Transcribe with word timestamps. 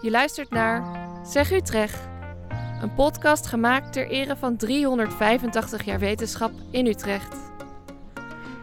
Je 0.00 0.10
luistert 0.10 0.50
naar 0.50 0.84
Zeg 1.26 1.52
Utrecht, 1.52 2.08
een 2.82 2.94
podcast 2.94 3.46
gemaakt 3.46 3.92
ter 3.92 4.08
ere 4.08 4.36
van 4.36 4.56
385 4.56 5.84
jaar 5.84 5.98
wetenschap 5.98 6.52
in 6.70 6.86
Utrecht. 6.86 7.36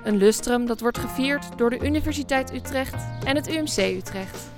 Een 0.03 0.17
lustrum 0.17 0.65
dat 0.65 0.79
wordt 0.79 0.97
gevierd 0.97 1.57
door 1.57 1.69
de 1.69 1.85
Universiteit 1.85 2.53
Utrecht 2.53 3.03
en 3.23 3.35
het 3.35 3.47
UMC 3.47 3.77
Utrecht. 3.77 4.49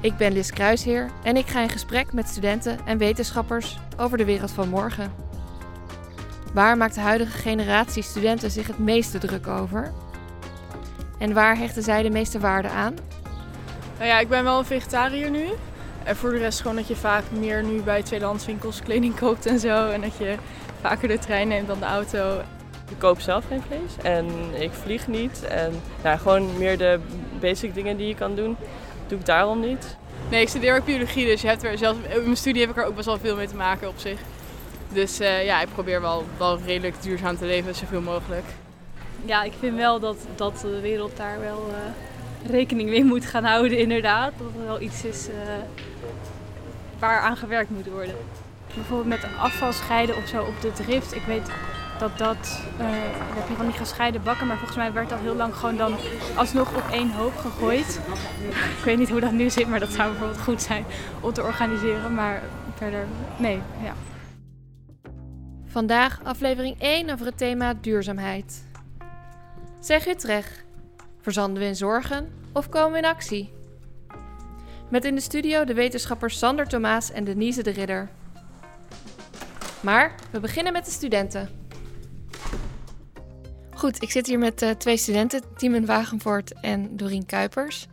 Ik 0.00 0.16
ben 0.16 0.32
Lis 0.32 0.50
Kruisheer 0.50 1.10
en 1.24 1.36
ik 1.36 1.46
ga 1.46 1.60
in 1.60 1.70
gesprek 1.70 2.12
met 2.12 2.28
studenten 2.28 2.86
en 2.86 2.98
wetenschappers 2.98 3.78
over 3.96 4.18
de 4.18 4.24
wereld 4.24 4.50
van 4.50 4.68
morgen. 4.68 5.12
Waar 6.54 6.76
maakt 6.76 6.94
de 6.94 7.00
huidige 7.00 7.38
generatie 7.38 8.02
studenten 8.02 8.50
zich 8.50 8.66
het 8.66 8.78
meeste 8.78 9.18
druk 9.18 9.46
over? 9.46 9.92
En 11.18 11.32
waar 11.32 11.56
hechten 11.56 11.82
zij 11.82 12.02
de 12.02 12.10
meeste 12.10 12.38
waarde 12.38 12.68
aan? 12.68 12.94
Nou 14.04 14.16
ja, 14.16 14.22
ik 14.22 14.28
ben 14.28 14.44
wel 14.44 14.58
een 14.58 14.64
vegetariër 14.64 15.30
nu. 15.30 15.46
En 16.02 16.16
voor 16.16 16.30
de 16.30 16.38
rest 16.38 16.60
gewoon 16.60 16.76
dat 16.76 16.88
je 16.88 16.96
vaak 16.96 17.22
meer 17.30 17.62
nu 17.62 17.82
bij 17.82 18.02
tweedehandswinkels 18.02 18.82
kleding 18.82 19.16
koopt 19.18 19.46
en 19.46 19.58
zo. 19.58 19.88
En 19.88 20.00
dat 20.00 20.16
je 20.16 20.34
vaker 20.80 21.08
de 21.08 21.18
trein 21.18 21.48
neemt 21.48 21.66
dan 21.66 21.78
de 21.78 21.84
auto. 21.84 22.40
Ik 22.90 22.98
koop 22.98 23.20
zelf 23.20 23.44
geen 23.48 23.62
vlees 23.62 23.96
en 24.02 24.26
ik 24.58 24.70
vlieg 24.72 25.06
niet. 25.06 25.44
En 25.44 25.80
nou, 26.02 26.18
gewoon 26.18 26.58
meer 26.58 26.78
de 26.78 27.00
basic 27.40 27.74
dingen 27.74 27.96
die 27.96 28.06
je 28.06 28.14
kan 28.14 28.34
doen, 28.34 28.56
doe 29.06 29.18
ik 29.18 29.26
daarom 29.26 29.60
niet. 29.60 29.96
Nee, 30.30 30.40
ik 30.40 30.48
studeer 30.48 30.76
ook 30.76 30.84
biologie, 30.84 31.26
dus 31.26 31.40
je 31.40 31.48
hebt 31.48 31.62
er 31.62 31.78
zelfs, 31.78 31.98
in 32.08 32.22
mijn 32.22 32.36
studie 32.36 32.60
heb 32.60 32.70
ik 32.70 32.76
er 32.76 32.84
ook 32.84 32.94
best 32.94 33.06
wel 33.06 33.18
veel 33.18 33.36
mee 33.36 33.48
te 33.48 33.56
maken 33.56 33.88
op 33.88 33.98
zich. 33.98 34.18
Dus 34.92 35.20
uh, 35.20 35.44
ja, 35.44 35.60
ik 35.60 35.68
probeer 35.72 36.00
wel, 36.00 36.24
wel 36.38 36.58
redelijk 36.66 37.02
duurzaam 37.02 37.36
te 37.36 37.44
leven, 37.44 37.74
zoveel 37.74 38.00
mogelijk. 38.00 38.44
Ja, 39.24 39.42
ik 39.42 39.52
vind 39.58 39.76
wel 39.76 40.00
dat, 40.00 40.16
dat 40.34 40.60
de 40.60 40.80
wereld 40.80 41.16
daar 41.16 41.40
wel 41.40 41.66
uh, 41.68 41.76
rekening 42.46 42.88
mee 42.88 43.04
moet 43.04 43.24
gaan 43.24 43.44
houden, 43.44 43.78
inderdaad. 43.78 44.32
Dat 44.38 44.46
er 44.60 44.66
wel 44.66 44.80
iets 44.80 45.04
is 45.04 45.28
uh, 45.28 45.34
waar 46.98 47.20
aan 47.20 47.36
gewerkt 47.36 47.70
moet 47.70 47.86
worden. 47.86 48.14
Bijvoorbeeld 48.74 49.08
met 49.08 49.26
afval 49.38 49.72
scheiden 49.72 50.16
of 50.16 50.26
zo 50.26 50.42
op 50.42 50.60
de 50.60 50.72
drift. 50.72 51.14
Ik 51.14 51.22
weet 51.26 51.50
dat 51.98 52.18
dat, 52.18 52.62
uh, 52.80 52.86
heb 53.34 53.48
je 53.48 53.54
van 53.54 53.66
die 53.66 53.76
gescheiden 53.76 54.22
bakken, 54.22 54.46
maar 54.46 54.56
volgens 54.56 54.78
mij 54.78 54.92
werd 54.92 55.08
dat 55.08 55.20
heel 55.20 55.34
lang 55.34 55.54
gewoon 55.54 55.76
dan 55.76 55.94
alsnog 56.34 56.76
op 56.76 56.90
één 56.90 57.12
hoop 57.12 57.36
gegooid. 57.36 58.00
Ik 58.78 58.84
weet 58.84 58.98
niet 58.98 59.10
hoe 59.10 59.20
dat 59.20 59.32
nu 59.32 59.50
zit, 59.50 59.68
maar 59.68 59.80
dat 59.80 59.92
zou 59.92 60.10
bijvoorbeeld 60.10 60.42
goed 60.42 60.62
zijn 60.62 60.84
om 61.20 61.32
te 61.32 61.42
organiseren. 61.42 62.14
Maar 62.14 62.42
verder, 62.74 63.06
nee, 63.36 63.60
ja. 63.82 63.94
Vandaag 65.66 66.20
aflevering 66.22 66.76
1 66.78 67.10
over 67.10 67.26
het 67.26 67.38
thema 67.38 67.74
duurzaamheid. 67.80 68.64
Zeg 69.80 70.06
Utrecht, 70.06 70.63
verzanden 71.24 71.62
we 71.62 71.68
in 71.68 71.76
zorgen 71.76 72.32
of 72.52 72.68
komen 72.68 72.92
we 72.92 72.98
in 72.98 73.04
actie? 73.04 73.52
Met 74.90 75.04
in 75.04 75.14
de 75.14 75.20
studio 75.20 75.64
de 75.64 75.74
wetenschappers 75.74 76.38
Sander 76.38 76.68
Thomaas 76.68 77.10
en 77.12 77.24
Denise 77.24 77.62
de 77.62 77.70
Ridder. 77.70 78.08
Maar 79.80 80.14
we 80.30 80.40
beginnen 80.40 80.72
met 80.72 80.84
de 80.84 80.90
studenten. 80.90 81.48
Goed, 83.74 84.02
ik 84.02 84.10
zit 84.10 84.26
hier 84.26 84.38
met 84.38 84.62
uh, 84.62 84.70
twee 84.70 84.96
studenten, 84.96 85.42
Timon 85.56 85.86
Wagenvoort 85.86 86.52
en 86.60 86.96
Dorien 86.96 87.26
Kuipers. 87.26 87.86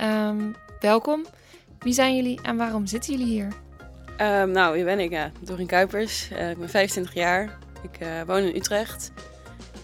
Um, 0.00 0.54
welkom. 0.80 1.26
Wie 1.78 1.92
zijn 1.92 2.16
jullie 2.16 2.40
en 2.42 2.56
waarom 2.56 2.86
zitten 2.86 3.12
jullie 3.12 3.32
hier? 3.32 3.48
Um, 4.20 4.50
nou, 4.50 4.76
hier 4.76 4.84
ben 4.84 4.98
ik, 4.98 5.10
ja. 5.10 5.30
Dorien 5.40 5.66
Kuipers. 5.66 6.30
Uh, 6.32 6.50
ik 6.50 6.58
ben 6.58 6.70
25 6.70 7.14
jaar. 7.14 7.58
Ik 7.82 8.00
uh, 8.02 8.22
woon 8.26 8.42
in 8.42 8.56
Utrecht. 8.56 9.12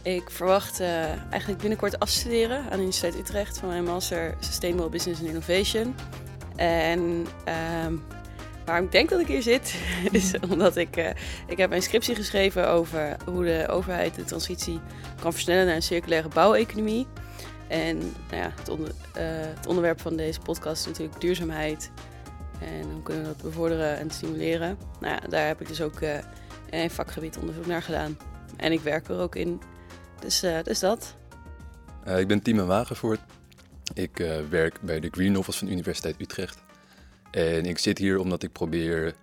Ik 0.03 0.31
verwacht 0.31 0.81
uh, 0.81 1.31
eigenlijk 1.31 1.61
binnenkort 1.61 1.99
afstuderen 1.99 2.59
aan 2.59 2.71
de 2.71 2.77
Universiteit 2.77 3.15
Utrecht 3.15 3.59
van 3.59 3.69
mijn 3.69 3.85
master 3.85 4.35
Sustainable 4.41 4.89
Business 4.89 5.21
and 5.21 5.29
Innovation. 5.29 5.95
En 6.57 7.01
um, 7.87 8.03
waarom 8.65 8.85
ik 8.85 8.93
denk 8.93 9.09
dat 9.09 9.21
ik 9.21 9.27
hier 9.27 9.43
zit, 9.43 9.75
is 10.11 10.33
omdat 10.51 10.77
ik, 10.77 10.97
uh, 10.97 11.09
ik 11.47 11.57
heb 11.57 11.69
mijn 11.69 11.83
scriptie 11.83 12.15
geschreven 12.15 12.69
over 12.69 13.17
hoe 13.25 13.45
de 13.45 13.67
overheid 13.69 14.15
de 14.15 14.25
transitie 14.25 14.81
kan 15.21 15.33
versnellen 15.33 15.67
naar 15.67 15.75
een 15.75 15.83
circulaire 15.83 16.29
bouweconomie. 16.29 17.07
En 17.69 17.99
nou 17.99 18.43
ja, 18.43 18.53
het, 18.57 18.69
uh, 18.69 18.77
het 19.57 19.67
onderwerp 19.67 20.01
van 20.01 20.17
deze 20.17 20.41
podcast 20.41 20.81
is 20.81 20.87
natuurlijk 20.87 21.21
duurzaamheid. 21.21 21.91
En 22.61 22.91
hoe 22.93 23.03
kunnen 23.03 23.23
we 23.23 23.29
dat 23.29 23.43
bevorderen 23.43 23.99
en 23.99 24.11
stimuleren? 24.11 24.79
Nou 25.01 25.15
ja, 25.15 25.29
daar 25.29 25.47
heb 25.47 25.61
ik 25.61 25.69
dus 25.69 25.81
ook 25.81 26.01
uh, 26.01 26.15
een 26.71 26.91
vakgebied 26.91 27.39
onderzoek 27.39 27.67
naar 27.67 27.83
gedaan. 27.83 28.19
En 28.57 28.73
ik 28.73 28.81
werk 28.81 29.09
er 29.09 29.21
ook 29.21 29.35
in. 29.35 29.61
Dus, 30.21 30.45
uh, 30.45 30.63
dus 30.63 30.79
dat. 30.79 31.15
Uh, 32.09 32.19
ik 32.19 32.29
ben 32.29 32.43
Timo 32.43 32.67
Wagenvoort. 32.67 33.21
Ik 33.95 34.19
uh, 34.19 34.37
werk 34.51 34.81
bij 34.81 35.01
de 35.01 35.09
Green 35.11 35.37
Office 35.37 35.59
van 35.59 35.67
de 35.67 35.73
Universiteit 35.73 36.21
Utrecht. 36.21 36.59
En 37.31 37.67
ik 37.67 37.79
zit 37.79 37.99
hier 37.99 38.19
omdat 38.19 38.43
ik 38.43 38.53
probeer 38.53 39.15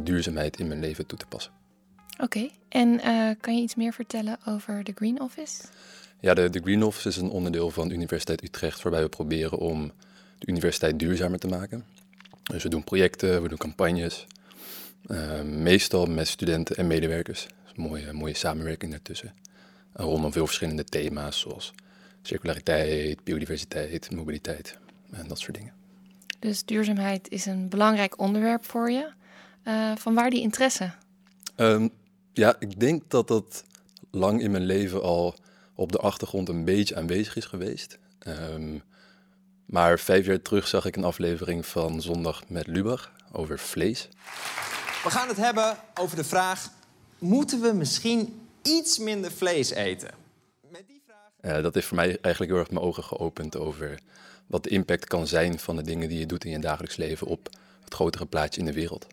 duurzaamheid 0.00 0.58
in 0.58 0.68
mijn 0.68 0.80
leven 0.80 1.06
toe 1.06 1.18
te 1.18 1.26
passen. 1.26 1.52
Oké, 2.12 2.24
okay. 2.24 2.50
en 2.68 3.00
kan 3.40 3.56
je 3.56 3.62
iets 3.62 3.74
meer 3.74 3.92
vertellen 3.92 4.38
over 4.46 4.84
de 4.84 4.92
Green 4.94 5.20
Office? 5.20 5.62
Ja, 6.20 6.34
de, 6.34 6.50
de 6.50 6.60
Green 6.60 6.82
Office 6.82 7.08
is 7.08 7.16
een 7.16 7.30
onderdeel 7.30 7.70
van 7.70 7.88
de 7.88 7.94
Universiteit 7.94 8.42
Utrecht 8.42 8.82
waarbij 8.82 9.02
we 9.02 9.08
proberen 9.08 9.58
om 9.58 9.92
de 10.38 10.46
universiteit 10.46 10.98
duurzamer 10.98 11.38
te 11.38 11.48
maken. 11.48 11.84
Dus 12.42 12.62
we 12.62 12.68
doen 12.68 12.84
projecten, 12.84 13.42
we 13.42 13.48
doen 13.48 13.58
campagnes, 13.58 14.26
uh, 15.06 15.42
meestal 15.42 16.06
met 16.06 16.28
studenten 16.28 16.76
en 16.76 16.86
medewerkers. 16.86 17.42
Dus 17.42 17.72
een 17.76 17.82
mooie, 17.82 18.12
mooie 18.12 18.34
samenwerking 18.34 18.90
daartussen. 18.90 19.34
Rondom 19.92 20.32
veel 20.32 20.46
verschillende 20.46 20.84
thema's 20.84 21.40
zoals 21.40 21.72
circulariteit, 22.22 23.24
biodiversiteit, 23.24 24.10
mobiliteit 24.10 24.78
en 25.10 25.28
dat 25.28 25.38
soort 25.38 25.54
dingen. 25.54 25.72
Dus 26.38 26.64
duurzaamheid 26.64 27.28
is 27.28 27.46
een 27.46 27.68
belangrijk 27.68 28.18
onderwerp 28.20 28.64
voor 28.64 28.90
je. 28.90 29.10
Uh, 29.64 29.96
van 29.96 30.14
waar 30.14 30.30
die 30.30 30.40
interesse? 30.40 30.90
Um, 31.56 31.90
ja, 32.32 32.56
ik 32.58 32.80
denk 32.80 33.02
dat 33.10 33.28
dat 33.28 33.64
lang 34.10 34.40
in 34.40 34.50
mijn 34.50 34.64
leven 34.64 35.02
al 35.02 35.34
op 35.74 35.92
de 35.92 35.98
achtergrond 35.98 36.48
een 36.48 36.64
beetje 36.64 36.96
aanwezig 36.96 37.36
is 37.36 37.44
geweest. 37.44 37.98
Um, 38.26 38.82
maar 39.66 39.98
vijf 39.98 40.26
jaar 40.26 40.42
terug 40.42 40.68
zag 40.68 40.84
ik 40.84 40.96
een 40.96 41.04
aflevering 41.04 41.66
van 41.66 42.02
Zondag 42.02 42.48
met 42.48 42.66
Lubach 42.66 43.12
over 43.32 43.58
vlees. 43.58 44.08
We 45.02 45.10
gaan 45.10 45.28
het 45.28 45.36
hebben 45.36 45.76
over 45.94 46.16
de 46.16 46.24
vraag: 46.24 46.70
moeten 47.18 47.60
we 47.60 47.72
misschien 47.72 48.47
iets 48.68 48.98
minder 48.98 49.32
vlees 49.32 49.70
eten? 49.70 50.10
Met 50.70 50.86
die 50.86 51.02
vraag... 51.06 51.56
Uh, 51.56 51.62
dat 51.62 51.74
heeft 51.74 51.86
voor 51.86 51.96
mij 51.96 52.18
eigenlijk 52.20 52.52
heel 52.52 52.60
erg 52.60 52.70
mijn 52.70 52.84
ogen 52.84 53.04
geopend 53.04 53.56
over 53.56 54.00
wat 54.46 54.62
de 54.62 54.70
impact 54.70 55.04
kan 55.04 55.26
zijn 55.26 55.58
van 55.58 55.76
de 55.76 55.82
dingen 55.82 56.08
die 56.08 56.18
je 56.18 56.26
doet 56.26 56.44
in 56.44 56.50
je 56.50 56.58
dagelijks 56.58 56.96
leven 56.96 57.26
op 57.26 57.48
het 57.84 57.94
grotere 57.94 58.26
plaatje 58.26 58.60
in 58.60 58.66
de 58.66 58.72
wereld. 58.72 59.06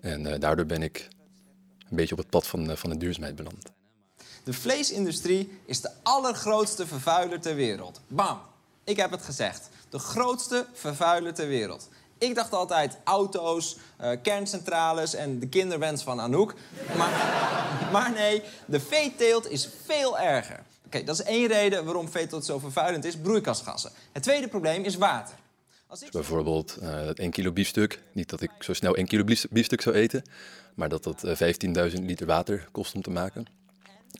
En 0.00 0.26
uh, 0.26 0.34
daardoor 0.38 0.66
ben 0.66 0.82
ik 0.82 1.08
een 1.90 1.96
beetje 1.96 2.14
op 2.14 2.20
het 2.20 2.30
pad 2.30 2.46
van, 2.46 2.70
uh, 2.70 2.76
van 2.76 2.90
de 2.90 2.96
duurzaamheid 2.96 3.36
beland. 3.36 3.70
De 4.44 4.52
vleesindustrie 4.52 5.58
is 5.64 5.80
de 5.80 5.90
allergrootste 6.02 6.86
vervuiler 6.86 7.40
ter 7.40 7.54
wereld. 7.54 8.00
Bam, 8.08 8.40
ik 8.84 8.96
heb 8.96 9.10
het 9.10 9.22
gezegd. 9.22 9.68
De 9.88 9.98
grootste 9.98 10.66
vervuiler 10.72 11.34
ter 11.34 11.48
wereld. 11.48 11.88
Ik 12.18 12.34
dacht 12.34 12.52
altijd 12.52 12.98
auto's, 13.04 13.76
uh, 14.00 14.10
kerncentrales 14.22 15.14
en 15.14 15.38
de 15.38 15.48
kinderwens 15.48 16.02
van 16.02 16.20
Anouk. 16.20 16.54
Maar, 16.96 17.10
maar 17.92 18.12
nee, 18.12 18.42
de 18.66 18.80
veeteelt 18.80 19.50
is 19.50 19.68
veel 19.84 20.18
erger. 20.18 20.62
Oké, 20.86 21.04
dat 21.04 21.20
is 21.20 21.26
één 21.26 21.46
reden 21.46 21.84
waarom 21.84 22.08
veeteelt 22.08 22.44
zo 22.44 22.58
vervuilend 22.58 23.04
is, 23.04 23.16
broeikasgassen. 23.16 23.90
Het 24.12 24.22
tweede 24.22 24.48
probleem 24.48 24.82
is 24.82 24.96
water. 24.96 25.34
Als 25.86 26.02
ik... 26.02 26.10
Bijvoorbeeld 26.10 26.78
uh, 26.82 27.08
1 27.08 27.30
kilo 27.30 27.52
biefstuk. 27.52 28.02
Niet 28.12 28.28
dat 28.28 28.40
ik 28.40 28.50
zo 28.60 28.72
snel 28.72 28.96
1 28.96 29.06
kilo 29.06 29.24
biefstuk 29.50 29.80
zou 29.80 29.96
eten, 29.96 30.22
maar 30.74 30.88
dat 30.88 31.04
dat 31.04 31.24
uh, 31.24 31.90
15.000 31.92 32.04
liter 32.04 32.26
water 32.26 32.68
kost 32.72 32.94
om 32.94 33.02
te 33.02 33.10
maken. 33.10 33.46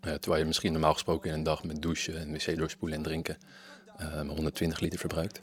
Terwijl 0.01 0.41
je 0.41 0.45
misschien 0.45 0.73
normaal 0.73 0.93
gesproken 0.93 1.31
in 1.31 1.37
een 1.37 1.43
dag 1.43 1.65
met 1.65 1.83
douchen 1.83 2.19
en 2.19 2.33
wc 2.33 2.57
doorspoelen 2.57 2.99
en 2.99 3.05
drinken 3.05 3.39
120 4.27 4.81
liter 4.81 4.99
verbruikt. 4.99 5.41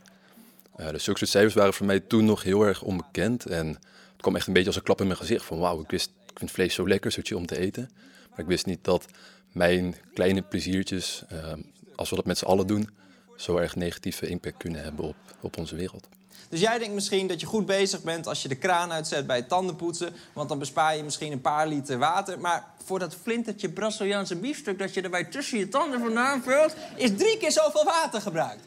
Uh, 0.77 0.89
dus 0.89 1.03
zulke 1.03 1.25
cijfers 1.25 1.53
waren 1.53 1.73
voor 1.73 1.85
mij 1.85 1.99
toen 1.99 2.25
nog 2.25 2.43
heel 2.43 2.65
erg 2.65 2.81
onbekend. 2.81 3.45
En 3.45 3.67
het 3.67 4.21
kwam 4.21 4.35
echt 4.35 4.47
een 4.47 4.53
beetje 4.53 4.67
als 4.67 4.77
een 4.77 4.83
klap 4.83 4.99
in 4.99 5.07
mijn 5.07 5.19
gezicht. 5.19 5.45
Van 5.45 5.59
wauw, 5.59 5.81
ik 5.81 5.89
wist, 5.89 6.09
ik 6.31 6.37
vind 6.37 6.51
vlees 6.51 6.73
zo 6.73 6.87
lekker, 6.87 7.11
zoetje 7.11 7.37
om 7.37 7.45
te 7.45 7.57
eten. 7.57 7.91
Maar 8.29 8.39
ik 8.39 8.45
wist 8.45 8.65
niet 8.65 8.83
dat 8.83 9.05
mijn 9.51 9.95
kleine 10.13 10.41
pleziertjes, 10.41 11.23
uh, 11.33 11.53
als 11.95 12.09
we 12.09 12.15
dat 12.15 12.25
met 12.25 12.37
z'n 12.37 12.45
allen 12.45 12.67
doen, 12.67 12.89
zo 13.35 13.57
erg 13.57 13.75
negatieve 13.75 14.27
impact 14.27 14.57
kunnen 14.57 14.83
hebben 14.83 15.05
op, 15.05 15.15
op 15.41 15.57
onze 15.57 15.75
wereld. 15.75 16.07
Dus 16.49 16.59
jij 16.59 16.77
denkt 16.77 16.93
misschien 16.93 17.27
dat 17.27 17.39
je 17.39 17.45
goed 17.45 17.65
bezig 17.65 18.01
bent 18.01 18.27
als 18.27 18.41
je 18.41 18.47
de 18.47 18.55
kraan 18.55 18.91
uitzet 18.91 19.27
bij 19.27 19.35
het 19.35 19.49
tandenpoetsen. 19.49 20.13
Want 20.33 20.49
dan 20.49 20.59
bespaar 20.59 20.97
je 20.97 21.03
misschien 21.03 21.31
een 21.31 21.41
paar 21.41 21.67
liter 21.67 21.97
water. 21.97 22.39
Maar 22.39 22.65
voor 22.83 22.99
dat 22.99 23.15
flintertje 23.15 23.69
Braziliaanse 23.69 24.35
biefstuk 24.35 24.79
dat 24.79 24.93
je 24.93 25.01
erbij 25.01 25.23
tussen 25.23 25.57
je 25.57 25.69
tanden 25.69 25.99
vandaan 25.99 26.43
vult, 26.43 26.75
is 26.95 27.09
drie 27.17 27.37
keer 27.37 27.51
zoveel 27.51 27.83
water 27.83 28.21
gebruikt. 28.21 28.63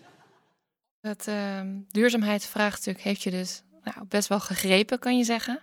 Het 1.00 1.26
uh, 1.28 1.60
duurzaamheidsvraagstuk 1.88 3.00
heeft 3.00 3.22
je 3.22 3.30
dus 3.30 3.62
nou, 3.82 4.06
best 4.08 4.28
wel 4.28 4.40
gegrepen, 4.40 4.98
kan 4.98 5.18
je 5.18 5.24
zeggen. 5.24 5.60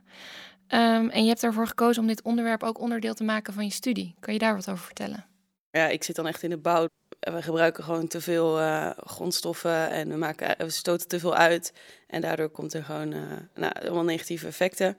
Um, 0.67 1.09
en 1.09 1.21
je 1.21 1.27
hebt 1.27 1.43
ervoor 1.43 1.67
gekozen 1.67 2.01
om 2.01 2.07
dit 2.07 2.21
onderwerp 2.21 2.63
ook 2.63 2.79
onderdeel 2.79 3.13
te 3.13 3.23
maken 3.23 3.53
van 3.53 3.65
je 3.65 3.71
studie. 3.71 4.15
Kan 4.19 4.33
je 4.33 4.39
daar 4.39 4.55
wat 4.55 4.69
over 4.69 4.85
vertellen? 4.85 5.25
Ja, 5.71 5.87
ik 5.87 6.03
zit 6.03 6.15
dan 6.15 6.27
echt 6.27 6.43
in 6.43 6.49
de 6.49 6.57
bouw. 6.57 6.87
we 7.19 7.41
gebruiken 7.41 7.83
gewoon 7.83 8.07
te 8.07 8.21
veel 8.21 8.59
uh, 8.59 8.89
grondstoffen 8.95 9.89
en 9.89 10.09
we, 10.09 10.15
maken, 10.15 10.55
we 10.57 10.69
stoten 10.69 11.07
te 11.07 11.19
veel 11.19 11.35
uit. 11.35 11.73
En 12.07 12.21
daardoor 12.21 12.49
komt 12.49 12.73
er 12.73 12.83
gewoon 12.83 13.13
uh, 13.13 13.21
nou, 13.55 13.73
allemaal 13.81 14.03
negatieve 14.03 14.47
effecten. 14.47 14.97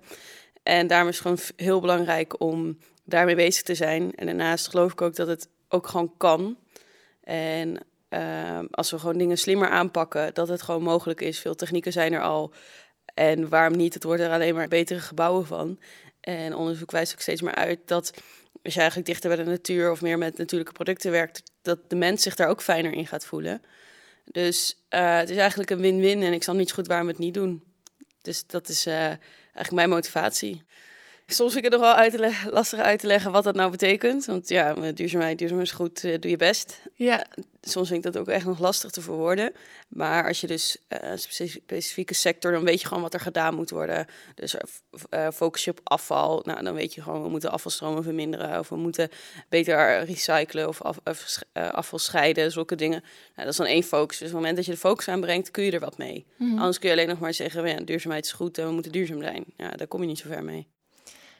En 0.62 0.86
daarom 0.86 1.08
is 1.08 1.14
het 1.14 1.22
gewoon 1.22 1.38
heel 1.56 1.80
belangrijk 1.80 2.40
om 2.40 2.78
daarmee 3.04 3.34
bezig 3.34 3.62
te 3.62 3.74
zijn. 3.74 4.14
En 4.14 4.26
daarnaast 4.26 4.68
geloof 4.68 4.92
ik 4.92 5.02
ook 5.02 5.16
dat 5.16 5.28
het 5.28 5.48
ook 5.68 5.86
gewoon 5.86 6.12
kan. 6.16 6.56
En 7.20 7.86
uh, 8.16 8.58
als 8.70 8.90
we 8.90 8.98
gewoon 8.98 9.18
dingen 9.18 9.38
slimmer 9.38 9.68
aanpakken, 9.68 10.34
dat 10.34 10.48
het 10.48 10.62
gewoon 10.62 10.82
mogelijk 10.82 11.20
is. 11.20 11.38
Veel 11.38 11.54
technieken 11.54 11.92
zijn 11.92 12.12
er 12.12 12.22
al. 12.22 12.52
En 13.14 13.48
waarom 13.48 13.76
niet? 13.76 13.94
Het 13.94 14.02
wordt 14.02 14.22
er 14.22 14.30
alleen 14.30 14.54
maar 14.54 14.68
betere 14.68 15.00
gebouwen 15.00 15.46
van. 15.46 15.78
En 16.20 16.54
onderzoek 16.54 16.90
wijst 16.90 17.12
ook 17.12 17.20
steeds 17.20 17.42
meer 17.42 17.54
uit 17.54 17.78
dat 17.84 18.12
als 18.62 18.74
je 18.74 18.80
eigenlijk 18.80 19.08
dichter 19.08 19.36
bij 19.36 19.44
de 19.44 19.50
natuur 19.50 19.90
of 19.90 20.02
meer 20.02 20.18
met 20.18 20.38
natuurlijke 20.38 20.72
producten 20.72 21.10
werkt, 21.10 21.42
dat 21.62 21.78
de 21.90 21.96
mens 21.96 22.22
zich 22.22 22.34
daar 22.34 22.48
ook 22.48 22.62
fijner 22.62 22.92
in 22.92 23.06
gaat 23.06 23.26
voelen. 23.26 23.62
Dus 24.24 24.84
uh, 24.90 25.16
het 25.16 25.30
is 25.30 25.36
eigenlijk 25.36 25.70
een 25.70 25.80
win-win 25.80 26.22
en 26.22 26.32
ik 26.32 26.42
zal 26.42 26.54
niet 26.54 26.69
zo 26.69 26.74
goed 26.74 26.86
waarom 26.86 27.08
het 27.08 27.19
niet 27.19 27.34
doen. 27.34 27.62
Dus 28.22 28.46
dat 28.46 28.69
is 28.69 28.86
uh, 28.86 28.94
eigenlijk 28.94 29.72
mijn 29.72 29.88
motivatie. 29.88 30.64
Soms 31.28 31.52
vind 31.52 31.64
ik 31.64 31.73
het 31.73 31.81
nog 31.81 31.90
wel 31.90 31.99
uit 31.99 32.12
te 32.12 32.49
lastig 32.50 32.78
uit 32.78 32.99
te 32.99 33.06
leggen 33.06 33.32
wat 33.32 33.44
dat 33.44 33.55
nou 33.55 33.70
betekent. 33.70 34.25
Want 34.25 34.49
ja, 34.49 34.75
duurzaamheid, 34.93 35.38
duurzaamheid 35.38 35.69
is 35.69 35.73
goed, 35.73 36.02
uh, 36.02 36.19
doe 36.20 36.31
je 36.31 36.37
best. 36.37 36.81
Ja. 36.94 37.26
Soms 37.61 37.88
vind 37.88 38.05
ik 38.05 38.12
dat 38.12 38.23
ook 38.23 38.28
echt 38.28 38.44
nog 38.44 38.58
lastig 38.58 38.90
te 38.90 39.00
verwoorden. 39.00 39.52
Maar 39.88 40.26
als 40.26 40.40
je 40.40 40.46
dus 40.46 40.76
uh, 40.88 41.11
een 41.11 41.19
specifieke 41.19 42.14
sector, 42.14 42.52
dan 42.52 42.64
weet 42.64 42.81
je 42.81 42.87
gewoon 42.87 43.02
wat 43.02 43.14
er 43.14 43.20
gedaan 43.20 43.55
moet 43.55 43.70
worden. 43.70 44.06
Dus 44.34 44.56
uh, 45.11 45.28
focus 45.34 45.64
je 45.64 45.70
op 45.70 45.81
afval. 45.82 46.43
Nou, 46.44 46.62
dan 46.62 46.75
weet 46.75 46.94
je 46.94 47.02
gewoon, 47.02 47.23
we 47.23 47.29
moeten 47.29 47.50
afvalstromen 47.50 48.02
verminderen. 48.02 48.58
Of 48.58 48.69
we 48.69 48.76
moeten 48.76 49.08
beter 49.49 50.05
recyclen 50.05 50.69
of 50.69 50.82
af, 50.82 50.99
afval 51.52 51.99
scheiden, 51.99 52.52
zulke 52.52 52.75
dingen. 52.75 53.00
Nou, 53.00 53.11
dat 53.34 53.49
is 53.49 53.56
dan 53.56 53.67
één 53.67 53.82
focus. 53.82 54.19
Dus 54.19 54.29
op 54.29 54.32
het 54.32 54.34
moment 54.34 54.56
dat 54.56 54.64
je 54.64 54.72
de 54.72 54.79
focus 54.79 55.08
aanbrengt, 55.08 55.50
kun 55.50 55.64
je 55.64 55.70
er 55.70 55.81
wat 55.81 55.99
mee. 55.99 56.26
Mm 56.37 56.49
-hmm. 56.49 56.58
Anders 56.58 56.79
kun 56.79 56.88
je 56.88 56.94
alleen 56.94 57.08
nog 57.08 57.19
maar 57.19 57.34
zeggen, 57.34 57.69
ja, 57.69 57.81
duurzaamheid 57.81 58.25
is 58.25 58.32
goed 58.32 58.58
en 58.58 58.67
we 58.67 58.72
moeten 58.72 58.93
duurzaam 58.93 59.22
zijn. 59.22 59.44
Ja, 59.56 59.70
daar 59.70 59.87
kom 59.87 60.00
je 60.00 60.06
niet 60.06 60.19
zo 60.19 60.29
ver 60.29 60.44
mee. 60.44 60.69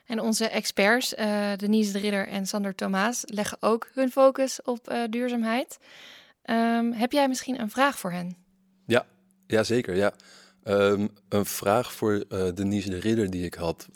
En 0.07 0.21
onze 0.21 0.49
experts, 0.49 1.15
uh, 1.15 1.53
Denise 1.57 1.93
de 1.93 1.99
Ridder 1.99 2.29
en 2.29 2.47
Sander 2.47 2.75
Thomaas, 2.75 3.23
leggen 3.25 3.59
ook 3.61 3.91
hun 3.95 4.11
focus 4.11 4.63
op 4.63 4.91
uh, 4.91 5.03
duurzaamheid. 5.11 5.79
Um, 6.51 6.93
heb 6.93 7.13
jij 7.13 7.29
misschien 7.29 7.61
een 7.61 7.71
vraag 7.71 7.99
voor 7.99 8.13
hen? 8.13 8.37
Ja, 8.87 9.07
ja 9.47 9.63
zeker. 9.63 9.95
Ja. 9.97 10.13
Um, 10.65 11.11
een 11.29 11.47
vraag 11.47 11.93
voor 11.93 12.25
uh, 12.29 12.49
Denise 12.55 12.91
de 12.91 12.99
Ridder 12.99 13.31
die 13.31 13.45
ik 13.45 13.55
had, 13.55 13.89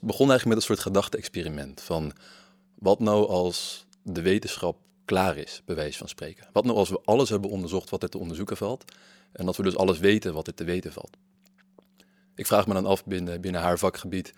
begon 0.00 0.30
eigenlijk 0.30 0.44
met 0.44 0.56
een 0.56 0.62
soort 0.62 0.86
gedachte-experiment. 0.86 1.80
Van 1.80 2.12
wat 2.74 3.00
nou 3.00 3.28
als 3.28 3.86
de 4.02 4.22
wetenschap 4.22 4.76
klaar 5.04 5.36
is, 5.36 5.62
bij 5.64 5.74
wijze 5.74 5.98
van 5.98 6.08
spreken? 6.08 6.46
Wat 6.52 6.64
nou 6.64 6.76
als 6.76 6.88
we 6.88 7.00
alles 7.04 7.28
hebben 7.28 7.50
onderzocht 7.50 7.90
wat 7.90 8.02
er 8.02 8.08
te 8.08 8.18
onderzoeken 8.18 8.56
valt 8.56 8.84
en 9.32 9.46
dat 9.46 9.56
we 9.56 9.62
dus 9.62 9.76
alles 9.76 9.98
weten 9.98 10.34
wat 10.34 10.46
er 10.46 10.54
te 10.54 10.64
weten 10.64 10.92
valt? 10.92 11.16
Ik 12.34 12.46
vraag 12.46 12.66
me 12.66 12.74
dan 12.74 12.86
af 12.86 13.04
binnen, 13.04 13.40
binnen 13.40 13.60
haar 13.60 13.78
vakgebied 13.78 14.32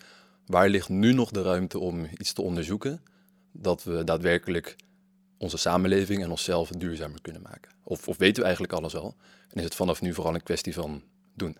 waar 0.49 0.69
ligt 0.69 0.89
nu 0.89 1.13
nog 1.13 1.31
de 1.31 1.41
ruimte 1.41 1.79
om 1.79 2.07
iets 2.17 2.33
te 2.33 2.41
onderzoeken 2.41 3.01
dat 3.51 3.83
we 3.83 4.03
daadwerkelijk 4.03 4.75
onze 5.37 5.57
samenleving 5.57 6.23
en 6.23 6.29
onszelf 6.29 6.69
duurzamer 6.69 7.21
kunnen 7.21 7.41
maken? 7.41 7.71
Of, 7.83 8.07
of 8.07 8.17
weten 8.17 8.37
we 8.37 8.43
eigenlijk 8.43 8.73
alles 8.73 8.95
al? 8.95 9.15
En 9.49 9.57
is 9.57 9.63
het 9.63 9.75
vanaf 9.75 10.01
nu 10.01 10.13
vooral 10.13 10.33
een 10.33 10.43
kwestie 10.43 10.73
van 10.73 11.03
doen? 11.33 11.57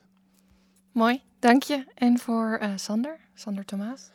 Mooi, 0.92 1.22
dank 1.40 1.64
je. 1.64 1.84
En 1.96 2.20
voor 2.20 2.60
uh, 2.62 2.72
Sander, 2.76 3.20
Sander 3.34 3.66
Thomaas? 3.66 4.10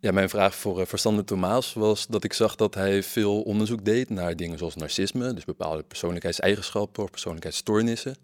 Ja, 0.00 0.12
mijn 0.12 0.28
vraag 0.28 0.54
voor, 0.54 0.80
uh, 0.80 0.86
voor 0.86 0.98
Sander 0.98 1.38
was 1.74 2.06
dat 2.06 2.24
ik 2.24 2.32
zag 2.32 2.56
dat 2.56 2.74
hij 2.74 3.02
veel 3.02 3.42
onderzoek 3.42 3.84
deed 3.84 4.10
naar 4.10 4.36
dingen 4.36 4.58
zoals 4.58 4.76
narcisme, 4.76 5.34
dus 5.34 5.44
bepaalde 5.44 5.82
persoonlijkheidseigenschappen 5.82 7.02
of 7.02 7.10
persoonlijkheidsstoornissen. 7.10 8.16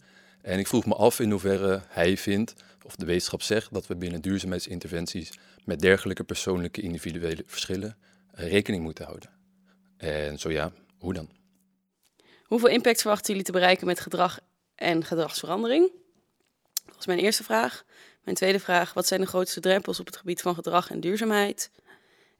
En 0.42 0.58
ik 0.58 0.66
vroeg 0.66 0.86
me 0.86 0.94
af 0.94 1.20
in 1.20 1.30
hoeverre 1.30 1.82
hij 1.88 2.16
vindt, 2.16 2.54
of 2.84 2.96
de 2.96 3.06
wetenschap 3.06 3.42
zegt, 3.42 3.72
dat 3.72 3.86
we 3.86 3.96
binnen 3.96 4.20
duurzaamheidsinterventies 4.20 5.32
met 5.64 5.80
dergelijke 5.80 6.24
persoonlijke 6.24 6.80
individuele 6.80 7.42
verschillen 7.46 7.96
rekening 8.30 8.82
moeten 8.82 9.04
houden. 9.04 9.30
En 9.96 10.38
zo 10.38 10.50
ja, 10.50 10.72
hoe 10.98 11.12
dan? 11.12 11.30
Hoeveel 12.42 12.68
impact 12.68 13.00
verwachten 13.00 13.28
jullie 13.28 13.44
te 13.44 13.52
bereiken 13.52 13.86
met 13.86 14.00
gedrag 14.00 14.40
en 14.74 15.04
gedragsverandering? 15.04 15.92
Dat 16.84 16.96
was 16.96 17.06
mijn 17.06 17.18
eerste 17.18 17.44
vraag. 17.44 17.84
Mijn 18.24 18.36
tweede 18.36 18.60
vraag, 18.60 18.92
wat 18.92 19.06
zijn 19.06 19.20
de 19.20 19.26
grootste 19.26 19.60
drempels 19.60 20.00
op 20.00 20.06
het 20.06 20.16
gebied 20.16 20.40
van 20.42 20.54
gedrag 20.54 20.90
en 20.90 21.00
duurzaamheid? 21.00 21.70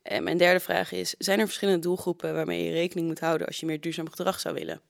En 0.03 0.23
mijn 0.23 0.37
derde 0.37 0.61
vraag 0.61 0.93
is, 0.93 1.15
zijn 1.19 1.39
er 1.39 1.47
verschillende 1.47 1.81
doelgroepen 1.81 2.35
waarmee 2.35 2.65
je 2.65 2.73
rekening 2.73 3.07
moet 3.07 3.21
houden 3.21 3.47
als 3.47 3.61
je 3.61 3.67
meer 3.67 3.81
duurzaam 3.81 4.09
gedrag 4.09 4.41
zou 4.41 4.55
willen? 4.55 4.81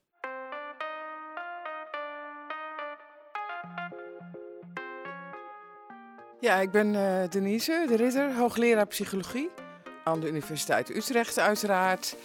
Ja, 6.43 6.61
ik 6.61 6.71
ben 6.71 6.95
uh, 6.95 7.29
Denise 7.31 7.85
de 7.89 7.97
Ritter, 7.97 8.35
hoogleraar 8.35 8.87
psychologie 8.87 9.51
aan 10.05 10.21
de 10.21 10.29
Universiteit 10.29 10.97
Utrecht 10.97 11.39
uiteraard. 11.39 12.17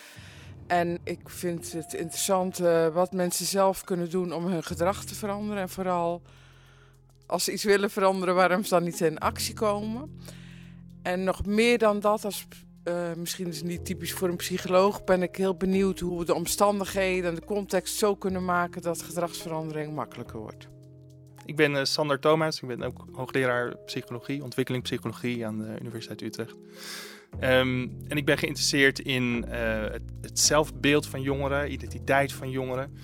En 0.68 1.00
ik 1.04 1.30
vind 1.30 1.72
het 1.72 1.94
interessant 1.94 2.60
uh, 2.60 2.88
wat 2.88 3.12
mensen 3.12 3.46
zelf 3.46 3.84
kunnen 3.84 4.10
doen 4.10 4.34
om 4.34 4.46
hun 4.46 4.64
gedrag 4.64 5.06
te 5.06 5.16
veranderen. 5.16 5.62
En 5.62 5.70
vooral 5.70 6.22
als 7.26 7.44
ze 7.44 7.52
iets 7.52 7.64
willen 7.64 7.90
veranderen, 7.90 8.36
waarom 8.36 8.64
ze 8.64 8.70
dan 8.70 8.84
niet 8.84 9.02
in 9.02 9.18
actie 9.18 9.54
komen. 9.54 10.20
En 11.02 11.24
nog 11.24 11.46
meer 11.46 11.78
dan 11.78 12.00
dat, 12.00 12.26
als, 12.26 12.48
uh, 12.84 13.14
misschien 13.16 13.48
is 13.48 13.58
het 13.58 13.66
niet 13.66 13.86
typisch 13.86 14.14
voor 14.14 14.30
een 14.30 14.36
psycholoog, 14.36 15.04
ben 15.04 15.24
ik 15.24 15.36
heel 15.36 15.56
benieuwd 15.56 16.00
hoe 16.00 16.20
we 16.20 16.26
de 16.26 16.36
omstandigheden 16.36 17.30
en 17.30 17.36
de 17.36 17.46
context 17.46 17.96
zo 17.96 18.16
kunnen 18.16 18.46
maken 18.46 18.82
dat 18.82 19.02
gedragsverandering 19.02 19.94
makkelijker 19.94 20.40
wordt. 20.40 20.68
Ik 21.48 21.56
ben 21.56 21.72
uh, 21.72 21.84
Sander 21.84 22.20
Thomas, 22.20 22.62
ik 22.62 22.68
ben 22.68 22.84
ook 22.84 23.06
hoogleraar 23.12 23.76
psychologie, 23.86 24.44
ontwikkelingspsychologie 24.44 25.46
aan 25.46 25.58
de 25.58 25.76
Universiteit 25.82 26.22
Utrecht. 26.22 26.56
Um, 27.42 27.98
en 28.08 28.18
ik 28.18 28.26
ben 28.26 28.38
geïnteresseerd 28.38 29.00
in 29.00 29.46
uh, 29.48 29.54
het, 30.22 30.40
zelfbeeld 30.40 31.08
van 31.08 31.22
jongeren, 31.22 31.72
identiteit 31.72 32.34
van 32.34 32.50
jongeren. 32.50 32.98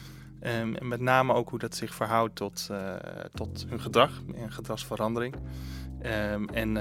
Um, 0.59 0.75
en 0.75 0.87
met 0.87 0.99
name 0.99 1.33
ook 1.33 1.49
hoe 1.49 1.59
dat 1.59 1.75
zich 1.75 1.95
verhoudt 1.95 2.35
tot, 2.35 2.67
uh, 2.71 2.95
tot 3.33 3.65
hun 3.69 3.79
gedrag 3.81 4.21
en 4.35 4.51
gedragsverandering. 4.51 5.35
Um, 6.33 6.49
en 6.49 6.77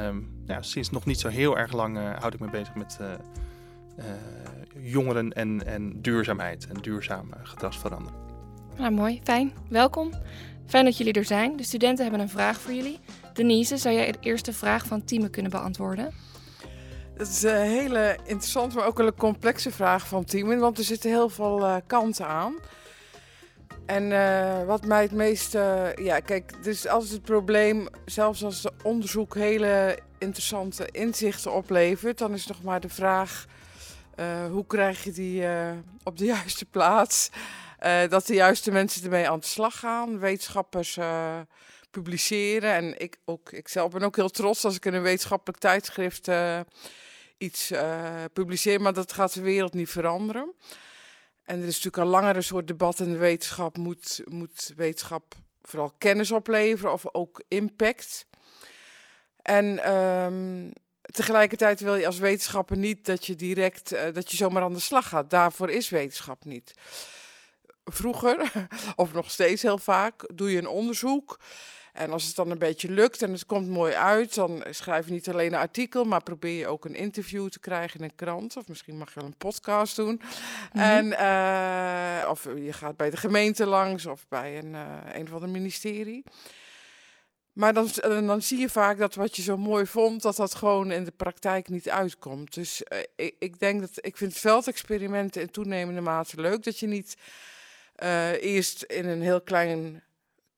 ja, 0.46 0.62
sinds 0.62 0.90
nog 0.90 1.04
niet 1.04 1.20
zo 1.20 1.28
heel 1.28 1.58
erg 1.58 1.72
lang 1.72 1.98
houd 2.18 2.34
ik 2.34 2.40
me 2.40 2.50
bezig 2.50 2.74
met 2.74 2.98
jongeren 4.80 5.32
en, 5.32 5.66
en 5.66 6.00
duurzaamheid 6.00 6.66
en 6.66 6.80
duurzaam 6.80 7.30
gedragsverandering. 7.42 8.20
Nou, 8.78 8.92
mooi, 8.92 9.20
fijn. 9.24 9.52
Welkom. 9.68 10.12
Fijn 10.72 10.84
dat 10.84 10.96
jullie 10.96 11.12
er 11.12 11.24
zijn. 11.24 11.56
De 11.56 11.62
studenten 11.62 12.02
hebben 12.02 12.20
een 12.20 12.28
vraag 12.28 12.60
voor 12.60 12.72
jullie. 12.72 12.98
Denise, 13.32 13.76
zou 13.76 13.94
jij 13.94 14.12
de 14.12 14.18
eerste 14.20 14.52
vraag 14.52 14.86
van 14.86 15.04
Tieme 15.04 15.30
kunnen 15.30 15.50
beantwoorden? 15.50 16.14
Dat 17.16 17.28
is 17.28 17.42
een 17.42 17.56
hele 17.56 18.18
interessante, 18.24 18.76
maar 18.76 18.86
ook 18.86 18.98
een 18.98 19.14
complexe 19.14 19.70
vraag 19.70 20.06
van 20.06 20.24
Tieme, 20.24 20.56
want 20.56 20.78
er 20.78 20.84
zitten 20.84 21.10
heel 21.10 21.28
veel 21.28 21.60
uh, 21.60 21.76
kanten 21.86 22.26
aan. 22.26 22.54
En 23.86 24.02
uh, 24.10 24.64
wat 24.64 24.86
mij 24.86 25.02
het 25.02 25.12
meest, 25.12 25.54
uh, 25.54 25.94
ja, 25.94 26.20
kijk, 26.20 26.62
dus 26.62 26.88
als 26.88 27.10
het 27.10 27.22
probleem, 27.22 27.88
zelfs 28.04 28.44
als 28.44 28.62
het 28.62 28.72
onderzoek 28.82 29.34
hele 29.34 29.98
interessante 30.18 30.88
inzichten 30.90 31.52
oplevert, 31.52 32.18
dan 32.18 32.32
is 32.32 32.46
nog 32.46 32.62
maar 32.62 32.80
de 32.80 32.88
vraag: 32.88 33.46
hoe 34.50 34.66
krijg 34.66 35.04
je 35.04 35.12
die 35.12 35.44
op 36.02 36.18
de 36.18 36.24
juiste 36.34 36.64
plaats? 36.64 37.30
Uh, 37.84 38.08
dat 38.08 38.26
de 38.26 38.34
juiste 38.34 38.70
mensen 38.70 39.04
ermee 39.04 39.28
aan 39.28 39.40
de 39.40 39.46
slag 39.46 39.78
gaan. 39.78 40.18
Wetenschappers 40.18 40.96
uh, 40.96 41.40
publiceren. 41.90 42.72
En 42.72 43.00
ik, 43.00 43.16
ook, 43.24 43.52
ik 43.52 43.68
zelf 43.68 43.92
ben 43.92 44.02
ook 44.02 44.16
heel 44.16 44.30
trots 44.30 44.64
als 44.64 44.76
ik 44.76 44.84
in 44.84 44.94
een 44.94 45.02
wetenschappelijk 45.02 45.60
tijdschrift 45.60 46.28
uh, 46.28 46.60
iets 47.38 47.72
publiceer. 48.32 48.80
Maar 48.80 48.92
dat 48.92 49.12
gaat 49.12 49.34
de 49.34 49.40
wereld 49.40 49.74
niet 49.74 49.90
veranderen. 49.90 50.52
En 51.44 51.60
er 51.60 51.66
is 51.66 51.82
natuurlijk 51.82 51.98
al 52.02 52.20
langer 52.20 52.42
soort 52.42 52.66
debat 52.66 53.00
in 53.00 53.12
de 53.12 53.18
wetenschap. 53.18 53.76
Moet, 53.76 54.20
moet 54.24 54.72
wetenschap 54.76 55.34
vooral 55.62 55.92
kennis 55.98 56.30
opleveren 56.30 56.92
of 56.92 57.14
ook 57.14 57.42
impact? 57.48 58.26
En 59.42 59.92
um, 59.92 60.72
tegelijkertijd 61.02 61.80
wil 61.80 61.94
je 61.94 62.06
als 62.06 62.18
wetenschapper 62.18 62.76
niet 62.76 63.04
dat 63.04 63.26
je 63.26 63.34
direct, 63.34 63.88
dat 64.14 64.30
je 64.30 64.36
zomaar 64.36 64.62
aan 64.62 64.72
de 64.72 64.80
slag 64.80 65.08
gaat. 65.08 65.30
Daarvoor 65.30 65.70
is 65.70 65.88
wetenschap 65.88 66.44
niet 66.44 66.74
vroeger, 67.84 68.52
of 68.96 69.12
nog 69.12 69.30
steeds 69.30 69.62
heel 69.62 69.78
vaak, 69.78 70.24
doe 70.34 70.52
je 70.52 70.58
een 70.58 70.68
onderzoek. 70.68 71.38
En 71.92 72.10
als 72.10 72.26
het 72.26 72.36
dan 72.36 72.50
een 72.50 72.58
beetje 72.58 72.90
lukt 72.90 73.22
en 73.22 73.32
het 73.32 73.46
komt 73.46 73.68
mooi 73.68 73.92
uit, 73.92 74.34
dan 74.34 74.64
schrijf 74.70 75.06
je 75.06 75.12
niet 75.12 75.28
alleen 75.28 75.52
een 75.52 75.58
artikel, 75.58 76.04
maar 76.04 76.22
probeer 76.22 76.58
je 76.58 76.66
ook 76.66 76.84
een 76.84 76.94
interview 76.94 77.48
te 77.48 77.60
krijgen 77.60 77.98
in 77.98 78.04
een 78.04 78.14
krant. 78.14 78.56
Of 78.56 78.68
misschien 78.68 78.96
mag 78.96 79.14
je 79.14 79.20
wel 79.20 79.28
een 79.28 79.36
podcast 79.36 79.96
doen. 79.96 80.20
Mhm. 80.72 80.84
En, 80.84 81.06
uh, 81.06 82.30
of 82.30 82.44
je 82.44 82.72
gaat 82.72 82.96
bij 82.96 83.10
de 83.10 83.16
gemeente 83.16 83.66
langs 83.66 84.06
of 84.06 84.28
bij 84.28 84.58
een, 84.58 84.72
uh, 84.72 84.96
een 85.12 85.26
of 85.26 85.32
ander 85.32 85.48
ministerie. 85.48 86.24
Maar 87.52 87.74
dan, 87.74 87.88
dan 88.26 88.42
zie 88.42 88.58
je 88.58 88.68
vaak 88.68 88.98
dat 88.98 89.14
wat 89.14 89.36
je 89.36 89.42
zo 89.42 89.56
mooi 89.56 89.86
vond, 89.86 90.22
dat 90.22 90.36
dat 90.36 90.54
gewoon 90.54 90.90
in 90.90 91.04
de 91.04 91.10
praktijk 91.10 91.68
niet 91.68 91.90
uitkomt. 91.90 92.54
Dus 92.54 92.82
uh, 92.92 92.98
ik, 93.16 93.36
ik 93.38 93.58
denk 93.58 93.80
dat 93.80 93.90
ik 93.94 94.16
vind 94.16 94.34
veldexperimenten 94.34 95.42
in 95.42 95.50
toenemende 95.50 96.00
mate 96.00 96.40
leuk. 96.40 96.62
Dat 96.62 96.78
je 96.78 96.86
niet 96.86 97.16
eh, 97.16 97.22
eerst 98.40 98.82
in 98.82 99.06
een 99.06 99.22
heel 99.22 99.40
klein, 99.40 100.02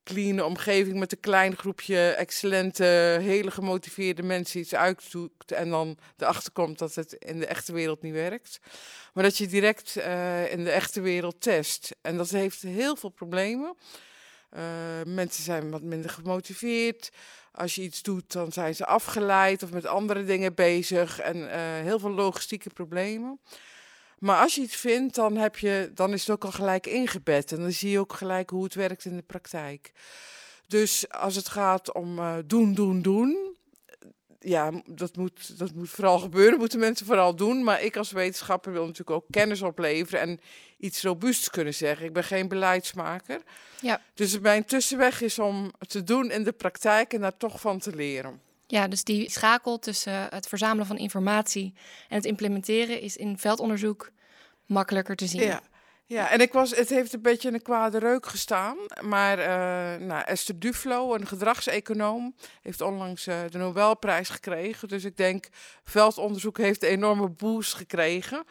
clean 0.04 0.42
omgeving 0.42 0.98
met 0.98 1.12
een 1.12 1.20
klein 1.20 1.56
groepje 1.56 2.08
excellente, 2.08 2.84
hele 3.20 3.50
gemotiveerde 3.50 4.22
mensen 4.22 4.60
iets 4.60 4.74
uitzoekt 4.74 5.52
en 5.52 5.70
dan 5.70 5.98
erachter 6.16 6.52
komt 6.52 6.78
dat 6.78 6.94
het 6.94 7.12
in 7.12 7.38
de 7.38 7.46
echte 7.46 7.72
wereld 7.72 8.02
niet 8.02 8.12
werkt. 8.12 8.60
Maar 9.12 9.24
dat 9.24 9.36
je 9.36 9.46
direct 9.46 9.96
uh, 9.96 10.52
in 10.52 10.64
de 10.64 10.70
echte 10.70 11.00
wereld 11.00 11.40
test. 11.40 11.96
En 12.00 12.16
dat 12.16 12.30
heeft 12.30 12.62
heel 12.62 12.96
veel 12.96 13.08
problemen. 13.08 13.76
Uh, 14.56 14.60
mensen 15.06 15.44
zijn 15.44 15.70
wat 15.70 15.82
minder 15.82 16.10
gemotiveerd. 16.10 17.10
Als 17.52 17.74
je 17.74 17.82
iets 17.82 18.02
doet, 18.02 18.32
dan 18.32 18.52
zijn 18.52 18.74
ze 18.74 18.86
afgeleid 18.86 19.62
of 19.62 19.70
met 19.70 19.86
andere 19.86 20.24
dingen 20.24 20.54
bezig 20.54 21.20
en 21.20 21.48
heel 21.82 21.98
veel 21.98 22.10
logistieke 22.10 22.70
problemen. 22.70 23.40
Maar 24.24 24.40
als 24.40 24.54
je 24.54 24.60
iets 24.60 24.76
vindt, 24.76 25.14
dan, 25.14 25.36
heb 25.36 25.58
je, 25.58 25.90
dan 25.94 26.12
is 26.12 26.20
het 26.20 26.30
ook 26.30 26.44
al 26.44 26.52
gelijk 26.52 26.86
ingebed. 26.86 27.52
En 27.52 27.60
dan 27.60 27.72
zie 27.72 27.90
je 27.90 27.98
ook 27.98 28.12
gelijk 28.12 28.50
hoe 28.50 28.64
het 28.64 28.74
werkt 28.74 29.04
in 29.04 29.16
de 29.16 29.22
praktijk. 29.22 29.92
Dus 30.66 31.08
als 31.08 31.34
het 31.34 31.48
gaat 31.48 31.92
om 31.92 32.18
uh, 32.18 32.36
doen, 32.46 32.74
doen, 32.74 33.02
doen. 33.02 33.56
Ja, 34.40 34.70
dat 34.86 35.16
moet, 35.16 35.58
dat 35.58 35.74
moet 35.74 35.90
vooral 35.90 36.18
gebeuren, 36.18 36.58
moeten 36.58 36.78
mensen 36.78 37.06
vooral 37.06 37.36
doen. 37.36 37.64
Maar 37.64 37.82
ik 37.82 37.96
als 37.96 38.12
wetenschapper 38.12 38.72
wil 38.72 38.82
natuurlijk 38.82 39.16
ook 39.16 39.26
kennis 39.30 39.62
opleveren 39.62 40.20
en 40.20 40.40
iets 40.78 41.02
robuusts 41.02 41.50
kunnen 41.50 41.74
zeggen. 41.74 42.06
Ik 42.06 42.12
ben 42.12 42.24
geen 42.24 42.48
beleidsmaker. 42.48 43.42
Ja. 43.80 44.00
Dus 44.14 44.38
mijn 44.38 44.64
tussenweg 44.64 45.20
is 45.20 45.38
om 45.38 45.72
te 45.86 46.02
doen 46.02 46.30
in 46.30 46.44
de 46.44 46.52
praktijk 46.52 47.12
en 47.12 47.20
daar 47.20 47.36
toch 47.36 47.60
van 47.60 47.78
te 47.78 47.94
leren. 47.94 48.40
Ja, 48.66 48.88
dus 48.88 49.04
die 49.04 49.30
schakel 49.30 49.78
tussen 49.78 50.28
het 50.30 50.48
verzamelen 50.48 50.86
van 50.86 50.98
informatie 50.98 51.74
en 52.08 52.16
het 52.16 52.24
implementeren 52.24 53.00
is 53.00 53.16
in 53.16 53.38
veldonderzoek 53.38 54.12
makkelijker 54.66 55.16
te 55.16 55.26
zien. 55.26 55.42
Ja, 55.42 55.60
ja 56.06 56.30
en 56.30 56.40
ik 56.40 56.52
was, 56.52 56.76
het 56.76 56.88
heeft 56.88 57.12
een 57.12 57.22
beetje 57.22 57.52
een 57.52 57.62
kwade 57.62 57.98
reuk 57.98 58.26
gestaan. 58.26 58.76
Maar 59.00 59.38
uh, 59.38 60.06
nou, 60.06 60.22
Esther 60.24 60.58
Duflo, 60.58 61.14
een 61.14 61.26
gedragseconoom, 61.26 62.34
heeft 62.62 62.80
onlangs 62.80 63.26
uh, 63.26 63.38
de 63.50 63.58
Nobelprijs 63.58 64.28
gekregen. 64.28 64.88
Dus 64.88 65.04
ik 65.04 65.16
denk, 65.16 65.48
veldonderzoek 65.84 66.58
heeft 66.58 66.82
een 66.82 66.88
enorme 66.88 67.28
boost 67.28 67.74
gekregen. 67.74 68.44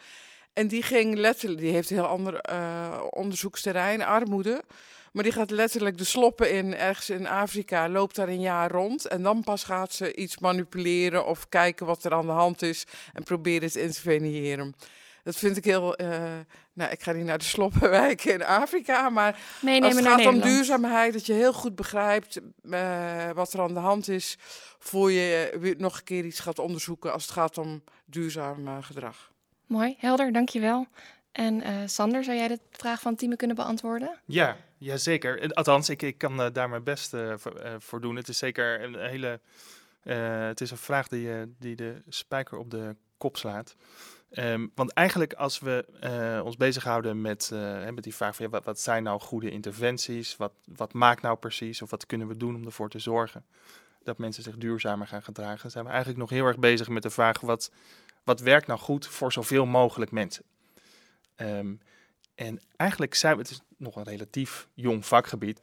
En 0.52 0.68
die 0.68 0.82
ging 0.82 1.14
letterlijk, 1.14 1.60
die 1.60 1.72
heeft 1.72 1.90
een 1.90 1.96
heel 1.96 2.06
ander 2.06 2.50
uh, 2.50 3.02
onderzoeksterrein, 3.10 4.02
armoede. 4.02 4.64
Maar 5.12 5.24
die 5.24 5.32
gaat 5.32 5.50
letterlijk 5.50 5.98
de 5.98 6.04
sloppen 6.04 6.52
in 6.52 6.74
ergens 6.74 7.10
in 7.10 7.26
Afrika, 7.26 7.88
loopt 7.88 8.14
daar 8.14 8.28
een 8.28 8.40
jaar 8.40 8.70
rond. 8.70 9.06
En 9.06 9.22
dan 9.22 9.42
pas 9.42 9.64
gaat 9.64 9.92
ze 9.92 10.14
iets 10.14 10.38
manipuleren 10.38 11.26
of 11.26 11.48
kijken 11.48 11.86
wat 11.86 12.04
er 12.04 12.12
aan 12.12 12.26
de 12.26 12.32
hand 12.32 12.62
is 12.62 12.84
en 13.12 13.22
proberen 13.22 13.70
te 13.70 13.82
interveneren. 13.82 14.74
Dat 15.24 15.36
vind 15.36 15.56
ik 15.56 15.64
heel. 15.64 16.00
Uh, 16.00 16.08
nou, 16.72 16.90
ik 16.90 17.02
ga 17.02 17.12
niet 17.12 17.24
naar 17.24 17.38
de 17.38 17.44
sloppenwijken 17.44 18.32
in 18.32 18.44
Afrika, 18.44 19.10
maar 19.10 19.38
Meenemen 19.60 19.88
als 19.88 19.98
het 19.98 20.06
gaat 20.06 20.26
om 20.26 20.40
duurzaamheid, 20.40 21.12
dat 21.12 21.26
je 21.26 21.32
heel 21.32 21.52
goed 21.52 21.74
begrijpt 21.74 22.40
uh, 22.62 23.30
wat 23.30 23.52
er 23.52 23.60
aan 23.60 23.74
de 23.74 23.80
hand 23.80 24.08
is, 24.08 24.36
voor 24.78 25.12
je 25.12 25.56
weer 25.60 25.74
nog 25.78 25.98
een 25.98 26.04
keer 26.04 26.24
iets 26.24 26.40
gaat 26.40 26.58
onderzoeken 26.58 27.12
als 27.12 27.22
het 27.22 27.32
gaat 27.32 27.58
om 27.58 27.82
duurzaam 28.04 28.66
uh, 28.66 28.76
gedrag. 28.80 29.32
Mooi, 29.66 29.94
helder, 29.98 30.32
dankjewel. 30.32 30.86
En 31.32 31.54
uh, 31.54 31.68
Sander, 31.86 32.24
zou 32.24 32.36
jij 32.36 32.48
de 32.48 32.58
vraag 32.70 33.00
van 33.00 33.14
Tieme 33.14 33.36
kunnen 33.36 33.56
beantwoorden? 33.56 34.18
Ja, 34.24 34.56
ja 34.78 34.96
zeker. 34.96 35.52
Althans, 35.54 35.88
ik, 35.88 36.02
ik 36.02 36.18
kan 36.18 36.40
uh, 36.40 36.46
daar 36.52 36.68
mijn 36.68 36.84
best 36.84 37.14
uh, 37.14 37.34
voor, 37.36 37.60
voor, 37.78 38.00
doen. 38.00 38.16
Het 38.16 38.28
is 38.28 38.38
zeker 38.38 38.82
een 38.82 38.94
hele. 38.94 39.40
het 40.48 40.60
is 40.60 40.70
een 40.70 40.76
vraag 40.76 41.08
die, 41.08 41.28
die 41.58 41.76
de 41.76 42.02
spijker 42.08 42.58
op 42.58 42.70
de 42.70 42.96
kop 43.16 43.36
slaat. 43.36 43.74
Um, 44.38 44.70
want 44.74 44.92
eigenlijk 44.92 45.32
als 45.32 45.58
we 45.58 45.86
ons 46.44 46.56
bezighouden 46.56 47.20
met, 47.20 47.50
met 47.94 48.02
die 48.02 48.14
vraag 48.14 48.36
van 48.36 48.48
ja, 48.50 48.60
wat, 48.60 48.80
zijn 48.80 49.02
nou 49.02 49.20
goede 49.20 49.50
interventies? 49.50 50.36
Wat, 50.36 50.52
wat 50.64 50.92
maakt 50.92 51.22
nou 51.22 51.36
precies? 51.36 51.82
Of 51.82 51.90
wat 51.90 52.06
kunnen 52.06 52.28
we 52.28 52.36
doen 52.36 52.54
om 52.54 52.64
ervoor 52.64 52.90
te 52.90 52.98
zorgen 52.98 53.44
dat 54.02 54.18
mensen 54.18 54.42
zich 54.42 54.56
duurzamer 54.56 55.06
gaan 55.06 55.22
gedragen? 55.22 55.70
zijn 55.70 55.84
we 55.84 55.90
eigenlijk 55.90 56.20
nog 56.20 56.30
heel 56.30 56.46
erg 56.46 56.58
bezig 56.58 56.88
met 56.88 57.02
de 57.02 57.10
vraag 57.10 57.40
wat, 57.40 57.70
wat 58.24 58.40
werkt 58.40 58.66
nou 58.66 58.80
goed 58.80 59.06
voor 59.06 59.32
zoveel 59.32 59.66
mogelijk 59.66 60.10
mensen? 60.10 60.44
Um, 61.36 61.80
en 62.34 62.60
eigenlijk 62.76 63.14
zijn 63.14 63.34
we, 63.34 63.42
het 63.42 63.50
is 63.50 63.60
nog 63.76 63.96
een 63.96 64.02
relatief 64.02 64.68
jong 64.74 65.06
vakgebied. 65.06 65.60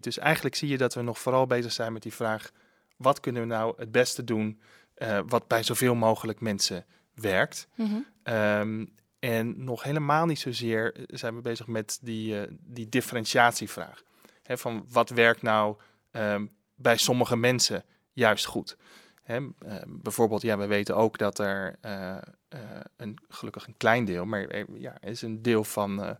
Dus 0.00 0.18
eigenlijk 0.18 0.54
zie 0.54 0.68
je 0.68 0.78
dat 0.78 0.94
we 0.94 1.02
nog 1.02 1.18
vooral 1.18 1.46
bezig 1.46 1.72
zijn 1.72 1.92
met 1.92 2.02
die 2.02 2.14
vraag: 2.14 2.50
wat 2.96 3.20
kunnen 3.20 3.42
we 3.42 3.48
nou 3.48 3.74
het 3.76 3.92
beste 3.92 4.24
doen 4.24 4.60
uh, 4.96 5.20
wat 5.26 5.48
bij 5.48 5.62
zoveel 5.62 5.94
mogelijk 5.94 6.40
mensen 6.40 6.84
werkt? 7.14 7.68
Mhm. 7.74 7.88
Mm 7.88 8.04
-hmm. 8.24 8.34
um, 8.34 8.92
en 9.24 9.64
nog 9.64 9.82
helemaal 9.82 10.26
niet 10.26 10.38
zozeer 10.38 10.94
zijn 11.06 11.34
we 11.34 11.40
bezig 11.40 11.66
met 11.66 11.98
die, 12.02 12.34
uh, 12.34 12.42
die 12.60 12.88
differentiatievraag. 12.88 14.02
Hè, 14.42 14.58
van 14.58 14.86
wat 14.90 15.10
werkt 15.10 15.42
nou 15.42 15.76
um, 16.12 16.50
bij 16.74 16.96
sommige 16.96 17.36
mensen 17.36 17.84
juist 18.12 18.44
goed? 18.44 18.76
Hè, 19.22 19.40
uh, 19.40 19.48
bijvoorbeeld, 19.86 20.42
ja, 20.42 20.58
we 20.58 20.66
weten 20.66 20.96
ook 20.96 21.18
dat 21.18 21.38
er 21.38 21.76
uh, 21.82 22.16
uh, 22.54 22.60
een, 22.96 23.18
gelukkig 23.28 23.66
een 23.66 23.76
klein 23.76 24.04
deel, 24.04 24.24
maar 24.24 24.44
er, 24.44 24.66
ja, 24.74 25.00
is 25.00 25.22
een 25.22 25.42
deel 25.42 25.64
van, 25.64 26.18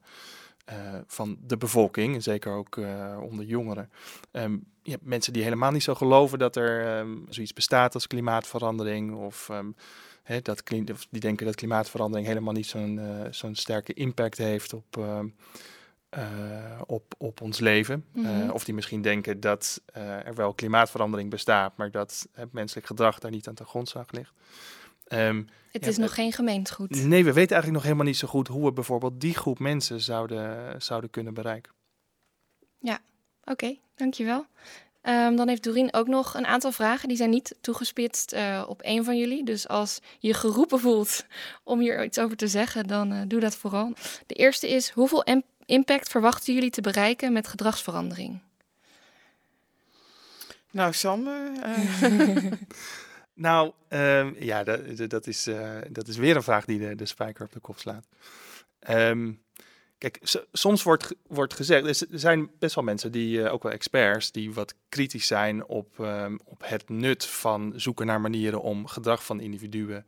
van 1.06 1.38
de 1.40 1.56
bevolking, 1.56 2.22
zeker 2.22 2.52
ook 2.52 2.76
onder 3.20 3.44
jongeren, 3.44 3.90
um, 4.32 4.64
ja, 4.82 4.96
mensen 5.00 5.32
die 5.32 5.42
helemaal 5.42 5.70
niet 5.70 5.82
zo 5.82 5.94
geloven 5.94 6.38
dat 6.38 6.56
er 6.56 6.98
um, 6.98 7.26
zoiets 7.28 7.52
bestaat 7.52 7.94
als 7.94 8.06
klimaatverandering 8.06 9.14
of 9.14 9.50
hè, 10.24 10.40
dat, 10.40 10.62
die 11.10 11.20
denken 11.20 11.46
dat 11.46 11.54
klimaatverandering 11.54 12.26
helemaal 12.26 12.52
niet 12.52 12.66
zo'n 12.66 13.00
zo'n 13.30 13.54
sterke 13.54 13.92
impact 13.92 14.38
heeft 14.38 14.72
op 14.72 14.96
uh, 16.18 16.80
op, 16.86 17.14
op 17.18 17.40
ons 17.40 17.60
leven. 17.60 18.04
Mm 18.12 18.24
-hmm. 18.24 18.42
uh, 18.42 18.54
of 18.54 18.64
die 18.64 18.74
misschien 18.74 19.02
denken 19.02 19.40
dat 19.40 19.82
er 19.92 20.34
wel 20.34 20.54
klimaatverandering 20.54 21.30
bestaat, 21.30 21.76
maar 21.76 21.90
dat 21.90 22.28
het 22.32 22.52
menselijk 22.52 22.86
gedrag 22.86 23.18
daar 23.18 23.30
niet 23.30 23.48
aan 23.48 23.54
de 23.54 23.64
grondslag 23.64 24.10
ligt. 24.10 24.32
Um, 25.08 25.48
het 25.70 25.86
is 25.86 25.96
nog 25.96 26.14
geen 26.14 26.32
gemeentegoed. 26.32 26.90
Nee, 26.90 27.24
we 27.24 27.32
weten 27.32 27.52
eigenlijk 27.52 27.72
nog 27.72 27.82
helemaal 27.82 28.06
niet 28.06 28.16
zo 28.16 28.28
goed 28.28 28.48
hoe 28.48 28.64
we 28.64 28.72
bijvoorbeeld 28.72 29.20
die 29.20 29.34
groep 29.34 29.58
mensen 29.58 30.00
zouden, 30.00 30.82
zouden 30.82 31.10
kunnen 31.10 31.34
bereiken. 31.34 31.72
Ja, 32.78 33.00
oké, 33.40 33.50
okay, 33.50 33.80
dankjewel. 33.94 34.46
Um, 35.08 35.36
dan 35.36 35.48
heeft 35.48 35.62
Doreen 35.62 35.92
ook 35.92 36.06
nog 36.06 36.34
een 36.34 36.46
aantal 36.46 36.72
vragen. 36.72 37.08
Die 37.08 37.16
zijn 37.16 37.30
niet 37.30 37.56
toegespitst 37.60 38.32
uh, 38.32 38.64
op 38.68 38.82
één 38.82 39.04
van 39.04 39.18
jullie. 39.18 39.44
Dus 39.44 39.68
als 39.68 40.00
je 40.18 40.34
geroepen 40.34 40.80
voelt 40.80 41.26
om 41.64 41.80
hier 41.80 42.04
iets 42.04 42.18
over 42.18 42.36
te 42.36 42.48
zeggen, 42.48 42.86
dan 42.86 43.12
uh, 43.12 43.20
doe 43.28 43.40
dat 43.40 43.56
vooral. 43.56 43.92
De 44.26 44.34
eerste 44.34 44.68
is: 44.68 44.90
hoeveel 44.90 45.24
impact 45.64 46.08
verwachten 46.08 46.54
jullie 46.54 46.70
te 46.70 46.80
bereiken 46.80 47.32
met 47.32 47.48
gedragsverandering? 47.48 48.40
Nou, 50.70 50.92
Sander. 50.92 51.50
Uh... 52.02 52.52
nou, 53.34 53.72
um, 53.88 54.36
ja, 54.38 54.64
dat, 54.64 55.10
dat, 55.10 55.26
is, 55.26 55.48
uh, 55.48 55.78
dat 55.90 56.08
is 56.08 56.16
weer 56.16 56.36
een 56.36 56.42
vraag 56.42 56.64
die 56.64 56.78
de, 56.78 56.94
de 56.94 57.06
spijker 57.06 57.44
op 57.44 57.52
de 57.52 57.60
kop 57.60 57.78
slaat. 57.78 58.06
Um, 58.88 59.42
kijk, 60.10 60.44
soms 60.52 60.82
wordt, 60.82 61.14
wordt 61.26 61.54
gezegd, 61.54 62.00
er 62.00 62.18
zijn 62.18 62.50
best 62.58 62.74
wel 62.74 62.84
mensen, 62.84 63.12
die 63.12 63.38
uh, 63.38 63.52
ook 63.52 63.62
wel 63.62 63.72
experts, 63.72 64.32
die 64.32 64.52
wat 64.52 64.74
kritisch 64.88 65.26
zijn 65.26 65.66
op, 65.66 65.98
um, 65.98 66.40
op 66.44 66.62
het 66.64 66.88
nut 66.88 67.26
van 67.26 67.72
zoeken 67.76 68.06
naar 68.06 68.20
manieren 68.20 68.60
om 68.60 68.86
gedrag 68.86 69.24
van 69.24 69.40
individuen 69.40 70.06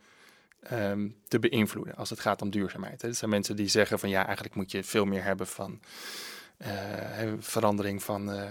um, 0.72 1.16
te 1.28 1.38
beïnvloeden 1.38 1.94
als 1.94 2.10
het 2.10 2.20
gaat 2.20 2.42
om 2.42 2.50
duurzaamheid. 2.50 3.02
Het 3.02 3.16
zijn 3.16 3.30
mensen 3.30 3.56
die 3.56 3.68
zeggen 3.68 3.98
van 3.98 4.08
ja, 4.08 4.24
eigenlijk 4.24 4.54
moet 4.54 4.70
je 4.70 4.84
veel 4.84 5.04
meer 5.04 5.24
hebben 5.24 5.46
van 5.46 5.80
uh, 6.58 7.32
verandering 7.38 8.02
van 8.02 8.30
uh, 8.30 8.42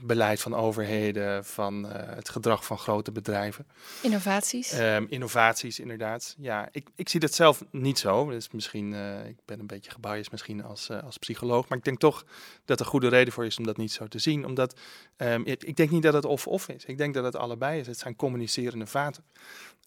beleid 0.00 0.40
van 0.40 0.54
overheden, 0.54 1.44
van 1.44 1.86
uh, 1.86 1.92
het 1.94 2.28
gedrag 2.28 2.64
van 2.64 2.78
grote 2.78 3.12
bedrijven. 3.12 3.66
Innovaties. 4.02 4.78
Um, 4.78 5.06
innovaties, 5.08 5.80
inderdaad. 5.80 6.34
Ja, 6.38 6.68
ik, 6.72 6.88
ik 6.94 7.08
zie 7.08 7.20
dat 7.20 7.34
zelf 7.34 7.64
niet 7.70 7.98
zo. 7.98 8.30
Dus 8.30 8.50
misschien, 8.50 8.94
ik 9.26 9.36
ben 9.44 9.60
een 9.60 9.66
beetje 9.66 9.90
gebiased 9.90 10.30
misschien 10.30 10.64
als, 10.64 10.90
als 10.90 11.18
psycholoog, 11.18 11.68
maar 11.68 11.78
ik 11.78 11.84
denk 11.84 11.98
toch 11.98 12.24
dat 12.64 12.80
er 12.80 12.86
goede 12.86 13.08
reden 13.08 13.32
voor 13.32 13.44
is 13.44 13.58
om 13.58 13.66
dat 13.66 13.76
niet 13.76 13.92
zo 13.92 14.08
te 14.08 14.18
zien. 14.18 14.46
Omdat 14.46 14.80
um, 15.16 15.44
ik, 15.44 15.64
ik 15.64 15.76
denk 15.76 15.90
niet 15.90 16.02
dat 16.02 16.14
het 16.14 16.24
of-of 16.24 16.68
is. 16.68 16.84
Ik 16.84 16.98
denk 16.98 17.14
dat 17.14 17.24
het 17.24 17.36
allebei 17.36 17.80
is. 17.80 17.86
Het 17.86 17.98
zijn 17.98 18.16
communicerende 18.16 18.86
vaten. 18.86 19.24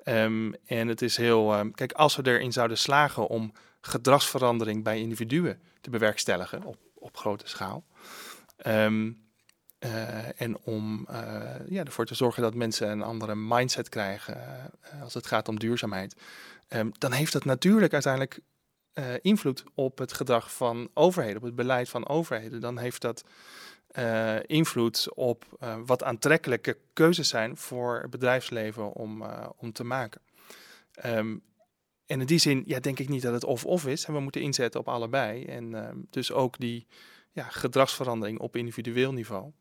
Um, 0.06 0.56
en 0.66 0.88
het 0.88 1.02
is 1.02 1.18
heel. 1.18 1.72
kijk, 1.76 1.92
als 1.92 2.16
we 2.16 2.26
erin 2.26 2.52
zouden 2.52 2.78
slagen 2.78 3.28
om 3.28 3.52
gedragsverandering 3.82 4.84
bij 4.84 5.00
individuen 5.00 5.60
te 5.82 5.90
bewerkstelligen 5.90 6.64
op 6.64 6.87
op 7.00 7.18
grote 7.18 7.48
schaal. 7.48 7.84
Um, 8.68 9.26
uh, 9.80 10.42
en 10.42 10.58
om 10.58 11.08
uh, 11.12 11.18
ja, 11.68 11.84
ervoor 11.84 12.06
te 12.06 12.16
zorgen 12.16 12.42
dat 12.42 12.54
mensen 12.54 12.90
een 12.90 13.02
andere 13.02 13.36
mindset 13.36 13.90
krijgen 13.90 14.38
uh, 14.94 15.02
als 15.02 15.14
het 15.14 15.28
gaat 15.28 15.48
om 15.48 15.60
duurzaamheid. 15.60 16.16
Um, 16.70 16.92
dan 16.98 17.12
heeft 17.12 17.34
dat 17.34 17.46
natuurlijk 17.46 17.94
uiteindelijk 17.94 18.40
invloed 19.22 19.64
op 19.74 19.98
het 19.98 20.14
gedrag 20.14 20.54
van 20.54 20.90
overheden, 20.94 21.38
op 21.38 21.44
het 21.44 21.56
beleid 21.56 21.90
van 21.90 22.08
overheden. 22.08 22.62
Dan 22.62 22.78
heeft 22.78 23.02
dat 23.02 23.24
invloed 24.46 25.08
op 25.14 25.46
wat 25.86 26.04
aantrekkelijke 26.04 26.78
keuzes 26.94 27.28
zijn 27.28 27.58
voor 27.58 28.08
bedrijfsleven 28.10 28.94
om, 28.94 29.24
om 29.58 29.72
te 29.72 29.84
maken. 29.84 30.22
Um, 31.06 31.42
en 32.08 32.20
in 32.20 32.26
die 32.26 32.40
zin 32.40 32.64
ja, 32.66 32.80
denk 32.80 33.00
ik 33.00 33.10
niet 33.10 33.22
dat 33.22 33.34
het 33.34 33.44
of-of 33.44 33.88
is. 33.88 34.06
En 34.06 34.14
we 34.14 34.20
moeten 34.20 34.42
inzetten 34.42 34.80
op 34.80 34.88
allebei. 34.88 35.46
En 35.46 35.72
uh, 35.72 35.90
dus 36.10 36.32
ook 36.32 36.58
die, 36.60 36.88
ja, 37.32 37.44
gedragsverandering 37.44 38.40
op 38.40 38.56
individueel 38.56 39.14
niveau 39.14 39.52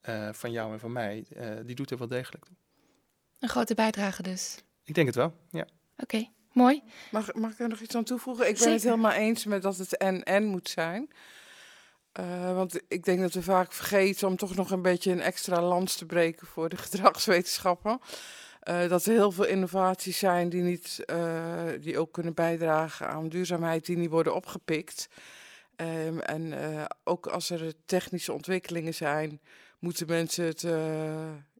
eh, 0.00 0.28
van 0.32 0.52
jou 0.52 0.72
en 0.72 0.80
van 0.80 0.92
mij, 0.92 1.26
eh, 1.36 1.56
die 1.64 1.74
doet 1.74 1.90
er 1.90 1.98
wel 1.98 2.06
degelijk 2.06 2.44
toe. 2.44 2.54
Een 3.38 3.48
grote 3.48 3.74
bijdrage 3.74 4.22
dus. 4.22 4.62
Ik 4.84 4.94
denk 4.94 5.06
het 5.06 5.16
wel, 5.16 5.34
ja. 5.50 5.66
Oké, 5.96 6.28
mooi. 6.52 6.82
Mag, 7.10 7.34
mag 7.34 7.52
ik 7.52 7.58
er 7.58 7.68
nog 7.68 7.80
iets 7.80 7.94
aan 7.94 8.04
toevoegen? 8.04 8.44
Ik 8.44 8.52
ben 8.52 8.58
Zeker. 8.58 8.74
het 8.74 8.82
helemaal 8.82 9.12
eens 9.12 9.44
met 9.44 9.62
dat 9.62 9.76
het 9.76 9.96
en-en 9.96 10.44
moet 10.44 10.68
zijn. 10.68 11.10
Eh, 12.12 12.54
want 12.54 12.80
ik 12.88 13.04
denk 13.04 13.20
dat 13.20 13.32
we 13.32 13.42
vaak 13.42 13.72
vergeten 13.72 14.28
om 14.28 14.36
toch 14.36 14.54
nog 14.54 14.70
een 14.70 14.82
beetje 14.82 15.12
een 15.12 15.20
extra 15.20 15.62
lans 15.62 15.96
te 15.96 16.06
breken 16.06 16.46
voor 16.46 16.68
de 16.68 16.76
gedragswetenschappen. 16.86 18.00
Eh, 18.70 18.88
dat 18.88 19.04
er 19.04 19.12
heel 19.12 19.32
veel 19.32 19.46
innovaties 19.46 20.18
zijn 20.18 20.48
die, 20.48 20.62
niet, 20.62 21.02
eh, 21.06 21.64
die 21.80 21.98
ook 21.98 22.12
kunnen 22.12 22.34
bijdragen 22.34 23.08
aan 23.08 23.28
duurzaamheid, 23.28 23.86
die 23.86 23.96
niet 23.96 24.10
worden 24.10 24.34
opgepikt. 24.34 25.08
Ehm, 25.76 26.18
en 26.18 26.52
eh, 26.52 26.84
ook 27.04 27.26
als 27.26 27.50
er 27.50 27.72
technische 27.84 28.32
ontwikkelingen 28.32 28.94
zijn, 28.94 29.40
moeten 29.78 30.06
mensen 30.06 30.44
het 30.44 30.66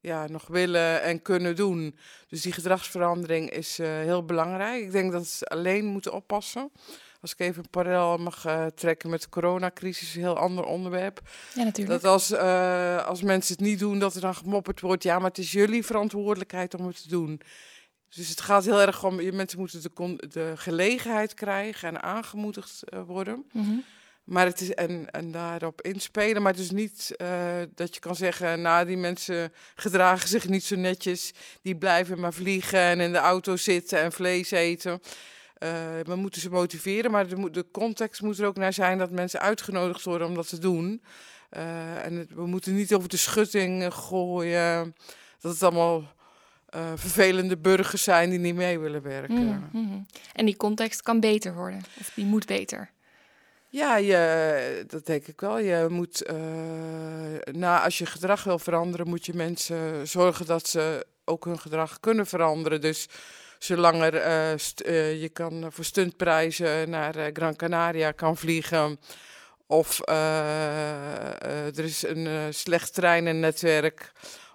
ja, 0.00 0.26
nog 0.26 0.46
willen 0.46 1.02
en 1.02 1.22
kunnen 1.22 1.56
doen. 1.56 1.96
Dus 2.28 2.42
die 2.42 2.52
gedragsverandering 2.52 3.50
is 3.50 3.78
heel 3.78 4.24
belangrijk. 4.24 4.82
Ik 4.82 4.92
denk 4.92 5.12
dat 5.12 5.26
ze 5.26 5.44
alleen 5.46 5.84
moeten 5.84 6.12
oppassen. 6.12 6.70
Als 7.20 7.32
ik 7.32 7.38
even 7.38 7.62
een 7.62 7.70
parallel 7.70 8.18
mag 8.18 8.44
eh, 8.44 8.66
trekken 8.66 9.10
met 9.10 9.22
de 9.22 9.28
coronacrisis, 9.28 10.14
een 10.14 10.20
heel 10.20 10.36
ander 10.36 10.64
onderwerp. 10.64 11.20
Ja, 11.54 11.62
natuurlijk. 11.62 12.02
Dat 12.02 12.12
als, 12.12 12.30
eh, 12.30 13.06
als 13.06 13.22
mensen 13.22 13.54
het 13.54 13.64
niet 13.64 13.78
doen, 13.78 13.98
dat 13.98 14.14
er 14.14 14.20
dan 14.20 14.34
gemopperd 14.34 14.80
wordt. 14.80 15.02
Ja, 15.02 15.18
maar 15.18 15.28
het 15.28 15.38
is 15.38 15.52
jullie 15.52 15.84
verantwoordelijkheid 15.84 16.74
om 16.74 16.86
het 16.86 17.02
te 17.02 17.08
doen. 17.08 17.40
Dus 18.08 18.28
het 18.28 18.40
gaat 18.40 18.64
heel 18.64 18.80
erg 18.80 19.04
om, 19.04 19.20
je 19.20 19.32
mensen 19.32 19.58
moeten 19.58 19.82
de, 19.82 20.28
de 20.28 20.52
gelegenheid 20.56 21.34
krijgen 21.34 21.88
en 21.88 22.02
aangemoedigd 22.02 22.82
eh, 22.82 23.02
worden. 23.06 23.44
Mhm. 23.52 23.74
Maar 24.24 24.46
het 24.46 24.60
is 24.60 24.74
en, 24.74 25.10
en 25.10 25.30
daarop 25.30 25.82
inspelen. 25.82 26.42
Maar 26.42 26.52
het 26.52 26.60
is 26.60 26.70
niet 26.70 27.14
dat 27.74 27.94
je 27.94 28.00
kan 28.00 28.16
zeggen, 28.16 28.60
nou, 28.60 28.86
die 28.86 28.96
mensen 28.96 29.52
gedragen 29.74 30.28
zich 30.28 30.48
niet 30.48 30.64
zo 30.64 30.76
netjes. 30.76 31.32
Die 31.62 31.76
blijven 31.76 32.20
maar 32.20 32.32
vliegen 32.32 32.80
en 32.80 33.00
in 33.00 33.12
de 33.12 33.18
auto 33.18 33.56
zitten 33.56 34.00
en 34.00 34.12
vlees 34.12 34.50
eten. 34.50 35.00
Eh, 35.60 35.70
we 36.02 36.14
moeten 36.16 36.40
ze 36.40 36.50
motiveren, 36.50 37.10
maar 37.10 37.28
de, 37.28 37.50
de 37.50 37.66
context 37.72 38.22
moet 38.22 38.38
er 38.38 38.46
ook 38.46 38.56
naar 38.56 38.72
zijn 38.72 38.98
dat 38.98 39.10
mensen 39.10 39.40
uitgenodigd 39.40 40.04
worden 40.04 40.26
om 40.26 40.34
dat 40.34 40.48
te 40.48 40.58
doen. 40.58 41.02
Eh, 41.50 42.04
en 42.04 42.14
het- 42.14 42.34
we 42.34 42.46
moeten 42.46 42.74
niet 42.74 42.94
over 42.94 43.08
de 43.08 43.16
schutting 43.16 43.82
eh, 43.82 43.90
gooien. 43.90 44.94
Dat 45.40 45.52
het 45.52 45.62
allemaal 45.62 46.18
vervelende 46.94 47.56
burgers 47.58 48.02
zijn 48.02 48.30
die 48.30 48.38
niet 48.38 48.54
mee 48.54 48.78
willen 48.78 49.02
werken. 49.02 49.44
Mhm, 49.44 49.58
mhm. 49.84 49.98
En 50.32 50.46
die 50.46 50.56
context 50.56 51.02
kan 51.02 51.20
beter 51.20 51.54
worden. 51.54 51.80
Of 52.00 52.10
die 52.14 52.24
moet 52.24 52.46
beter. 52.46 52.90
Ja, 53.68 53.96
je, 53.96 54.84
dat 54.86 55.06
denk 55.06 55.26
ik 55.26 55.40
wel. 55.40 55.58
Je 55.58 55.86
moet, 55.90 56.26
als 57.62 57.98
je 57.98 58.06
gedrag 58.06 58.44
wil 58.44 58.58
veranderen, 58.58 59.08
moet 59.08 59.26
je 59.26 59.34
mensen 59.34 60.08
zorgen 60.08 60.46
dat 60.46 60.68
ze 60.68 61.06
ook 61.24 61.44
hun 61.44 61.58
gedrag 61.58 62.00
kunnen 62.00 62.26
veranderen. 62.26 62.80
Dus 62.80 63.08
zolang 63.64 64.02
er, 64.02 64.14
eh, 64.14 64.56
st- 64.58 64.80
eh, 64.80 65.20
je 65.20 65.28
kan 65.28 65.66
voor 65.72 65.84
stuntprijzen 65.84 66.90
naar 66.90 67.16
eh, 67.16 67.30
Gran 67.32 67.56
Canaria 67.56 68.10
kan 68.12 68.36
vliegen. 68.36 68.98
Of 69.66 70.00
eh, 70.00 70.14
eh, 71.42 71.78
er 71.78 71.84
is 71.84 72.02
een 72.02 72.26
eh, 72.26 72.40
slecht 72.50 72.94
treinennetwerk. 72.94 74.12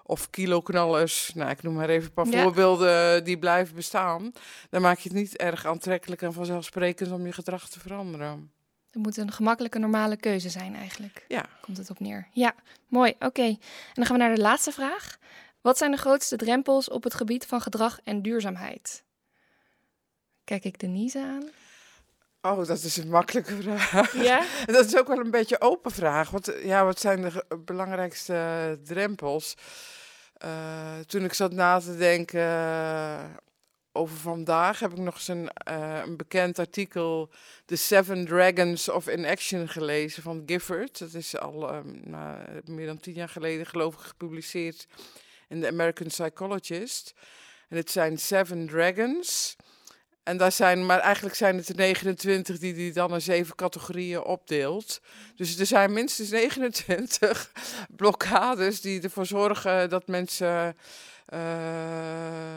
Of 0.07 0.29
kiloknallers. 0.29 1.31
Nou, 1.33 1.49
ik 1.49 1.63
noem 1.63 1.73
maar 1.73 1.89
even 1.89 2.07
een 2.07 2.13
paar 2.13 2.27
Ja. 2.27 2.41
voorbeelden 2.41 3.23
die 3.23 3.37
blijven 3.37 3.75
bestaan. 3.75 4.31
Dan 4.69 4.81
maak 4.81 4.97
je 4.99 5.09
het 5.09 5.17
niet 5.17 5.37
erg 5.37 5.65
aantrekkelijk 5.65 6.21
en 6.21 6.33
vanzelfsprekend 6.33 7.11
om 7.11 7.25
je 7.25 7.31
gedrag 7.31 7.69
te 7.69 7.79
veranderen. 7.79 8.51
Het 8.91 9.03
moet 9.03 9.17
een 9.17 9.31
gemakkelijke, 9.31 9.79
normale 9.79 10.15
keuze 10.17 10.49
zijn 10.49 10.75
eigenlijk. 10.75 11.25
Ja. 11.27 11.45
Komt 11.61 11.77
het 11.77 11.89
op 11.89 11.99
neer. 11.99 12.27
Ja, 12.31 12.55
mooi. 12.87 13.13
Oké. 13.19 13.41
En 13.43 13.57
dan 13.93 14.05
gaan 14.05 14.17
we 14.17 14.23
naar 14.23 14.35
de 14.35 14.41
laatste 14.41 14.71
vraag. 14.71 15.17
Wat 15.65 15.77
zijn 15.77 15.91
de 15.91 15.97
grootste 15.97 16.35
drempels 16.35 16.89
op 16.89 17.03
het 17.03 17.13
gebied 17.13 17.45
van 17.45 17.61
gedrag 17.61 17.99
en 18.03 18.21
duurzaamheid? 18.21 19.03
Kijk 20.43 20.63
ik 20.63 20.79
Denise 20.79 21.19
aan. 21.19 21.49
Oh, 22.41 22.67
dat 22.67 22.83
is 22.83 22.97
een 22.97 23.09
makkelijke 23.09 23.55
vraag. 23.55 24.13
Ja? 24.23 24.45
Dat 24.75 24.85
is 24.85 24.97
ook 24.97 25.07
wel 25.07 25.19
een 25.19 25.31
beetje 25.31 25.61
open 25.61 25.91
vraag. 25.91 26.29
Want 26.29 26.47
eh, 26.47 26.65
ja, 26.65 26.85
wat 26.85 26.99
zijn 26.99 27.21
de 27.21 27.45
belangrijkste 27.65 28.79
drempels? 28.83 29.55
Eh, 30.33 30.99
toen 31.07 31.23
ik 31.23 31.33
zat 31.33 31.51
na 31.51 31.79
te 31.79 31.97
denken 31.97 32.41
eh, 32.41 33.23
over 33.91 34.17
vandaag, 34.17 34.79
heb 34.79 34.91
ik 34.91 34.97
nog 34.97 35.13
eens 35.13 35.27
een, 35.27 35.49
een 36.03 36.17
bekend 36.17 36.59
artikel, 36.59 37.29
The 37.65 37.75
Seven 37.75 38.25
Dragons 38.25 38.89
of 38.89 39.07
Inaction, 39.07 39.67
gelezen 39.67 40.23
van 40.23 40.43
Gifford. 40.45 40.99
Dat 40.99 41.13
is 41.13 41.37
al 41.37 41.69
ehm, 41.69 42.09
nou, 42.09 42.37
meer 42.65 42.85
dan 42.85 42.99
tien 42.99 43.13
jaar 43.13 43.29
geleden, 43.29 43.65
geloof 43.65 43.93
ik, 43.93 43.99
gepubliceerd 43.99 44.87
in 45.47 45.61
The 45.61 45.67
American 45.67 46.07
Psychologist. 46.07 47.13
En 47.69 47.77
het 47.77 47.91
zijn 47.91 48.17
Seven 48.17 48.67
Dragons. 48.67 49.55
En 50.23 50.37
daar 50.37 50.51
zijn, 50.51 50.85
maar 50.85 50.99
eigenlijk 50.99 51.35
zijn 51.35 51.57
het 51.57 51.69
er 51.69 51.75
29 51.75 52.59
die 52.59 52.73
die 52.73 52.93
dan 52.93 53.13
in 53.13 53.21
zeven 53.21 53.55
categorieën 53.55 54.23
opdeelt. 54.23 55.01
Dus 55.35 55.59
er 55.59 55.65
zijn 55.65 55.93
minstens 55.93 56.29
29 56.29 57.51
blokkades 57.95 58.81
die 58.81 59.01
ervoor 59.01 59.25
zorgen 59.25 59.89
dat 59.89 60.07
mensen 60.07 60.77
eh, 61.25 62.55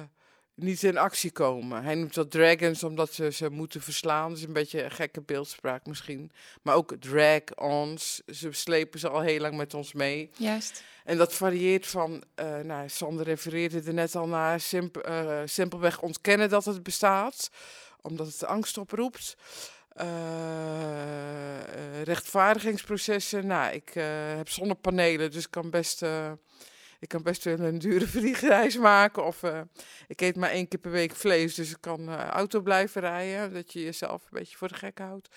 niet 0.58 0.82
in 0.82 0.98
actie 0.98 1.30
komen. 1.30 1.82
Hij 1.84 1.94
noemt 1.94 2.14
dat 2.14 2.30
dragons 2.30 2.82
omdat 2.82 3.12
ze 3.12 3.30
ze 3.32 3.50
moeten 3.50 3.80
verslaan. 3.80 4.28
Dat 4.28 4.38
is 4.38 4.44
een 4.44 4.52
beetje 4.52 4.82
een 4.84 4.90
gekke 4.90 5.20
beeldspraak 5.20 5.86
misschien. 5.86 6.32
Maar 6.62 6.74
ook 6.74 6.94
drag-ons. 7.00 8.22
Ze 8.26 8.52
slepen 8.52 8.98
ze 9.00 9.08
al 9.08 9.20
heel 9.20 9.40
lang 9.40 9.56
met 9.56 9.74
ons 9.74 9.92
mee. 9.92 10.30
Juist. 10.36 10.82
En 11.04 11.16
dat 11.16 11.34
varieert 11.34 11.86
van, 11.86 12.22
eh 12.34 12.58
nou, 12.58 12.88
Sander 12.88 13.24
refereerde 13.24 13.82
er 13.86 13.94
net 13.94 14.14
al 14.14 14.26
naar, 14.26 14.60
simp- 14.60 14.96
eh, 14.96 15.40
simpelweg 15.44 16.00
ontkennen 16.00 16.48
dat 16.48 16.64
het 16.64 16.82
bestaat, 16.82 17.50
omdat 18.00 18.26
het 18.26 18.44
angst 18.44 18.78
oproept. 18.78 19.36
Eh, 19.88 20.06
rechtvaardigingsprocessen, 22.04 23.46
nou, 23.46 23.72
ik 23.74 23.90
heb 24.36 24.48
zonnepanelen, 24.48 25.30
dus 25.30 25.44
ik 25.44 25.50
kan 25.50 25.70
best, 25.70 26.02
ik 26.98 27.08
kan 27.08 27.22
best 27.22 27.44
wel 27.44 27.58
een 27.58 27.78
dure 27.78 28.06
vliegreis 28.16 28.76
maken. 28.76 29.24
Of 29.24 29.42
eh, 29.42 29.60
ik 30.06 30.20
eet 30.20 30.36
maar 30.36 30.50
één 30.50 30.68
keer 30.68 30.80
per 30.80 30.90
week 30.90 31.14
vlees, 31.14 31.54
dus 31.54 31.70
ik 31.70 31.80
kan 31.80 32.08
eh, 32.08 32.28
auto 32.28 32.60
blijven 32.60 33.00
rijden, 33.00 33.52
dat 33.52 33.72
je 33.72 33.84
jezelf 33.84 34.22
een 34.22 34.38
beetje 34.38 34.56
voor 34.56 34.68
de 34.68 34.74
gek 34.74 34.98
houdt. 34.98 35.28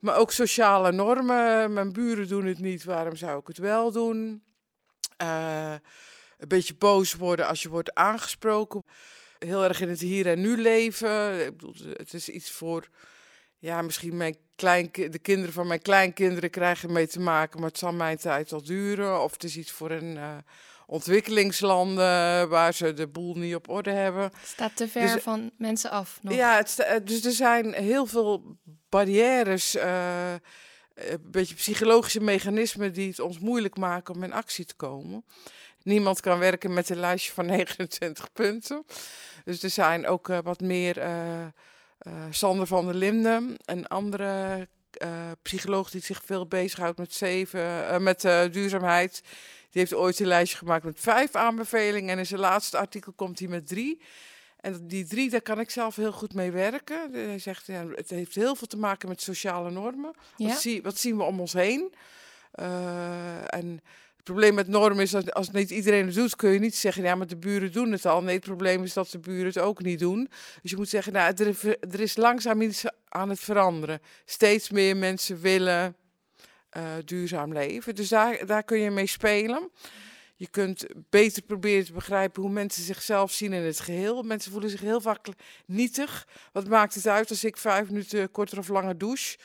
Maar 0.00 0.16
ook 0.16 0.32
sociale 0.32 0.92
normen. 0.92 1.72
Mijn 1.72 1.92
buren 1.92 2.28
doen 2.28 2.46
het 2.46 2.58
niet, 2.58 2.84
waarom 2.84 3.16
zou 3.16 3.40
ik 3.40 3.46
het 3.46 3.58
wel 3.58 3.92
doen? 3.92 4.42
Eh, 5.16 5.74
een 6.38 6.48
beetje 6.48 6.74
boos 6.74 7.14
worden 7.14 7.46
als 7.46 7.62
je 7.62 7.68
wordt 7.68 7.94
aangesproken. 7.94 8.84
Heel 9.38 9.64
erg 9.64 9.80
in 9.80 9.88
het 9.88 10.00
hier 10.00 10.26
en 10.26 10.40
nu 10.40 10.56
leven. 10.56 11.44
Ik 11.46 11.56
bedoel, 11.56 11.74
het 11.92 12.14
is 12.14 12.28
iets 12.28 12.50
voor, 12.50 12.88
ja, 13.58 13.82
misschien 13.82 14.16
mijn 14.16 14.36
kleinki- 14.56 15.08
de 15.08 15.18
kinderen 15.18 15.52
van 15.52 15.66
mijn 15.66 15.82
kleinkinderen 15.82 16.50
krijgen 16.50 16.92
mee 16.92 17.06
te 17.06 17.20
maken, 17.20 17.60
maar 17.60 17.68
het 17.68 17.78
zal 17.78 17.92
mijn 17.92 18.16
tijd 18.16 18.52
al 18.52 18.62
duren. 18.62 19.22
Of 19.22 19.32
het 19.32 19.44
is 19.44 19.56
iets 19.56 19.70
voor 19.70 19.90
een 19.90 20.44
ontwikkelingslanden 20.90 22.48
waar 22.48 22.74
ze 22.74 22.92
de 22.92 23.06
boel 23.08 23.34
niet 23.34 23.54
op 23.54 23.68
orde 23.68 23.90
hebben. 23.90 24.22
Het 24.22 24.32
staat 24.42 24.76
te 24.76 24.88
ver 24.88 25.12
Dus- 25.12 25.22
van 25.22 25.50
mensen 25.58 25.90
af. 25.90 26.18
Nog. 26.22 26.34
Ja, 26.34 26.56
het, 26.56 26.78
eh, 26.78 26.96
dus 27.04 27.24
er 27.24 27.32
zijn 27.32 27.72
heel 27.72 28.06
veel 28.06 28.56
barrières, 28.88 29.74
eh, 29.74 30.32
een 30.94 31.30
beetje 31.30 31.54
psychologische 31.54 32.20
mechanismen 32.20 32.92
die 32.92 33.08
het 33.08 33.20
ons 33.20 33.38
moeilijk 33.38 33.76
maken 33.76 34.14
om 34.14 34.22
in 34.22 34.32
actie 34.32 34.64
te 34.64 34.74
komen. 34.74 35.24
Niemand 35.82 36.20
kan 36.20 36.38
werken 36.38 36.72
met 36.72 36.88
een 36.88 37.00
lijstje 37.00 37.32
van 37.32 37.46
29 37.56 38.32
punten. 38.32 38.84
Dus 39.44 39.62
er 39.62 39.70
zijn 39.70 40.06
ook 40.06 40.28
eh, 40.28 40.38
wat 40.42 40.60
meer 40.60 40.98
eh, 40.98 41.46
Sander 42.30 42.66
van 42.66 42.84
der 42.84 42.94
Linden, 42.94 43.56
een 43.64 43.86
andere 43.86 44.68
psycholoog 45.42 45.90
die 45.90 46.00
zich 46.00 46.22
veel 46.24 46.46
bezighoudt 46.46 46.98
met, 46.98 47.14
zeven, 47.14 48.02
met 48.02 48.20
duurzaamheid. 48.50 49.22
Die 49.70 49.80
heeft 49.80 49.94
ooit 49.94 50.20
een 50.20 50.26
lijstje 50.26 50.58
gemaakt 50.58 50.84
met 50.84 51.00
vijf 51.00 51.34
aanbevelingen 51.34 52.10
en 52.10 52.18
in 52.18 52.26
zijn 52.26 52.40
laatste 52.40 52.78
artikel 52.78 53.12
komt 53.12 53.38
hij 53.38 53.48
met 53.48 53.66
drie. 53.66 54.00
En 54.60 54.86
die 54.86 55.06
drie, 55.06 55.30
daar 55.30 55.42
kan 55.42 55.60
ik 55.60 55.70
zelf 55.70 55.96
heel 55.96 56.12
goed 56.12 56.34
mee 56.34 56.50
werken. 56.50 57.12
Hij 57.12 57.38
zegt, 57.38 57.66
ja, 57.66 57.86
het 57.94 58.10
heeft 58.10 58.34
heel 58.34 58.54
veel 58.54 58.66
te 58.66 58.76
maken 58.76 59.08
met 59.08 59.22
sociale 59.22 59.70
normen. 59.70 60.14
Ja? 60.36 60.48
Wat, 60.48 60.60
zie, 60.60 60.82
wat 60.82 60.98
zien 60.98 61.16
we 61.16 61.22
om 61.22 61.40
ons 61.40 61.52
heen? 61.52 61.94
Eh, 62.50 63.54
en 63.54 63.82
het 64.16 64.24
probleem 64.24 64.54
met 64.54 64.68
normen 64.68 65.02
is 65.02 65.10
dat 65.10 65.34
als 65.34 65.50
niet 65.50 65.70
iedereen 65.70 66.06
het 66.06 66.14
doet, 66.14 66.36
kun 66.36 66.50
je 66.50 66.58
niet 66.58 66.76
zeggen, 66.76 67.02
ja, 67.02 67.14
maar 67.14 67.26
de 67.26 67.36
buren 67.36 67.72
doen 67.72 67.92
het 67.92 68.06
al. 68.06 68.22
Nee, 68.22 68.34
het 68.34 68.44
probleem 68.44 68.82
is 68.82 68.92
dat 68.92 69.10
de 69.10 69.18
buren 69.18 69.46
het 69.46 69.58
ook 69.58 69.82
niet 69.82 69.98
doen. 69.98 70.28
Dus 70.62 70.70
je 70.70 70.76
moet 70.76 70.88
zeggen, 70.88 71.12
nou, 71.12 71.34
er, 71.36 71.76
er 71.80 72.00
is 72.00 72.16
langzaam 72.16 72.62
iets 72.62 72.84
aan 73.08 73.28
het 73.28 73.40
veranderen. 73.40 74.00
Steeds 74.24 74.70
meer 74.70 74.96
mensen 74.96 75.40
willen 75.40 75.96
eh, 76.70 76.82
duurzaam 77.04 77.52
leven. 77.52 77.94
Dus 77.94 78.08
daar, 78.08 78.46
daar 78.46 78.62
kun 78.62 78.78
je 78.78 78.90
mee 78.90 79.06
spelen. 79.06 79.70
Je 80.36 80.48
kunt 80.50 80.86
beter 81.10 81.42
proberen 81.42 81.84
te 81.84 81.92
begrijpen 81.92 82.42
hoe 82.42 82.50
mensen 82.50 82.82
zichzelf 82.82 83.32
zien 83.32 83.52
in 83.52 83.62
het 83.62 83.80
geheel. 83.80 84.22
Mensen 84.22 84.52
voelen 84.52 84.70
zich 84.70 84.80
heel 84.80 85.00
vaak 85.00 85.26
nietig. 85.66 86.26
Wat 86.52 86.68
maakt 86.68 86.94
het 86.94 87.06
uit 87.06 87.30
als 87.30 87.44
ik 87.44 87.56
vijf 87.56 87.88
minuten 87.88 88.30
korter 88.30 88.58
of 88.58 88.68
langer 88.68 88.98
douche? 88.98 89.38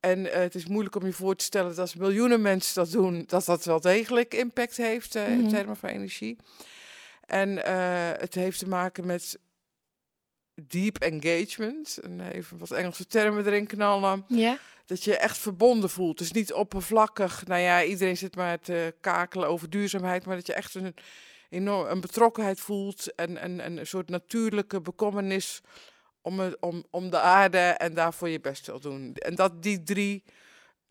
En 0.00 0.32
eh, 0.32 0.40
het 0.40 0.54
is 0.54 0.66
moeilijk 0.66 0.96
om 0.96 1.06
je 1.06 1.12
voor 1.12 1.36
te 1.36 1.44
stellen 1.44 1.68
dat 1.68 1.78
als 1.78 1.94
miljoenen 1.94 2.42
mensen 2.42 2.74
dat 2.74 2.90
doen, 2.90 3.24
dat 3.26 3.44
dat 3.44 3.64
wel 3.64 3.80
degelijk 3.80 4.34
impact 4.34 4.76
heeft 4.76 5.16
uh, 5.16 5.28
in 5.28 5.38
Mhm. 5.40 5.48
termen 5.48 5.76
van 5.76 5.88
energie. 5.88 6.36
En 7.26 7.64
eh, 7.64 8.20
het 8.20 8.34
heeft 8.34 8.58
te 8.58 8.68
maken 8.68 9.06
met 9.06 9.38
deep 10.54 10.96
engagement. 10.98 11.98
En 12.02 12.20
even 12.32 12.58
wat 12.58 12.70
Engelse 12.70 13.06
termen 13.06 13.46
erin 13.46 13.66
knallen. 13.66 14.24
Ja. 14.28 14.58
Dat 14.86 15.04
je 15.04 15.16
echt 15.16 15.38
verbonden 15.38 15.90
voelt. 15.90 16.18
Dus 16.18 16.32
niet 16.32 16.52
oppervlakkig. 16.52 17.46
Nou 17.46 17.60
ja, 17.60 17.84
iedereen 17.84 18.16
zit 18.16 18.36
maar 18.36 18.60
te 18.60 18.94
kakelen 19.00 19.48
over 19.48 19.70
duurzaamheid. 19.70 20.26
Maar 20.26 20.36
dat 20.36 20.46
je 20.46 20.52
echt 20.52 20.74
een 20.74 20.94
enorm 21.50 21.88
een 21.88 22.00
betrokkenheid 22.00 22.60
voelt. 22.60 23.14
En, 23.14 23.36
en, 23.36 23.60
en 23.60 23.76
een 23.76 23.86
soort 23.86 24.08
natuurlijke 24.08 24.80
bekommernis 24.80 25.60
om, 26.22 26.40
het, 26.40 26.60
om, 26.60 26.84
om 26.90 27.10
de 27.10 27.20
aarde. 27.20 27.58
En 27.58 27.94
daarvoor 27.94 28.28
je 28.28 28.40
best 28.40 28.66
wil 28.66 28.80
doen. 28.80 29.14
En 29.14 29.34
dat 29.34 29.62
die 29.62 29.82
drie. 29.82 30.24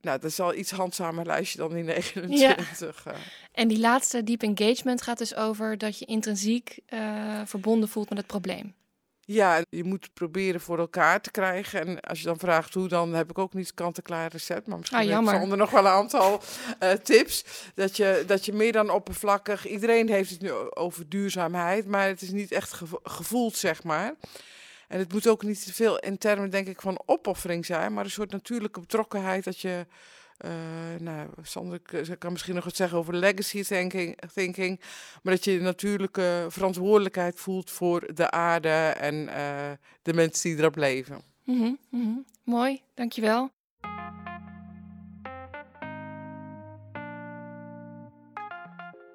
Nou, 0.02 0.20
dat 0.20 0.30
is 0.30 0.40
al 0.40 0.54
iets 0.54 0.72
handzamer 0.72 1.26
lijstje 1.26 1.58
dan 1.58 1.74
die 1.74 1.84
29. 1.94 3.06
eh. 3.06 3.14
En 3.52 3.68
die 3.68 3.80
laatste 3.80 4.24
deep 4.24 4.42
engagement 4.42 5.02
gaat 5.02 5.18
dus 5.18 5.36
over 5.36 5.78
dat 5.78 6.00
je 6.00 6.06
intrinsiek 6.06 6.80
eh, 6.86 7.42
verbonden 7.46 7.90
voelt 7.90 8.10
met 8.10 8.18
het 8.18 8.28
probleem. 8.28 8.76
Ja, 9.26 9.62
je 9.70 9.84
moet 9.84 10.10
proberen 10.14 10.62
voor 10.62 10.78
elkaar 10.80 11.22
te 11.22 11.32
krijgen. 11.32 11.80
En 11.88 12.00
als 12.00 12.20
je 12.20 12.26
dan 12.26 12.40
vraagt 12.40 12.74
hoe, 12.74 12.88
dan 12.88 13.14
heb 13.14 13.30
ik 13.30 13.38
ook 13.38 13.54
niet 13.54 13.74
kant-en-klaar 13.74 14.32
recept. 14.32 14.68
Maar 14.68 14.78
misschien 14.78 15.00
Ah, 15.00 15.06
nog 15.58 15.72
wel 15.72 15.86
een 15.86 15.92
aantal 15.92 16.42
eh, 16.80 16.92
tips. 16.92 17.46
Dat 17.76 17.98
je, 17.98 18.24
dat 18.28 18.46
je 18.46 18.54
meer 18.54 18.72
dan 18.72 18.90
oppervlakkig... 18.90 19.68
Iedereen 19.68 20.10
heeft 20.10 20.30
het 20.30 20.42
nu 20.42 20.52
over 20.52 21.10
duurzaamheid, 21.10 21.88
maar 21.88 22.08
het 22.08 22.22
is 22.22 22.30
niet 22.32 22.52
echt 22.52 22.74
gevo- 22.74 23.00
gevoeld, 23.04 23.56
zeg 23.56 23.84
maar. 23.84 24.14
En 24.88 25.00
het 25.00 25.14
moet 25.14 25.28
ook 25.28 25.44
niet 25.44 25.64
te 25.66 25.74
veel 25.74 26.00
in 26.00 26.18
termen, 26.18 26.50
denk 26.50 26.68
ik, 26.68 26.82
van 26.82 27.02
opoffering 27.06 27.66
zijn. 27.66 27.94
Maar 27.94 28.04
een 28.04 28.12
soort 28.12 28.32
natuurlijke 28.32 28.80
betrokkenheid 28.80 29.44
dat 29.44 29.60
je... 29.60 29.86
eh, 30.44 30.52
nou, 31.00 31.30
Sander 31.42 31.80
k- 31.80 32.20
kan 32.20 32.32
misschien 32.32 32.56
nog 32.56 32.64
wat 32.64 32.76
zeggen 32.76 32.98
over 32.98 33.16
legacy 33.16 33.64
thinking, 33.64 34.18
thinking. 34.34 34.80
Maar 35.24 35.34
dat 35.34 35.44
je 35.44 35.60
natuurlijke 35.62 36.46
verantwoordelijkheid 36.50 37.40
voelt 37.40 37.72
voor 37.72 38.14
de 38.14 38.32
aarde 38.32 38.70
en 39.00 39.28
eh, 39.30 39.72
de 40.02 40.14
mensen 40.14 40.50
die 40.50 40.60
erop 40.60 40.76
leven. 40.76 41.22
Mhm, 41.44 41.72
mhm. 41.90 42.10
Mooi, 42.44 42.82
dankjewel. 42.94 43.52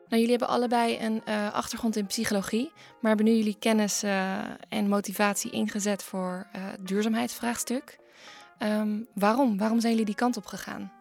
Nou, 0.09 0.21
jullie 0.23 0.37
hebben 0.39 0.49
allebei 0.49 0.99
een 1.01 1.23
eh, 1.25 1.53
achtergrond 1.53 1.97
in 1.97 2.07
psychologie, 2.07 2.73
maar 3.01 3.09
hebben 3.15 3.25
nu 3.33 3.33
jullie 3.37 3.57
kennis 3.59 4.03
eh, 4.03 4.39
en 4.69 4.89
motivatie 4.89 5.51
ingezet 5.51 6.03
voor 6.03 6.47
eh, 6.53 6.63
het 6.65 6.87
duurzaamheidsvraagstuk. 6.89 7.99
Ehm, 8.59 8.99
waarom? 9.15 9.59
Waarom 9.59 9.81
zijn 9.81 9.93
jullie 9.93 10.07
die 10.07 10.15
kant 10.15 10.37
op 10.37 10.47
gegaan? 10.47 10.93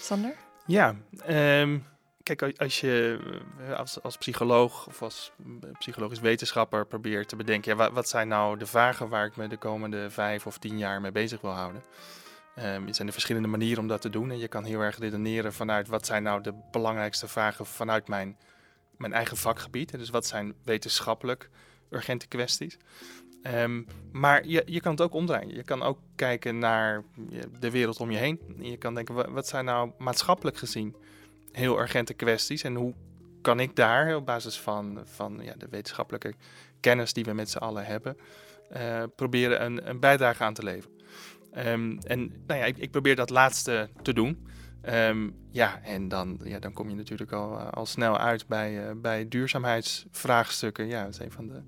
Sander? 0.00 0.34
Ja, 0.66 0.94
ehm, 1.26 1.78
kijk, 2.22 2.58
als 2.58 2.80
je 2.80 3.18
eh, 3.68 3.78
als, 3.78 4.02
als 4.02 4.16
psycholoog 4.16 4.86
of 4.86 5.02
als 5.02 5.32
mm, 5.36 5.60
psychologisch 5.78 6.20
wetenschapper 6.20 6.86
probeert 6.86 7.28
te 7.28 7.36
bedenken, 7.36 7.76
ja, 7.76 7.92
wat, 7.92 8.08
zijn 8.08 8.28
nou 8.28 8.58
de 8.58 8.66
vragen 8.66 9.08
waar 9.08 9.26
ik 9.26 9.36
me 9.36 9.48
de 9.48 9.56
komende 9.56 10.10
vijf 10.10 10.46
of 10.46 10.58
tien 10.58 10.78
jaar 10.78 11.00
mee 11.00 11.12
bezig 11.12 11.40
wil 11.40 11.50
houden? 11.50 11.82
Ehm 12.54 12.86
er 12.86 12.94
zijn 12.94 13.06
er 13.06 13.12
verschillende 13.12 13.48
manieren 13.48 13.78
om 13.78 13.88
dat 13.88 14.00
te 14.00 14.10
doen. 14.10 14.30
En 14.30 14.38
je 14.38 14.48
kan 14.48 14.64
heel 14.64 14.80
erg 14.80 14.98
redeneren 14.98 15.52
vanuit 15.52 15.88
wat 15.88 16.06
zijn 16.06 16.22
nou 16.22 16.42
de 16.42 16.54
belangrijkste 16.70 17.28
vragen 17.28 17.66
vanuit 17.66 18.08
mijn, 18.08 18.36
mijn 18.96 19.12
eigen 19.12 19.36
vakgebied. 19.36 19.90
Dus 19.90 20.10
wat 20.10 20.26
zijn 20.26 20.54
wetenschappelijk 20.64 21.50
urgente 21.90 22.26
kwesties. 22.26 22.76
Ehm, 23.42 23.82
maar 24.12 24.46
je, 24.46 24.62
je 24.66 24.80
kan 24.80 24.92
het 24.92 25.00
ook 25.00 25.14
omdraaien. 25.14 25.54
Je 25.54 25.62
kan 25.62 25.82
ook 25.82 25.98
kijken 26.14 26.58
naar 26.58 27.02
je- 27.30 27.48
de 27.60 27.70
wereld 27.70 28.00
om 28.00 28.10
je 28.10 28.18
heen. 28.18 28.40
Je 28.60 28.76
kan 28.76 28.94
denken, 28.94 29.14
wa- 29.14 29.30
wat 29.30 29.46
zijn 29.48 29.64
nou 29.64 29.90
maatschappelijk 29.98 30.56
gezien 30.56 30.94
heel 31.52 31.80
urgente 31.80 32.14
kwesties? 32.14 32.62
En 32.62 32.74
hoe 32.74 32.94
kan 33.40 33.60
ik 33.60 33.76
daar 33.76 34.16
op 34.16 34.26
basis 34.26 34.60
van, 34.60 35.00
van 35.04 35.38
ja, 35.42 35.54
de 35.58 35.66
wetenschappelijke 35.70 36.34
kennis 36.80 37.12
die 37.12 37.24
we 37.24 37.32
met 37.32 37.50
z'n 37.50 37.58
allen 37.58 37.84
hebben, 37.86 38.16
eh, 38.70 39.02
proberen 39.16 39.64
een, 39.64 39.88
een 39.88 40.00
bijdrage 40.00 40.44
aan 40.44 40.54
te 40.54 40.62
leveren? 40.62 40.98
Ehm, 41.52 41.96
en 42.06 42.20
nou 42.46 42.60
ja, 42.60 42.64
ik, 42.66 42.78
ik 42.78 42.90
probeer 42.90 43.16
dat 43.16 43.30
laatste 43.30 43.88
te 44.02 44.12
doen. 44.12 44.46
Ehm, 44.82 45.30
ja, 45.50 45.80
en 45.82 46.08
dan, 46.08 46.40
ja, 46.44 46.58
dan 46.58 46.72
kom 46.72 46.88
je 46.88 46.94
natuurlijk 46.94 47.32
al, 47.32 47.58
eh, 47.58 47.68
al 47.70 47.86
snel 47.86 48.18
uit 48.18 48.46
bij, 48.46 48.88
eh, 48.88 48.94
bij 48.96 49.28
duurzaamheidsvraagstukken. 49.28 50.86
Ja, 50.86 51.04
dat 51.04 51.12
is 51.12 51.18
een 51.18 51.32
van 51.32 51.46
de 51.46 51.60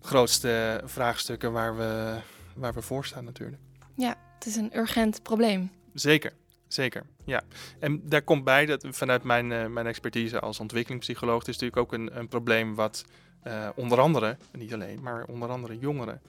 grootste 0.00 0.80
vraagstukken 0.84 1.52
waar 1.52 1.76
we, 1.76 2.16
waar 2.54 2.74
we 2.74 2.82
voor 2.82 3.04
staan 3.04 3.24
natuurlijk. 3.24 3.62
Ja, 3.96 4.16
het 4.34 4.46
is 4.46 4.56
een 4.56 4.76
urgent 4.76 5.22
probleem. 5.22 5.70
Zeker, 5.94 6.32
zeker. 6.68 7.02
Ja. 7.24 7.42
En 7.78 8.08
daar 8.08 8.22
komt 8.22 8.44
bij 8.44 8.66
dat 8.66 8.86
vanuit 8.90 9.22
mijn, 9.22 9.52
eh, 9.52 9.66
mijn 9.66 9.86
expertise 9.86 10.40
als 10.40 10.60
ontwikkelingspsycholoog, 10.60 11.40
is 11.40 11.46
natuurlijk 11.46 11.76
ook 11.76 11.92
een, 11.92 12.18
een 12.18 12.28
probleem 12.28 12.74
wat 12.74 13.04
eh, 13.42 13.68
onder 13.74 14.00
andere, 14.00 14.36
niet 14.52 14.74
alleen, 14.74 15.02
maar 15.02 15.24
onder 15.24 15.48
andere 15.48 15.78
jongeren 15.78 16.20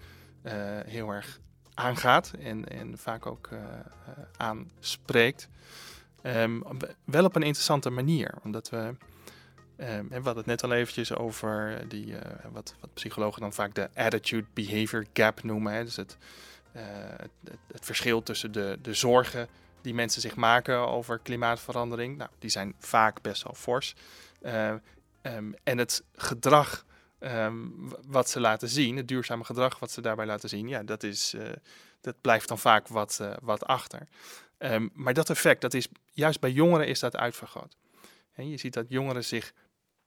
eh, 0.42 0.54
heel 0.86 1.10
erg 1.10 1.40
aangaat 1.74 2.34
en, 2.40 2.68
en 2.68 2.98
vaak 2.98 3.26
ook 3.26 3.50
aanspreekt. 4.38 5.50
Ehm, 6.22 6.60
wel 7.04 7.26
op 7.26 7.36
een 7.36 7.44
interessante 7.44 7.90
manier, 7.90 8.34
omdat 8.44 8.70
we. 8.70 8.96
Ehm, 9.88 10.08
we 10.08 10.14
hadden 10.14 10.36
het 10.38 10.46
net 10.46 10.64
al 10.64 10.72
eventjes 10.74 11.16
over 11.16 11.84
die, 11.88 12.18
eh, 12.18 12.46
wat, 12.52 12.76
wat 12.80 12.94
psychologen 12.94 13.42
dan 13.42 13.54
vaak 13.54 13.76
de 13.76 13.90
attitude-behavior 13.96 15.06
gap 15.14 15.44
noemen. 15.44 15.86
Dus 15.86 15.96
het, 15.96 16.18
eh, 16.72 16.84
het, 17.18 17.32
het, 17.44 17.60
het 17.72 17.86
verschil 17.86 18.24
tussen 18.24 18.52
de, 18.52 18.80
de 18.82 18.94
zorgen 18.94 19.48
die 19.82 19.94
mensen 19.94 20.22
zich 20.22 20.36
maken 20.36 20.88
over 20.88 21.20
klimaatverandering. 21.20 22.18
Nou, 22.18 22.30
die 22.40 22.50
zijn 22.50 22.76
vaak 22.80 23.22
best 23.22 23.44
wel 23.44 23.54
fors. 23.54 23.96
Eh, 24.42 24.74
ehm, 25.22 25.52
en 25.64 25.78
het 25.78 26.04
gedrag 26.16 26.86
ehm, 27.20 27.56
wat 28.08 28.30
ze 28.30 28.40
laten 28.40 28.70
zien, 28.70 28.98
het 28.98 29.08
duurzame 29.08 29.44
gedrag 29.44 29.80
wat 29.80 29.92
ze 29.92 30.02
daarbij 30.02 30.26
laten 30.26 30.50
zien, 30.50 30.68
ja, 30.68 30.84
dat, 30.84 31.04
is, 31.04 31.34
eh, 31.34 31.50
dat 32.02 32.16
blijft 32.22 32.48
dan 32.48 32.60
vaak 32.60 32.88
wat, 32.88 33.18
eh, 33.22 33.34
wat 33.42 33.66
achter. 33.66 34.08
Ehm, 34.58 34.88
maar 34.94 35.14
dat 35.14 35.30
effect, 35.30 35.62
dat 35.62 35.74
is 35.74 35.88
juist 36.12 36.40
bij 36.40 36.52
jongeren 36.52 36.88
is 36.88 37.00
dat 37.00 37.16
uitvergroot. 37.16 37.76
Je 38.36 38.58
ziet 38.58 38.74
dat 38.74 38.86
jongeren 38.90 39.24
zich 39.24 39.54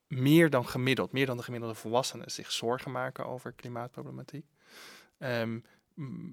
meer 0.07 0.51
dan 0.51 0.67
gemiddeld, 0.69 1.13
meer 1.13 1.27
dan 1.27 1.37
de 1.37 1.43
gemiddelde 1.43 1.75
volwassenen, 1.75 2.31
zich 2.31 2.53
zorgen 2.53 2.91
maken 2.91 3.27
over 3.27 3.53
klimaatproblematiek. 3.53 4.47
Ehm, 5.19 5.59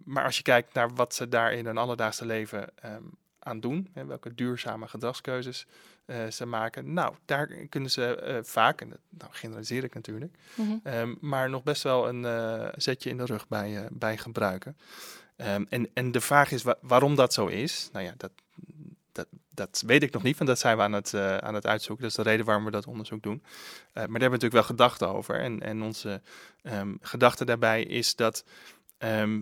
maar 0.06 0.24
als 0.24 0.38
je 0.38 0.44
kijkt 0.44 0.74
naar 0.74 0.94
wat 0.94 1.14
ze 1.16 1.30
daar 1.30 1.54
in 1.54 1.66
hun 1.66 1.78
alledaagse 1.78 2.26
leven 2.26 2.78
ehm, 2.78 3.04
aan 3.40 3.60
doen, 3.60 3.90
hè, 3.94 4.06
welke 4.06 4.34
duurzame 4.36 4.88
gedragskeuzes 4.88 5.66
eh, 6.06 6.28
ze 6.28 6.46
maken, 6.46 6.94
nou, 6.94 7.16
daar 7.26 7.48
kunnen 7.48 7.92
ze 7.92 8.16
eh, 8.16 8.38
vaak, 8.44 8.82
en 8.82 8.90
dat 8.90 9.00
nou, 9.10 9.32
generaliseer 9.34 9.84
ik 9.84 9.94
natuurlijk, 9.94 10.36
Mhm. 10.56 10.72
Ehm, 10.84 11.14
maar 11.20 11.50
nog 11.50 11.64
best 11.64 11.84
wel 11.84 12.08
een 12.08 12.26
eh, 12.26 12.68
zetje 12.76 13.10
in 13.10 13.18
de 13.18 13.26
rug 13.26 13.48
bij, 13.48 13.88
bij 13.92 14.18
gebruiken. 14.18 14.78
En, 15.70 15.90
en 15.94 16.12
de 16.12 16.22
vraag 16.22 16.52
is 16.52 16.64
wa- 16.64 16.78
waarom 16.82 17.16
dat 17.16 17.34
zo 17.34 17.48
is. 17.48 17.90
Nou 17.94 18.06
ja, 18.06 18.14
dat, 18.18 18.32
dat, 19.12 19.28
dat 19.50 19.84
weet 19.86 20.04
ik 20.04 20.12
nog 20.12 20.24
niet, 20.24 20.38
want 20.38 20.50
dat 20.50 20.60
zijn 20.60 20.78
we 20.78 20.84
aan 20.84 20.94
het, 20.94 21.14
eh, 21.14 21.38
aan 21.38 21.54
het 21.54 21.68
uitzoeken. 21.68 22.04
Dat 22.04 22.18
is 22.18 22.24
de 22.24 22.30
reden 22.30 22.46
waarom 22.46 22.66
we 22.66 22.72
dat 22.72 22.88
onderzoek 22.88 23.24
doen. 23.24 23.44
Eh, 23.44 23.44
maar 23.44 23.94
daar 23.94 24.04
hebben 24.04 24.18
we 24.18 24.22
natuurlijk 24.22 24.54
wel 24.54 24.64
gedachten 24.64 25.08
over. 25.08 25.40
En, 25.40 25.62
en 25.62 25.82
onze 25.82 26.22
ehm, 26.62 26.96
gedachte 27.02 27.46
daarbij 27.46 27.84
is 27.84 28.16
dat. 28.16 28.46
ehm, 28.98 29.42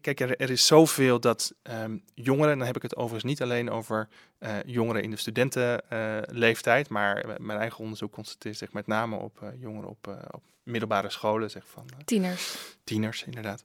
kijk, 0.00 0.20
er, 0.20 0.36
er 0.36 0.50
is 0.50 0.66
zoveel 0.66 1.20
dat 1.20 1.54
ehm, 1.62 1.98
jongeren, 2.14 2.52
en 2.52 2.58
dan 2.58 2.66
heb 2.66 2.76
ik 2.76 2.82
het 2.82 2.96
overigens 2.96 3.24
niet 3.24 3.42
alleen 3.42 3.70
over 3.70 4.08
eh, 4.38 4.56
jongeren 4.66 5.02
in 5.02 5.10
de 5.10 5.16
studentenleeftijd, 5.16 6.88
maar 6.88 7.40
mijn 7.40 7.58
eigen 7.58 7.78
onderzoek 7.78 8.12
concentreert 8.12 8.56
zich 8.56 8.72
met 8.72 8.86
name 8.86 9.16
op 9.16 9.52
jongeren 9.58 9.88
op, 9.88 10.26
op 10.30 10.42
middelbare 10.62 11.10
scholen, 11.10 11.50
zeg 11.50 11.68
van 11.68 11.86
Tieners. 12.04 12.76
tieners 12.84 13.24
inderdaad. 13.24 13.62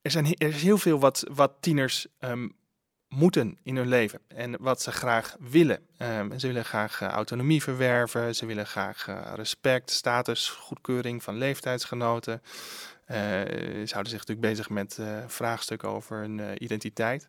Er, 0.00 0.10
zijn, 0.10 0.34
er 0.34 0.48
is 0.48 0.62
heel 0.62 0.78
veel 0.78 0.98
wat, 0.98 1.24
wat 1.32 1.52
tieners 1.60 2.06
moeten 3.08 3.58
in 3.62 3.76
hun 3.76 3.88
leven 3.88 4.20
en 4.28 4.56
wat 4.60 4.82
ze 4.82 4.92
graag 4.92 5.36
willen. 5.40 5.80
Ehm, 5.96 6.38
ze 6.38 6.46
willen 6.46 6.64
graag 6.64 7.00
eh, 7.00 7.08
autonomie 7.08 7.62
verwerven, 7.62 8.34
ze 8.34 8.46
willen 8.46 8.66
graag 8.66 9.08
eh, 9.08 9.32
respect, 9.34 9.90
status, 9.90 10.48
goedkeuring 10.48 11.22
van 11.22 11.36
leeftijdsgenoten. 11.36 12.42
Eh, 13.04 13.16
ze 13.16 13.90
houden 13.92 14.12
zich 14.12 14.26
natuurlijk 14.26 14.40
bezig 14.40 14.68
met 14.68 15.00
vraagstukken 15.26 15.88
over 15.88 16.16
hun 16.16 16.62
identiteit. 16.62 17.28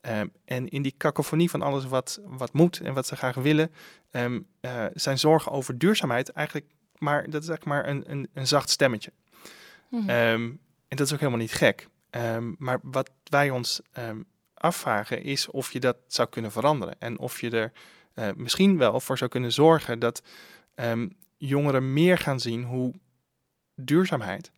Ehm, 0.00 0.26
en 0.44 0.68
in 0.68 0.82
die 0.82 0.94
kakofonie 0.96 1.50
van 1.50 1.62
alles 1.62 1.84
wat, 1.84 2.20
wat 2.24 2.52
moet 2.52 2.80
en 2.80 2.94
wat 2.94 3.06
ze 3.06 3.16
graag 3.16 3.34
willen, 3.34 3.72
ehm, 4.10 4.40
eh, 4.60 4.84
zijn 4.94 5.18
zorgen 5.18 5.52
over 5.52 5.78
duurzaamheid 5.78 6.28
eigenlijk 6.32 6.66
maar 6.98 7.30
dat 7.30 7.42
is 7.42 7.48
eigenlijk 7.48 7.64
maar 7.64 7.88
een, 7.88 8.10
een, 8.10 8.28
een 8.34 8.46
zacht 8.46 8.70
stemmetje. 8.70 9.12
Mhm. 9.90 10.08
En 10.08 10.96
dat 10.96 11.06
is 11.06 11.12
ook 11.12 11.18
helemaal 11.18 11.40
niet 11.40 11.52
gek. 11.52 11.88
Maar 12.58 12.78
wat 12.82 13.10
wij 13.24 13.50
ons 13.50 13.80
afvragen 14.58 15.22
is 15.22 15.48
of 15.48 15.72
je 15.72 15.80
dat 15.80 15.96
zou 16.06 16.28
kunnen 16.28 16.52
veranderen. 16.52 16.94
En 16.98 17.18
of 17.18 17.40
je 17.40 17.50
er 17.50 17.72
eh, 18.14 18.28
misschien 18.36 18.78
wel 18.78 19.00
voor 19.00 19.18
zou 19.18 19.30
kunnen 19.30 19.52
zorgen 19.52 19.98
dat 19.98 20.22
ehm, 20.74 21.08
jongeren 21.36 21.92
meer 21.92 22.18
gaan 22.18 22.40
zien 22.40 22.64
hoe 22.64 22.94
duurzaamheid 23.74 24.50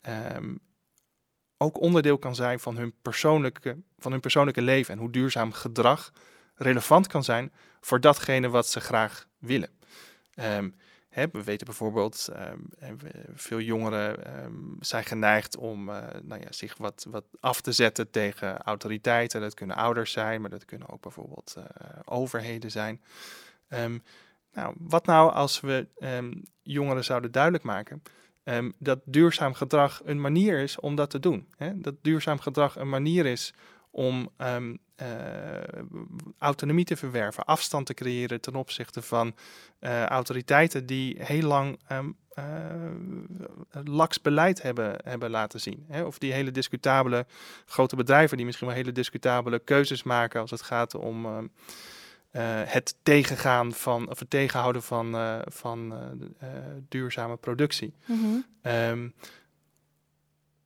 ehm, 0.00 0.54
ook 1.56 1.80
onderdeel 1.80 2.18
kan 2.18 2.34
zijn 2.34 2.60
van 2.60 2.76
hun, 2.76 2.94
persoonlijke, 3.02 3.76
van 3.98 4.12
hun 4.12 4.20
persoonlijke 4.20 4.62
leven. 4.62 4.94
En 4.94 5.00
hoe 5.00 5.10
duurzaam 5.10 5.52
gedrag 5.52 6.12
relevant 6.54 7.06
kan 7.06 7.24
zijn 7.24 7.52
voor 7.80 8.00
datgene 8.00 8.48
wat 8.48 8.68
ze 8.68 8.80
graag 8.80 9.28
willen. 9.38 9.70
Ehm, 10.34 10.70
hè, 11.16 11.26
we 11.32 11.44
weten 11.44 11.66
bijvoorbeeld, 11.66 12.28
um, 12.82 12.98
veel 13.34 13.60
jongeren 13.60 14.36
um, 14.44 14.76
zijn 14.80 15.04
geneigd 15.04 15.56
om 15.56 15.88
uh, 15.88 16.04
nou 16.22 16.40
ja, 16.40 16.52
zich 16.52 16.76
wat, 16.76 17.06
wat 17.10 17.24
af 17.40 17.60
te 17.60 17.72
zetten 17.72 18.10
tegen 18.10 18.58
autoriteiten. 18.58 19.40
Dat 19.40 19.54
kunnen 19.54 19.76
ouders 19.76 20.12
zijn, 20.12 20.40
maar 20.40 20.50
dat 20.50 20.64
kunnen 20.64 20.88
ook 20.88 21.00
bijvoorbeeld 21.00 21.54
uh, 21.58 21.64
overheden 22.04 22.70
zijn. 22.70 23.02
nou, 24.52 24.74
wat 24.78 25.06
nou 25.06 25.32
als 25.32 25.60
we 25.60 25.86
jongeren 26.62 27.04
zouden 27.04 27.32
duidelijk 27.32 27.64
maken 27.64 28.02
dat 28.78 29.00
duurzaam 29.04 29.54
gedrag 29.54 30.00
een 30.04 30.20
manier 30.20 30.58
is 30.58 30.80
om 30.80 30.94
dat 30.94 31.10
te 31.10 31.20
doen. 31.20 31.48
Hè? 31.56 31.80
Dat 31.80 31.94
duurzaam 32.02 32.38
gedrag 32.38 32.76
een 32.76 32.88
manier 32.88 33.26
is 33.26 33.54
om 33.96 34.30
um, 34.38 34.78
uh, 35.02 35.06
autonomie 36.38 36.84
te 36.84 36.96
verwerven, 36.96 37.44
afstand 37.44 37.86
te 37.86 37.94
creëren 37.94 38.40
ten 38.40 38.54
opzichte 38.54 39.02
van 39.02 39.34
uh, 39.80 40.04
autoriteiten 40.04 40.86
die 40.86 41.16
heel 41.22 41.42
lang 41.42 41.78
um, 41.92 42.16
uh, 42.38 42.44
laks 43.84 44.20
beleid 44.20 44.62
hebben, 44.62 44.96
hebben 45.04 45.30
laten 45.30 45.60
zien. 45.60 45.84
Hè? 45.88 46.02
Of 46.02 46.18
die 46.18 46.32
hele 46.32 46.50
discutabele 46.50 47.26
grote 47.66 47.96
bedrijven 47.96 48.36
die 48.36 48.46
misschien 48.46 48.66
wel 48.66 48.76
hele 48.76 48.92
discutabele 48.92 49.58
keuzes 49.58 50.02
maken 50.02 50.40
als 50.40 50.50
het 50.50 50.62
gaat 50.62 50.94
om 50.94 51.26
uh, 51.26 51.40
het 52.64 52.96
tegengaan 53.02 53.72
van, 53.72 54.10
of 54.10 54.18
het 54.18 54.30
tegenhouden 54.30 54.82
van, 54.82 55.14
uh, 55.14 55.38
van 55.44 55.92
uh, 55.92 56.48
duurzame 56.88 57.36
productie. 57.36 57.94
Mm 58.06 58.20
-hmm. 58.20 58.72
um, 58.72 59.14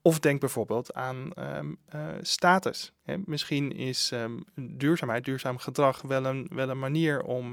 of 0.02 0.18
denk 0.18 0.40
bijvoorbeeld 0.40 0.94
aan 0.94 1.30
um, 1.38 1.78
status. 2.20 2.92
Hè, 3.02 3.16
misschien 3.24 3.72
is 3.72 4.10
um, 4.10 4.44
duurzaamheid, 4.54 5.24
duurzaam 5.24 5.58
gedrag 5.58 6.02
wel 6.02 6.24
een, 6.24 6.50
wel 6.54 6.68
een 6.68 6.78
manier 6.78 7.22
om 7.22 7.52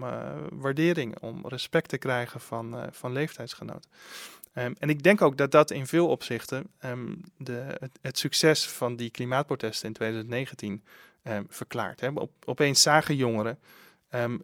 waardering, 0.51 1.19
om 1.19 1.47
respect 1.47 1.89
te 1.89 1.97
krijgen 1.97 2.39
van, 2.39 2.87
van 2.91 3.11
leeftijdsgenoten. 3.11 3.89
Um, 4.53 4.75
en 4.79 4.89
ik 4.89 5.03
denk 5.03 5.21
ook 5.21 5.37
dat 5.37 5.51
dat 5.51 5.71
in 5.71 5.87
veel 5.87 6.07
opzichten 6.07 6.67
de, 7.37 7.79
het, 8.01 8.17
succes 8.17 8.67
van 8.67 8.95
die 8.95 9.09
klimaatprotesten 9.09 9.87
in 9.87 9.93
2019 9.93 10.83
um, 11.23 11.45
verklaart. 11.49 11.99
Hè. 11.99 12.09
Op, 12.09 12.31
opeens 12.45 12.81
zagen 12.81 13.15
jongeren 13.15 13.59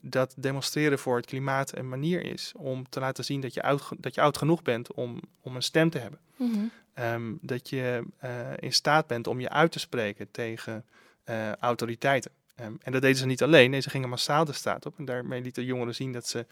dat 0.02 0.34
demonstreren 0.38 1.00
voor 1.00 1.16
het 1.16 1.26
klimaat 1.26 1.78
een 1.78 1.90
manier 1.90 2.26
is 2.26 2.52
om 2.58 2.90
te 2.90 3.00
laten 3.00 3.24
zien 3.24 3.42
dat 3.42 3.54
je 3.54 3.62
oud, 3.62 3.90
dat 3.98 4.16
je 4.16 4.22
oud 4.22 4.38
genoeg 4.38 4.62
bent 4.62 4.94
om, 4.94 5.20
om 5.42 5.56
een 5.56 5.64
stem 5.64 5.90
te 5.90 5.98
hebben. 5.98 6.20
Mm. 6.36 6.72
Um, 7.00 7.38
dat 7.42 7.70
je 7.70 8.04
uh, 8.24 8.30
in 8.60 8.74
staat 8.74 9.08
bent 9.08 9.28
om 9.28 9.40
je 9.40 9.50
uit 9.50 9.72
te 9.72 9.80
spreken 9.80 10.32
tegen 10.32 10.86
uh, 11.26 11.52
autoriteiten. 11.56 12.32
Um, 12.62 12.78
en 12.82 12.92
dat 12.92 13.02
deden 13.02 13.18
ze 13.18 13.26
niet 13.26 13.44
alleen, 13.44 13.72
nee, 13.72 13.80
ze 13.80 13.90
gingen 13.90 14.10
massaal 14.10 14.46
de 14.46 14.54
staat 14.54 14.86
op. 14.86 14.98
En 14.98 15.06
daarmee 15.06 15.42
lieten 15.42 15.66
jongeren 15.66 15.96
zien 15.96 16.12
dat 16.12 16.28
ze, 16.28 16.46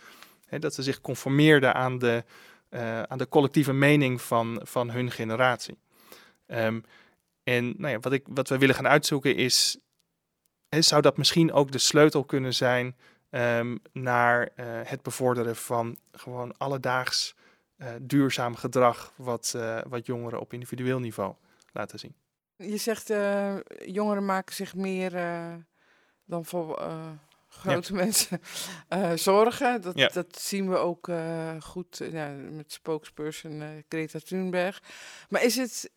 hè, 0.46 0.60
dat 0.60 0.74
ze 0.74 0.84
zich 0.84 1.02
conformeerden 1.02 1.74
aan 1.74 1.98
de, 1.98 2.24
uh, 2.70 3.04
aan 3.04 3.18
de 3.18 3.28
collectieve 3.28 3.74
mening 3.74 4.22
van, 4.22 4.60
van 4.64 4.90
hun 4.90 5.12
generatie. 5.12 5.78
en 7.44 7.74
nou 7.78 7.94
ja, 7.94 8.00
wat, 8.00 8.14
ik, 8.14 8.24
wat 8.30 8.50
we 8.50 8.58
willen 8.58 8.76
gaan 8.76 8.88
uitzoeken 8.88 9.36
is 9.36 9.78
zou 10.70 11.02
dat 11.02 11.18
misschien 11.18 11.54
ook 11.54 11.72
de 11.72 11.78
sleutel 11.78 12.24
kunnen 12.24 12.54
zijn 12.54 12.96
naar 13.92 14.50
het 14.84 15.02
bevorderen 15.02 15.56
van 15.56 15.98
gewoon 16.12 16.58
alledaags 16.58 17.36
duurzaam 18.02 18.56
gedrag, 18.56 19.14
wat, 19.16 19.54
uh, 19.56 19.82
wat 19.88 20.06
jongeren 20.06 20.40
op 20.40 20.54
individueel 20.54 21.00
niveau 21.00 21.34
laten 21.72 22.00
zien. 22.00 22.16
Je 22.56 22.78
zegt 22.78 23.08
jongeren 23.86 24.26
maken 24.26 24.56
zich 24.56 24.76
meer 24.76 25.12
dan 26.26 26.46
voor 26.46 26.82
grote 27.48 27.94
mensen 27.94 28.42
zorgen. 29.16 29.82
Dat, 29.82 30.40
zien 30.40 30.70
we 30.70 30.78
ook 30.78 31.10
goed 31.60 32.02
ja, 32.12 32.28
met 32.52 32.72
spokesperson 32.72 33.84
Greta 33.90 34.20
Thunberg. 34.20 34.82
Maar 35.30 35.44
is 35.44 35.56
het 35.56 35.92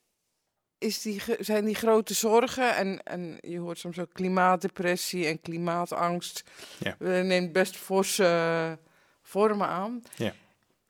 is 0.85 1.03
die, 1.03 1.23
zijn 1.39 1.65
die 1.65 1.75
grote 1.75 2.15
zorgen 2.15 2.77
en, 2.77 3.03
en 3.03 3.39
je 3.41 3.59
hoort 3.59 3.79
soms 3.79 3.99
ook 3.99 4.13
klimaatdepressie 4.13 5.27
en 5.27 5.41
klimaatangst. 5.41 6.43
Ja. 6.79 6.97
neemt 6.99 7.53
best 7.53 7.77
forse 7.77 8.79
vormen 9.23 9.67
aan. 9.67 10.03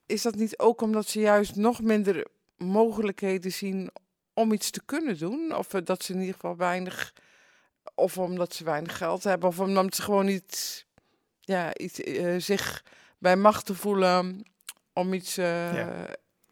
Is 0.06 0.22
dat 0.22 0.34
niet 0.34 0.58
ook 0.58 0.80
omdat 0.80 1.08
ze 1.08 1.20
juist 1.20 1.56
nog 1.56 1.82
minder 1.82 2.26
mogelijkheden 2.56 3.52
zien 3.52 3.90
om 4.34 4.52
iets 4.52 4.70
te 4.70 4.82
kunnen 4.84 5.18
doen? 5.18 5.56
Of 5.56 5.66
dat 5.66 6.02
ze 6.02 6.12
in 6.12 6.18
ieder 6.18 6.34
geval 6.34 6.56
weinig, 6.56 7.12
of 7.94 8.18
omdat 8.18 8.54
ze 8.54 8.64
weinig 8.64 8.96
geld 8.96 9.24
hebben, 9.24 9.48
of 9.48 9.60
omdat 9.60 9.94
ze 9.94 10.02
gewoon 10.02 10.26
niet 10.26 10.86
ja, 11.40 11.76
iets, 11.76 12.00
uh, 12.00 12.34
zich 12.38 12.84
bij 13.18 13.36
macht 13.36 13.66
te 13.66 13.74
voelen 13.74 14.46
om 14.92 15.12
iets 15.12 15.38
uh, 15.38 15.74
ja. 15.74 16.06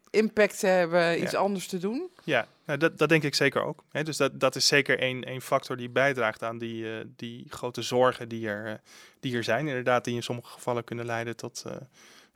impact 0.09 0.59
te 0.59 0.67
hebben, 0.67 1.21
iets 1.21 1.35
anders 1.35 1.67
te 1.67 1.77
doen? 1.77 2.09
Ja, 2.23 2.47
nou, 2.65 2.79
dat, 2.79 2.97
dat 2.97 3.09
denk 3.09 3.23
ik 3.23 3.35
zeker 3.35 3.63
ook. 3.63 3.83
Hè. 3.91 4.03
Dus 4.03 4.17
dat, 4.17 4.39
dat 4.39 4.55
is 4.55 4.67
zeker 4.67 4.99
één, 4.99 5.23
één 5.23 5.41
factor 5.41 5.77
die 5.77 5.89
bijdraagt 5.89 6.43
aan 6.43 6.57
die, 6.57 6.83
uh, 6.83 6.99
die 7.15 7.45
grote 7.49 7.81
zorgen 7.81 8.29
die 8.29 8.47
er, 8.47 8.81
die 9.19 9.35
er 9.35 9.43
zijn. 9.43 9.67
Inderdaad, 9.67 10.03
die 10.03 10.15
in 10.15 10.23
sommige 10.23 10.51
gevallen 10.51 10.83
kunnen 10.83 11.05
leiden 11.05 11.35
tot, 11.35 11.63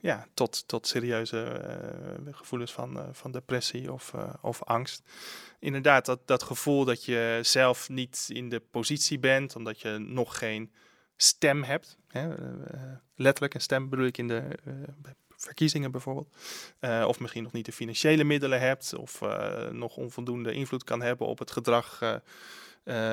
ja, 0.00 0.26
tot, 0.34 0.68
tot 0.68 0.86
serieuze 0.86 1.60
gevoelens 2.30 2.72
van, 2.72 3.08
van 3.12 3.30
depressie 3.30 3.92
of, 3.92 4.12
of 4.40 4.62
angst. 4.62 5.02
Inderdaad, 5.58 6.04
dat, 6.06 6.26
dat 6.26 6.42
gevoel 6.42 6.84
dat 6.84 7.04
je 7.04 7.38
zelf 7.42 7.88
niet 7.88 8.26
in 8.32 8.48
de 8.48 8.60
positie 8.60 9.18
bent, 9.18 9.56
omdat 9.56 9.80
je 9.80 9.98
nog 9.98 10.38
geen 10.38 10.72
stem 11.16 11.62
hebt. 11.62 11.98
Hè. 12.08 12.34
letterlijk 13.14 13.54
een 13.54 13.60
stem 13.60 13.88
bedoel 13.88 14.06
ik 14.06 14.18
in 14.18 14.28
de 14.28 14.58
verkiezingen 15.36 15.90
bijvoorbeeld. 15.90 16.36
Of 17.06 17.20
misschien 17.20 17.42
nog 17.42 17.52
niet 17.52 17.66
de 17.66 17.72
financiële 17.72 18.24
middelen 18.24 18.60
hebt, 18.60 18.94
of 18.94 19.20
nog 19.70 19.96
onvoldoende 19.96 20.52
invloed 20.52 20.84
kan 20.84 21.02
hebben 21.02 21.26
op 21.26 21.38
het 21.38 21.50
gedrag 21.50 21.98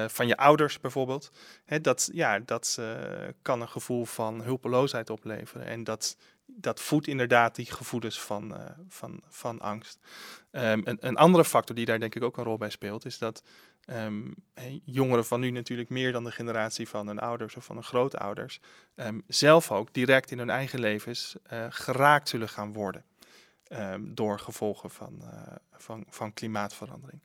van 0.07 0.27
je 0.27 0.37
ouders 0.37 0.79
bijvoorbeeld. 0.79 1.31
Hè, 1.65 1.81
dat 1.81 2.09
ja, 2.13 2.39
dat 2.39 2.79
kan 3.41 3.61
een 3.61 3.69
gevoel 3.69 4.05
van 4.05 4.41
hulpeloosheid 4.41 5.09
opleveren. 5.09 5.65
En 5.65 5.83
dat, 5.83 6.17
dat 6.45 6.79
voedt 6.79 7.07
inderdaad 7.07 7.55
die 7.55 7.71
gevoelens 7.71 8.21
van, 8.21 8.57
van, 8.89 9.21
van 9.27 9.59
angst. 9.59 9.99
Um, 10.51 10.81
een, 10.83 10.97
een 10.99 11.17
andere 11.17 11.45
factor 11.45 11.75
die 11.75 11.85
daar 11.85 11.99
denk 11.99 12.15
ik 12.15 12.23
ook 12.23 12.37
een 12.37 12.43
rol 12.43 12.57
bij 12.57 12.69
speelt, 12.69 13.05
is 13.05 13.17
dat 13.17 13.43
um, 13.85 14.35
jongeren 14.83 15.25
van 15.25 15.39
nu 15.39 15.49
natuurlijk 15.49 15.89
meer 15.89 16.11
dan 16.11 16.23
de 16.23 16.31
generatie 16.31 16.87
van 16.87 17.07
hun 17.07 17.19
ouders 17.19 17.55
of 17.55 17.65
van 17.65 17.75
hun 17.75 17.83
grootouders, 17.83 18.59
um, 18.95 19.23
zelf 19.27 19.71
ook 19.71 19.93
direct 19.93 20.31
in 20.31 20.37
hun 20.37 20.49
eigen 20.49 20.79
levens 20.79 21.35
uh, 21.53 21.65
geraakt 21.69 22.29
zullen 22.29 22.49
gaan 22.49 22.73
worden 22.73 23.03
door 23.99 24.39
gevolgen 24.39 24.89
van, 24.89 25.19
uh, 25.21 25.55
van, 25.71 26.05
van 26.09 26.33
klimaatverandering. 26.33 27.21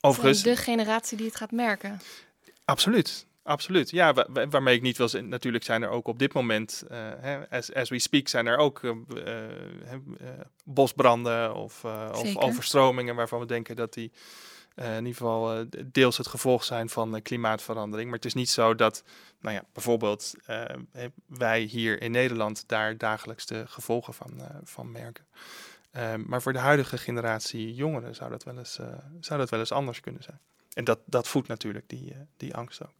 overigens. 0.00 0.42
De 0.42 0.56
generatie 0.56 1.16
die 1.16 1.26
het 1.26 1.36
gaat 1.36 1.50
merken. 1.50 2.00
Absoluut. 2.64 3.26
Absoluut, 3.46 3.90
ja, 3.90 4.12
wa 4.12 4.48
waarmee 4.48 4.76
ik 4.76 4.82
niet 4.82 4.96
wil 4.96 5.08
zeggen, 5.08 5.30
natuurlijk 5.30 5.64
zijn 5.64 5.82
er 5.82 5.88
ook 5.88 6.08
op 6.08 6.18
dit 6.18 6.32
moment, 6.32 6.84
uh, 6.90 6.98
hè, 7.18 7.50
as, 7.50 7.74
as 7.74 7.88
we 7.88 7.98
speak, 7.98 8.28
zijn 8.28 8.46
er 8.46 8.56
ook 8.56 8.82
uh, 8.82 8.92
uh, 9.14 9.20
bosbranden 10.64 11.54
of, 11.54 11.84
of 12.12 12.36
overstromingen 12.36 13.14
waarvan 13.14 13.40
we 13.40 13.46
denken 13.46 13.76
dat 13.76 13.94
die 13.94 14.12
in 14.74 14.96
ieder 14.96 15.14
geval 15.14 15.64
deels 15.86 16.16
het 16.16 16.26
gevolg 16.26 16.64
zijn 16.64 16.88
van 16.88 17.22
klimaatverandering. 17.22 18.08
Maar 18.08 18.16
het 18.16 18.24
is 18.24 18.34
niet 18.34 18.50
zo 18.50 18.74
dat, 18.74 19.04
nou 19.40 19.54
ja, 19.54 19.64
bijvoorbeeld 19.72 20.34
wij 21.26 21.60
hier 21.60 22.02
in 22.02 22.10
Nederland 22.10 22.64
daar 22.68 22.98
dagelijks 22.98 23.46
de 23.46 23.66
gevolgen 23.66 24.14
van, 24.14 24.40
van 24.64 24.90
merken. 24.90 25.26
Ehm, 25.90 26.22
maar 26.26 26.42
voor 26.42 26.52
de 26.52 26.58
huidige 26.58 26.98
generatie 26.98 27.74
jongeren 27.74 28.14
zou 28.14 28.30
dat 28.30 28.44
wel 28.44 28.58
eens, 28.58 28.78
zou 29.20 29.40
dat 29.40 29.50
wel 29.50 29.60
eens 29.60 29.72
anders 29.72 30.00
kunnen 30.00 30.22
zijn. 30.22 30.40
En 30.72 30.84
dat, 30.84 30.98
dat 31.04 31.28
voedt 31.28 31.48
natuurlijk 31.48 31.88
die, 31.88 32.12
die 32.36 32.54
angst 32.54 32.82
ook. 32.82 32.94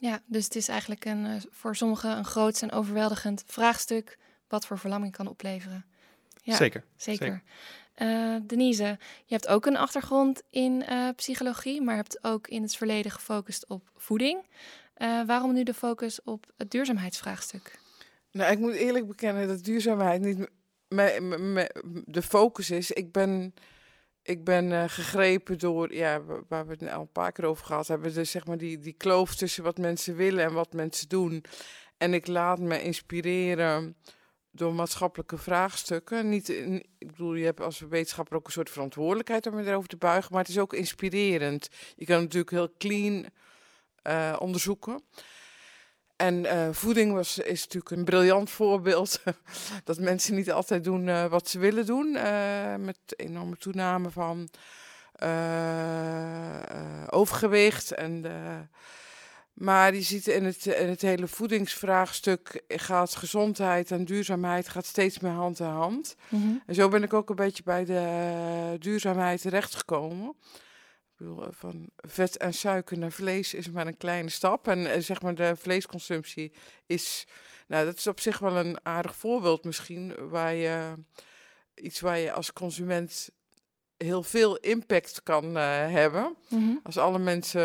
Ja, 0.00 0.22
dus 0.26 0.44
het 0.44 0.54
is 0.54 0.68
eigenlijk 0.68 1.04
een, 1.04 1.42
voor 1.50 1.76
sommigen 1.76 2.16
een 2.16 2.24
groot 2.24 2.62
en 2.62 2.72
overweldigend 2.72 3.44
vraagstuk 3.46 4.18
wat 4.48 4.66
voor 4.66 4.78
verlamming 4.78 5.12
kan 5.12 5.26
opleveren. 5.26 5.84
Ja, 6.42 6.56
zeker. 6.56 6.84
Zeker. 6.96 7.26
zeker. 7.26 7.42
Uh, 8.08 8.36
Denise, 8.42 8.98
je 9.24 9.34
hebt 9.34 9.48
ook 9.48 9.66
een 9.66 9.76
achtergrond 9.76 10.42
in 10.50 10.84
uh, 10.88 11.08
psychologie, 11.16 11.82
maar 11.82 11.96
hebt 11.96 12.24
ook 12.24 12.48
in 12.48 12.62
het 12.62 12.76
verleden 12.76 13.10
gefocust 13.10 13.66
op 13.66 13.90
voeding. 13.96 14.46
Uh, 14.96 15.24
waarom 15.26 15.52
nu 15.52 15.62
de 15.62 15.74
focus 15.74 16.22
op 16.22 16.52
het 16.56 16.70
duurzaamheidsvraagstuk? 16.70 17.78
Nou, 18.30 18.52
ik 18.52 18.58
moet 18.58 18.74
eerlijk 18.74 19.06
bekennen 19.06 19.48
dat 19.48 19.64
duurzaamheid 19.64 20.20
niet 20.20 20.48
de 22.04 22.22
focus 22.22 22.70
is. 22.70 22.90
Ik 22.90 23.12
ben, 23.12 23.54
ik 24.30 24.44
ben 24.44 24.90
gegrepen 24.90 25.58
door, 25.58 25.94
ja, 25.94 26.22
waar 26.48 26.66
we 26.66 26.72
het 26.72 26.92
al 26.92 27.00
een 27.00 27.12
paar 27.12 27.32
keer 27.32 27.44
over 27.44 27.64
gehad 27.64 27.88
hebben, 27.88 28.14
dus 28.14 28.30
zeg 28.30 28.46
maar 28.46 28.58
die, 28.58 28.78
die 28.78 28.92
kloof 28.92 29.34
tussen 29.34 29.62
wat 29.62 29.78
mensen 29.78 30.16
willen 30.16 30.44
en 30.44 30.52
wat 30.52 30.72
mensen 30.72 31.08
doen. 31.08 31.44
En 31.96 32.14
ik 32.14 32.26
laat 32.26 32.58
me 32.58 32.82
inspireren 32.82 33.96
door 34.50 34.74
maatschappelijke 34.74 35.38
vraagstukken. 35.38 36.28
Niet, 36.28 36.48
ik 36.98 37.06
bedoel, 37.06 37.34
je 37.34 37.44
hebt 37.44 37.60
als 37.60 37.80
wetenschapper 37.80 38.36
ook 38.36 38.46
een 38.46 38.52
soort 38.52 38.70
verantwoordelijkheid 38.70 39.46
om 39.46 39.58
je 39.58 39.66
erover 39.66 39.88
te 39.88 39.96
buigen, 39.96 40.32
maar 40.32 40.40
het 40.40 40.50
is 40.50 40.58
ook 40.58 40.74
inspirerend. 40.74 41.68
Je 41.96 42.04
kan 42.04 42.20
natuurlijk 42.20 42.50
heel 42.50 42.74
clean 42.78 43.26
uh, 44.06 44.36
onderzoeken. 44.38 45.02
En 46.20 46.44
uh, 46.44 46.68
voeding 46.70 47.12
was, 47.12 47.38
is 47.38 47.62
natuurlijk 47.62 47.90
een 47.90 48.04
briljant 48.04 48.50
voorbeeld. 48.50 49.22
dat 49.84 49.98
mensen 49.98 50.34
niet 50.34 50.52
altijd 50.52 50.84
doen 50.84 51.06
uh, 51.06 51.26
wat 51.26 51.48
ze 51.48 51.58
willen 51.58 51.86
doen. 51.86 52.12
met 52.84 52.98
enorme 53.16 53.56
toename 53.56 54.10
van 54.10 54.48
overgewicht 57.10 57.92
en 57.92 58.24
maar 59.52 59.94
je 59.94 60.02
ziet 60.02 60.26
in 60.26 60.44
het, 60.44 60.66
in 60.66 60.88
het 60.88 61.02
hele 61.02 61.26
voedingsvraagstuk 61.26 62.62
gaat 62.68 63.16
gezondheid 63.16 63.90
en 63.90 64.04
duurzaamheid 64.04 64.68
gaat 64.68 64.86
steeds 64.86 65.18
meer 65.18 65.32
hand 65.32 65.60
in 65.60 65.66
hand. 65.66 66.16
Mhm. 66.28 66.44
En 66.66 66.74
zo 66.74 66.88
ben 66.88 67.02
ik 67.02 67.12
ook 67.12 67.30
een 67.30 67.36
beetje 67.36 67.62
bij 67.62 67.84
de 67.84 68.76
duurzaamheid 68.78 69.40
terechtgekomen. 69.40 70.28
Ik 70.28 70.69
bedoel, 71.20 71.46
van 71.50 71.88
vet 71.96 72.36
en 72.36 72.54
suiker 72.54 72.98
naar 72.98 73.12
vlees 73.12 73.54
is 73.54 73.70
maar 73.70 73.86
een 73.86 73.96
kleine 73.96 74.28
stap. 74.28 74.68
En 74.68 74.92
eh, 74.92 75.00
zeg 75.00 75.22
maar 75.22 75.34
de 75.34 75.56
vleesconsumptie 75.56 76.52
is, 76.86 77.26
nou 77.66 77.84
dat 77.84 77.96
is 77.96 78.06
op 78.06 78.20
zich 78.20 78.38
wel 78.38 78.56
een 78.56 78.78
aardig 78.82 79.16
voorbeeld 79.16 79.64
misschien, 79.64 80.28
waar 80.28 80.54
je 80.54 80.94
iets 81.74 82.00
waar 82.00 82.18
je 82.18 82.32
als 82.32 82.52
consument 82.52 83.30
heel 83.96 84.22
veel 84.22 84.56
impact 84.56 85.22
kan 85.22 85.56
uh, 85.56 85.62
hebben. 85.92 86.36
Mhm. 86.48 86.76
Als 86.82 86.98
alle 86.98 87.18
mensen 87.18 87.60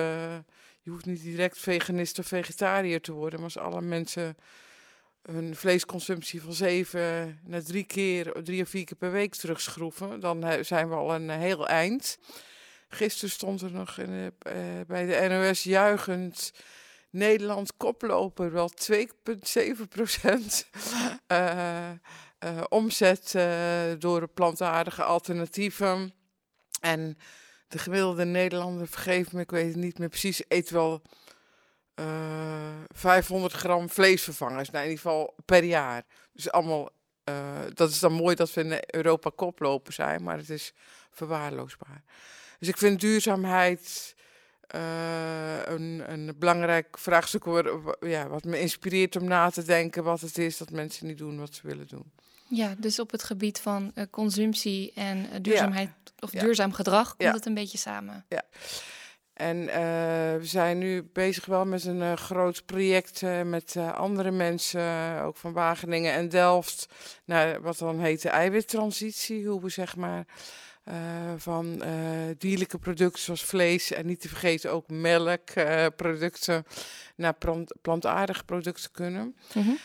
je 0.81 0.91
hoeft 0.91 1.05
niet 1.05 1.21
direct 1.21 1.57
veganist 1.57 2.19
of 2.19 2.27
vegetariër 2.27 3.01
te 3.01 3.11
worden, 3.11 3.39
maar 3.39 3.53
als 3.53 3.63
alle 3.63 3.81
mensen 3.81 4.37
hun 5.21 5.55
vleesconsumptie 5.55 6.41
van 6.41 6.53
zeven 6.53 7.39
naar 7.43 7.63
drie 7.63 7.83
keer, 7.83 8.43
drie 8.43 8.61
of 8.61 8.69
vier 8.69 8.85
keer 8.85 8.97
per 8.97 9.11
week 9.11 9.35
terugschroeven, 9.35 10.19
dan 10.19 10.45
zijn 10.61 10.89
we 10.89 10.95
al 10.95 11.15
een 11.15 11.29
heel 11.29 11.67
eind. 11.67 12.17
Gisteren 12.87 13.29
stond 13.29 13.61
er 13.61 13.71
nog 13.71 13.97
in 13.97 14.09
de, 14.09 14.33
uh, 14.47 14.85
bij 14.87 15.05
de 15.05 15.27
NOS 15.27 15.63
juichend 15.63 16.53
Nederland 17.09 17.77
koploper, 17.77 18.51
wel 18.51 18.71
2,7 18.91 19.87
procent 19.89 20.67
uh, 21.27 21.89
uh, 22.45 22.63
omzet 22.69 23.35
door 23.99 24.27
plantaardige 24.27 25.03
alternatieven. 25.03 26.13
En 26.81 27.17
de 27.67 27.77
gemiddelde 27.77 28.25
Nederlander, 28.25 28.87
vergeef 28.87 29.31
me, 29.31 29.41
ik 29.41 29.51
weet 29.51 29.67
het 29.67 29.75
niet 29.75 29.99
meer 29.99 30.09
precies, 30.09 30.43
eet 30.47 30.69
wel 30.69 31.01
uh, 31.95 32.05
500 32.87 33.53
gram 33.53 33.89
vleesvervangers. 33.89 34.69
Nou, 34.69 34.83
in 34.83 34.89
ieder 34.89 35.03
geval 35.03 35.35
per 35.45 35.63
jaar. 35.63 36.03
Dus 36.33 36.51
allemaal, 36.51 36.89
dat 37.73 37.89
is 37.89 37.99
dan 37.99 38.13
mooi 38.13 38.35
dat 38.35 38.53
we 38.53 38.63
in 38.63 38.79
Europa 38.87 39.31
koploper 39.35 39.93
zijn, 39.93 40.23
maar 40.23 40.37
het 40.37 40.49
is 40.49 40.73
verwaarloosbaar. 41.11 42.03
Dus 42.59 42.67
ik 42.67 42.77
vind 42.77 42.99
duurzaamheid 42.99 44.15
uh, 44.75 45.65
een, 45.65 46.03
een 46.07 46.35
belangrijk 46.39 46.97
vraagstuk, 46.97 47.43
ja, 47.99 48.27
wat 48.27 48.43
me 48.43 48.59
inspireert 48.59 49.15
om 49.15 49.23
na 49.23 49.49
te 49.49 49.63
denken 49.63 50.03
wat 50.03 50.21
het 50.21 50.37
is 50.37 50.57
dat 50.57 50.69
mensen 50.69 51.07
niet 51.07 51.17
doen 51.17 51.39
wat 51.39 51.53
ze 51.53 51.67
willen 51.67 51.87
doen. 51.87 52.11
Ja, 52.49 52.75
dus 52.77 52.99
op 52.99 53.11
het 53.11 53.23
gebied 53.23 53.59
van 53.59 53.91
uh, 53.95 54.03
consumptie 54.11 54.91
en 54.95 55.17
uh, 55.17 55.25
duurzaamheid 55.41 55.89
ja. 56.03 56.11
of 56.19 56.33
ja. 56.33 56.39
duurzaam 56.39 56.73
gedrag 56.73 57.07
komt 57.07 57.29
ja. 57.29 57.33
het 57.33 57.45
een 57.45 57.53
beetje 57.53 57.77
samen. 57.77 58.25
Ja. 58.29 58.43
En 59.33 59.65
we 60.39 60.45
zijn 60.45 60.77
nu 60.77 61.03
bezig 61.13 61.45
wel 61.45 61.65
met 61.65 61.85
een 61.85 62.17
groot 62.17 62.65
project 62.65 63.21
met 63.43 63.75
andere 63.77 64.31
mensen, 64.31 65.21
ook 65.21 65.37
van 65.37 65.53
Wageningen 65.53 66.13
en 66.13 66.29
Delft, 66.29 66.87
naar 67.25 67.61
wat 67.61 67.77
dan 67.77 67.99
heet 67.99 68.21
de 68.21 68.29
eiwittransitie, 68.29 69.47
hoe 69.47 69.61
we 69.61 69.69
zeg 69.69 69.95
maar 69.95 70.25
van 71.37 71.83
dierlijke 72.37 72.77
producten 72.77 73.21
zoals 73.21 73.43
vlees 73.43 73.91
en 73.91 74.05
niet 74.05 74.21
te 74.21 74.27
vergeten 74.27 74.71
ook 74.71 74.89
melkproducten 74.89 76.63
naar 77.15 77.33
plant 77.33 77.73
plantaardige 77.81 78.43
producten 78.43 78.91
kunnen. 78.91 79.35
Mm 79.53 79.63
-hmm 79.63 79.77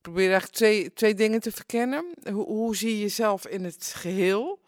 probeer 0.00 0.30
eigenlijk 0.30 0.56
twee, 0.56 0.92
twee 0.92 1.14
dingen 1.14 1.40
te 1.40 1.52
verkennen. 1.52 2.04
Hoe, 2.32 2.46
hoe 2.46 2.76
zie 2.76 2.90
je 2.90 3.00
jezelf 3.00 3.46
in 3.46 3.64
het 3.64 3.92
geheel? 3.96 4.60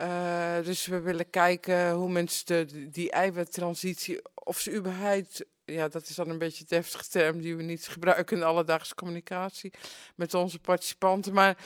Uh, 0.00 0.56
dus 0.64 0.86
we 0.86 1.00
willen 1.00 1.30
kijken 1.30 1.90
hoe 1.92 2.10
mensen 2.10 2.46
de, 2.46 2.90
die 2.90 3.10
eiwittransitie, 3.10 4.20
of 4.34 4.60
ze 4.60 4.72
überhaupt, 4.72 5.44
ja, 5.64 5.88
dat 5.88 6.08
is 6.08 6.14
dan 6.14 6.28
een 6.28 6.38
beetje 6.38 6.60
een 6.60 6.76
deftige 6.78 7.08
term 7.08 7.40
die 7.40 7.56
we 7.56 7.62
niet 7.62 7.88
gebruiken 7.88 8.36
in 8.36 8.42
de 8.42 8.48
alledaagse 8.48 8.94
communicatie 8.94 9.72
met 10.14 10.34
onze 10.34 10.58
participanten, 10.58 11.32
maar 11.32 11.56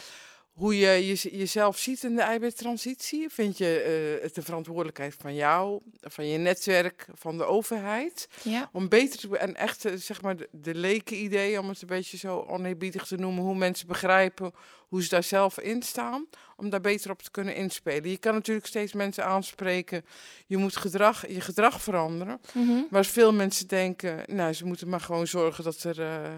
hoe 0.61 0.79
je, 0.79 1.07
je 1.07 1.37
jezelf 1.37 1.79
ziet 1.79 2.03
in 2.03 2.14
de 2.14 2.23
eiwittransitie. 2.23 3.29
Vind 3.29 3.59
je 3.59 4.14
uh, 4.16 4.23
het 4.23 4.35
de 4.35 4.42
verantwoordelijkheid 4.42 5.14
van 5.18 5.35
jou, 5.35 5.81
van 6.01 6.27
je 6.27 6.38
netwerk, 6.38 7.07
van 7.14 7.38
de 7.38 7.44
overheid? 7.44 8.29
Ja. 8.42 8.70
Om 8.73 8.88
beter 8.88 9.18
te 9.18 9.38
en 9.38 9.57
echt 9.57 9.87
zeg 9.94 10.23
maar 10.23 10.37
de, 10.37 10.49
de 10.53 10.75
leken 10.75 11.16
idee, 11.16 11.61
om 11.61 11.68
het 11.68 11.83
een 11.83 11.88
beetje 11.88 12.16
zo 12.16 12.44
oneerbiedig 12.49 13.07
te 13.07 13.16
noemen, 13.16 13.44
hoe 13.44 13.55
mensen 13.55 13.87
begrijpen 13.87 14.53
hoe 14.88 15.03
ze 15.03 15.09
daar 15.09 15.23
zelf 15.23 15.61
in 15.61 15.83
staan, 15.83 16.27
om 16.57 16.70
daar 16.70 16.81
beter 16.81 17.11
op 17.11 17.23
te 17.23 17.31
kunnen 17.31 17.55
inspelen. 17.55 18.11
Je 18.11 18.18
kan 18.18 18.35
natuurlijk 18.35 18.66
steeds 18.66 18.92
mensen 18.92 19.25
aanspreken, 19.25 20.05
je 20.46 20.57
moet 20.57 20.77
gedrag, 20.77 21.29
je 21.29 21.40
gedrag 21.40 21.83
veranderen. 21.83 22.40
Mm 22.53 22.66
-hmm. 22.66 22.87
Maar 22.90 23.05
veel 23.05 23.33
mensen 23.33 23.68
denken, 23.68 24.23
nou, 24.27 24.53
ze 24.53 24.64
moeten 24.64 24.88
maar 24.88 25.01
gewoon 25.01 25.27
zorgen 25.27 25.64
dat 25.64 25.83
er. 25.83 25.99
Uh, 25.99 26.35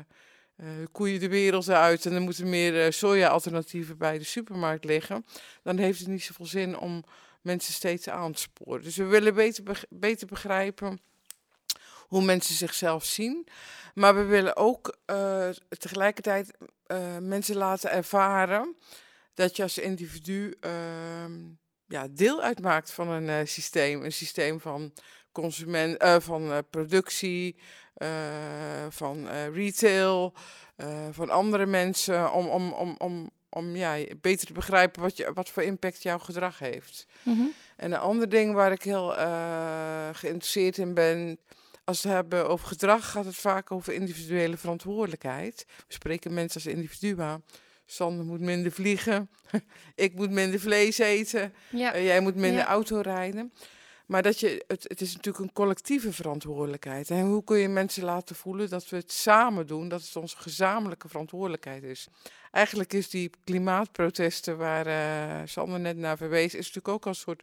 koeien 0.92 1.20
de 1.20 1.28
wereld 1.28 1.68
uit 1.68 2.06
en 2.06 2.12
er 2.12 2.20
moeten 2.20 2.48
meer 2.48 2.86
uh, 2.86 2.90
soja-alternatieven 2.90 3.98
bij 3.98 4.18
de 4.18 4.24
supermarkt 4.24 4.84
liggen, 4.84 5.26
dan 5.62 5.78
heeft 5.78 5.98
het 5.98 6.08
niet 6.08 6.22
zoveel 6.22 6.46
zin 6.46 6.78
om 6.78 7.04
mensen 7.40 7.74
steeds 7.74 8.08
aan 8.08 8.32
te 8.32 8.40
sporen. 8.40 8.82
Dus 8.82 8.96
we 8.96 9.04
willen 9.04 9.34
beter, 9.34 9.62
be 9.62 9.74
beter 9.88 10.26
begrijpen 10.26 11.00
hoe 11.98 12.24
mensen 12.24 12.54
zichzelf 12.54 13.04
zien, 13.04 13.46
maar 13.94 14.14
we 14.14 14.24
willen 14.24 14.56
ook 14.56 14.96
uh, 15.06 15.48
tegelijkertijd 15.78 16.50
mensen 17.20 17.56
laten 17.56 17.90
ervaren 17.90 18.76
dat 19.34 19.56
je 19.56 19.62
als 19.62 19.78
individu 19.78 20.56
ehm, 20.60 21.40
ja, 21.86 22.08
deel 22.10 22.42
uitmaakt 22.42 22.90
van 22.90 23.08
een 23.08 23.48
systeem, 23.48 24.04
een 24.04 24.12
systeem 24.12 24.60
van 24.60 24.92
consument, 25.32 26.04
van 26.18 26.62
productie, 26.70 27.56
uh, 27.96 28.08
van 28.88 29.28
retail, 29.52 30.32
van 31.10 31.30
andere 31.30 31.66
mensen, 31.66 32.32
om, 32.32 32.46
om, 32.46 32.72
om, 32.72 32.94
om, 32.98 33.30
om 33.48 33.76
ja, 33.76 33.96
beter 34.20 34.46
te 34.46 34.52
begrijpen 34.52 35.02
wat, 35.02 35.16
je, 35.16 35.32
wat 35.34 35.48
voor 35.48 35.62
impact 35.62 36.02
jouw 36.02 36.18
gedrag 36.18 36.58
heeft. 36.58 37.06
Mm 37.22 37.36
-hmm. 37.36 37.52
En 37.76 37.92
een 37.92 37.98
ander 37.98 38.28
ding 38.28 38.54
waar 38.54 38.72
ik 38.72 38.82
heel 38.82 39.08
geïnteresseerd 40.12 40.78
in 40.78 40.94
ben, 40.94 41.38
als 41.84 42.02
we 42.02 42.08
het 42.08 42.16
hebben 42.16 42.48
over 42.48 42.66
gedrag, 42.66 43.10
gaat 43.10 43.24
het 43.24 43.36
vaak 43.36 43.70
over 43.72 43.92
individuele 43.92 44.56
verantwoordelijkheid. 44.56 45.64
We 45.86 45.92
spreken 45.92 46.34
mensen 46.34 46.60
als 46.64 46.72
individua. 46.72 47.40
Sander 47.86 48.24
moet 48.24 48.40
minder 48.40 48.72
vliegen, 48.72 49.30
ik 49.94 50.14
moet 50.14 50.30
minder 50.30 50.60
vlees 50.60 50.98
eten, 50.98 51.54
ja. 51.70 51.98
jij 51.98 52.20
moet 52.20 52.34
minder 52.34 52.60
Ja. 52.60 52.66
auto 52.66 53.00
rijden. 53.00 53.52
Maar 54.12 54.22
dat 54.22 54.40
je, 54.40 54.64
het, 54.66 54.83
het 54.88 55.01
is 55.01 55.14
natuurlijk 55.16 55.44
een 55.44 55.53
collectieve 55.53 56.12
verantwoordelijkheid. 56.12 57.11
En 57.11 57.20
hoe 57.25 57.44
kun 57.44 57.59
je 57.59 57.68
mensen 57.68 58.05
laten 58.05 58.37
voelen 58.37 58.70
dat 58.70 58.88
we 58.88 58.96
het 58.96 59.12
samen 59.12 59.66
doen, 59.66 59.88
dat 59.88 60.03
het 60.03 60.16
onze 60.16 60.37
gezamenlijke 60.37 61.09
verantwoordelijkheid 61.09 61.83
is? 61.83 62.09
Eigenlijk 62.51 62.92
is 62.92 63.11
die 63.11 63.31
klimaatprotesten 63.44 64.57
waar 64.59 64.87
uh, 64.87 65.46
Sander 65.46 65.81
net 65.81 65.96
naar 65.96 66.16
verwees, 66.16 66.55
is 66.55 66.66
natuurlijk 66.66 66.88
ook 66.88 67.07
een 67.07 67.14
soort 67.14 67.42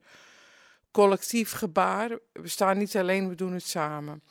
collectief 0.91 1.51
gebaar. 1.51 2.17
We 2.33 2.47
staan 2.47 2.77
niet 2.77 2.97
alleen, 2.97 3.29
we 3.29 3.35
doen 3.35 3.53
het 3.53 3.67
samen. 3.67 4.23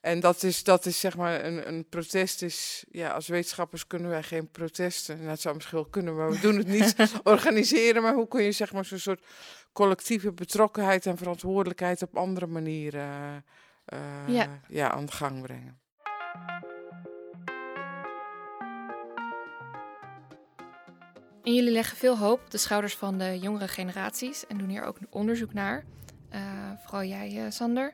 En 0.00 0.20
dat 0.20 0.42
is, 0.42 0.64
dat 0.64 0.86
is 0.86 1.00
zeg 1.00 1.16
maar 1.16 1.44
een, 1.44 1.68
een 1.68 1.88
protest 1.88 2.42
is, 2.42 2.84
ja, 2.90 3.10
als 3.10 3.28
wetenschappers 3.28 3.86
kunnen 3.86 4.10
wij 4.10 4.22
geen 4.22 4.50
protesten. 4.50 5.16
Nou, 5.16 5.28
het 5.28 5.40
zou 5.40 5.54
misschien 5.54 5.78
wel 5.78 5.86
kunnen, 5.86 6.16
maar 6.16 6.30
we 6.30 6.40
doen 6.40 6.56
het 6.56 6.66
niet 6.66 6.94
organiseren. 7.24 8.02
Maar 8.02 8.14
hoe 8.14 8.28
kun 8.28 8.42
je 8.42 8.52
zeg 8.52 8.72
maar 8.72 8.84
zo'n 8.84 8.98
soort 8.98 9.24
collectieve 9.76 10.32
betrokkenheid 10.32 11.06
en 11.06 11.16
verantwoordelijkheid 11.16 12.02
op 12.02 12.16
andere 12.16 12.46
manieren 12.46 13.44
uh, 13.94 14.34
Ja. 14.34 14.60
Ja, 14.68 14.90
aan 14.90 15.06
de 15.06 15.12
gang 15.12 15.42
brengen? 15.42 15.78
En 21.42 21.54
jullie 21.54 21.72
leggen 21.72 21.96
veel 21.96 22.18
hoop 22.18 22.40
op 22.40 22.50
de 22.50 22.58
schouders 22.58 22.94
van 22.94 23.18
de 23.18 23.38
jongere 23.38 23.68
generaties 23.68 24.46
en 24.46 24.58
doen 24.58 24.68
hier 24.68 24.84
ook 24.84 24.98
onderzoek 25.10 25.52
naar. 25.52 25.84
Eh, 26.28 26.40
vooral 26.82 27.04
jij, 27.04 27.44
eh, 27.44 27.50
Sander. 27.50 27.92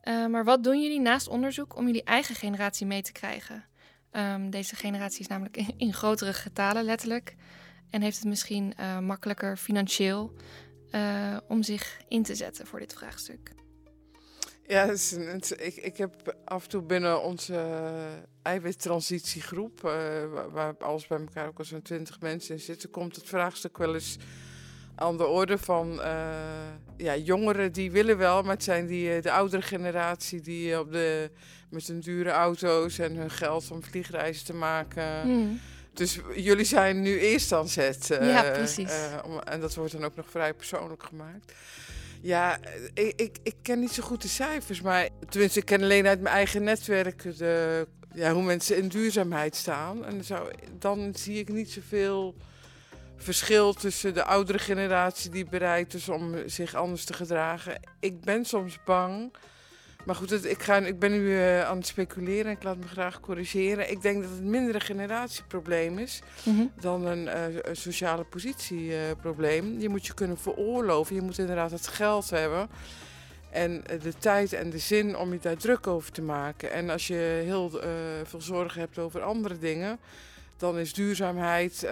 Eh, 0.00 0.26
maar 0.26 0.44
wat 0.44 0.64
doen 0.64 0.82
jullie 0.82 1.00
naast 1.00 1.28
onderzoek 1.28 1.76
om 1.76 1.86
jullie 1.86 2.04
eigen 2.04 2.34
generatie 2.34 2.86
mee 2.86 3.02
te 3.02 3.12
krijgen? 3.12 3.64
Ehm, 4.10 4.50
deze 4.50 4.76
generatie 4.76 5.20
is 5.20 5.26
namelijk 5.26 5.56
in, 5.56 5.74
in 5.76 5.92
grotere 5.92 6.32
getalen 6.32 6.84
letterlijk. 6.84 7.36
En 7.94 8.02
heeft 8.02 8.18
het 8.18 8.26
misschien 8.26 8.74
eh, 8.76 8.98
makkelijker 8.98 9.56
financieel 9.56 10.32
eh, 10.94 11.36
om 11.48 11.62
zich 11.62 12.00
in 12.08 12.22
te 12.22 12.34
zetten 12.34 12.66
voor 12.66 12.78
dit 12.78 12.92
vraagstuk. 12.92 13.50
Ja, 14.66 14.86
het 14.86 14.94
is 14.96 15.12
een- 15.12 15.26
het 15.26 15.44
is- 15.44 15.66
ik, 15.66 15.76
ik 15.76 15.96
heb 15.96 16.36
af 16.44 16.62
en 16.64 16.68
toe 16.68 16.82
binnen 16.82 17.22
onze 17.22 17.56
eiwittransitiegroep, 18.42 19.84
eh, 19.84 19.90
waar, 20.32 20.50
waar 20.50 20.74
alles 20.78 21.06
bij 21.06 21.18
elkaar 21.18 21.46
ook 21.48 21.58
al 21.58 21.64
zo'n 21.64 21.82
twintig 21.82 22.20
mensen 22.20 22.54
in 22.54 22.60
zitten, 22.60 22.90
komt 22.90 23.16
het 23.16 23.26
vraagstuk 23.28 23.78
wel 23.78 23.94
eens 23.94 24.16
aan 24.94 25.16
de 25.16 25.26
orde 25.26 25.58
van 25.58 26.00
eh, 26.02 26.72
ja, 26.96 27.16
jongeren 27.16 27.72
die 27.72 27.90
willen 27.90 28.16
wel, 28.18 28.42
maar 28.42 28.54
het 28.54 28.64
zijn 28.64 28.86
die, 28.86 29.20
de 29.20 29.30
oudere 29.32 29.62
generatie 29.62 30.40
die 30.40 30.78
op 30.80 30.92
de, 30.92 31.30
met 31.70 31.86
hun 31.86 32.00
dure 32.00 32.30
auto's 32.30 32.98
en 32.98 33.14
hun 33.16 33.30
geld 33.30 33.70
om 33.70 33.82
vliegreizen 33.82 34.44
te 34.46 34.54
maken. 34.54 35.20
Hmm. 35.22 35.60
Dus 35.94 36.18
jullie 36.34 36.64
zijn 36.64 37.00
nu 37.02 37.18
eerst 37.18 37.52
aan 37.52 37.68
zet. 37.68 38.10
eh, 38.10 38.28
Ja, 38.28 38.50
precies. 38.50 38.90
eh, 38.90 39.18
om- 39.24 39.38
en 39.38 39.60
dat 39.60 39.74
wordt 39.74 39.92
dan 39.92 40.04
ook 40.04 40.16
nog 40.16 40.30
vrij 40.30 40.54
persoonlijk 40.54 41.02
gemaakt. 41.02 41.52
Ja, 42.20 42.58
eh, 42.94 43.06
ik, 43.06 43.20
ik, 43.20 43.36
ik 43.42 43.54
ken 43.62 43.80
niet 43.80 43.92
zo 43.92 44.02
goed 44.02 44.22
de 44.22 44.28
cijfers, 44.28 44.80
maar 44.80 45.08
tenminste, 45.28 45.58
ik 45.58 45.64
ken 45.64 45.82
alleen 45.82 46.06
uit 46.06 46.20
mijn 46.20 46.34
eigen 46.34 46.62
netwerk 46.62 47.38
de, 47.38 47.86
ja, 48.14 48.32
hoe 48.32 48.42
mensen 48.42 48.76
in 48.76 48.88
duurzaamheid 48.88 49.56
staan. 49.56 50.04
En 50.04 50.24
zo, 50.24 50.48
dan 50.78 51.12
zie 51.16 51.38
ik 51.38 51.48
niet 51.48 51.70
zoveel 51.70 52.34
verschil 53.16 53.72
tussen 53.72 54.14
de 54.14 54.24
oudere 54.24 54.58
generatie 54.58 55.30
die 55.30 55.44
bereid 55.48 55.94
is 55.94 56.08
om 56.08 56.34
zich 56.48 56.74
anders 56.74 57.04
te 57.04 57.12
gedragen. 57.12 57.80
Ik 58.00 58.20
ben 58.20 58.44
soms 58.44 58.78
bang. 58.84 59.34
Maar 60.04 60.14
goed, 60.14 60.30
het- 60.30 60.44
ik, 60.44 60.62
ga, 60.62 60.76
ik 60.76 60.98
ben 60.98 61.10
nu 61.12 61.36
eh, 61.38 61.64
aan 61.64 61.76
het 61.76 61.86
speculeren 61.86 62.44
en 62.44 62.50
ik 62.56 62.62
laat 62.62 62.76
me 62.76 62.86
graag 62.86 63.20
corrigeren. 63.20 63.90
Ik 63.90 64.02
denk 64.02 64.22
dat 64.22 64.30
het 64.30 64.42
minder 64.44 64.74
een 64.74 64.80
generatieprobleem 64.80 65.98
is 65.98 66.22
Mhm. 66.44 66.62
dan 66.80 67.06
een, 67.06 67.28
eh, 67.28 67.42
een 67.62 67.76
sociale 67.76 68.24
positieprobleem. 68.24 69.78
je 69.80 69.88
moet 69.88 70.06
je 70.06 70.14
kunnen 70.14 70.38
veroorloven. 70.38 71.14
Je 71.14 71.20
moet 71.22 71.38
inderdaad 71.38 71.70
het 71.70 71.86
geld 71.86 72.30
hebben. 72.30 72.68
En 73.50 73.86
eh, 73.86 74.00
de 74.00 74.12
tijd 74.18 74.52
en 74.52 74.70
de 74.70 74.78
zin 74.78 75.16
om 75.16 75.32
je 75.32 75.38
daar 75.38 75.56
druk 75.56 75.86
over 75.86 76.12
te 76.12 76.22
maken. 76.22 76.72
En 76.72 76.90
als 76.90 77.06
je 77.06 77.40
heel 77.44 77.70
veel 78.24 78.40
zorgen 78.40 78.80
hebt 78.80 78.98
over 78.98 79.22
andere 79.22 79.58
dingen, 79.58 79.98
dan 80.56 80.78
is 80.78 80.92
duurzaamheid. 80.94 81.86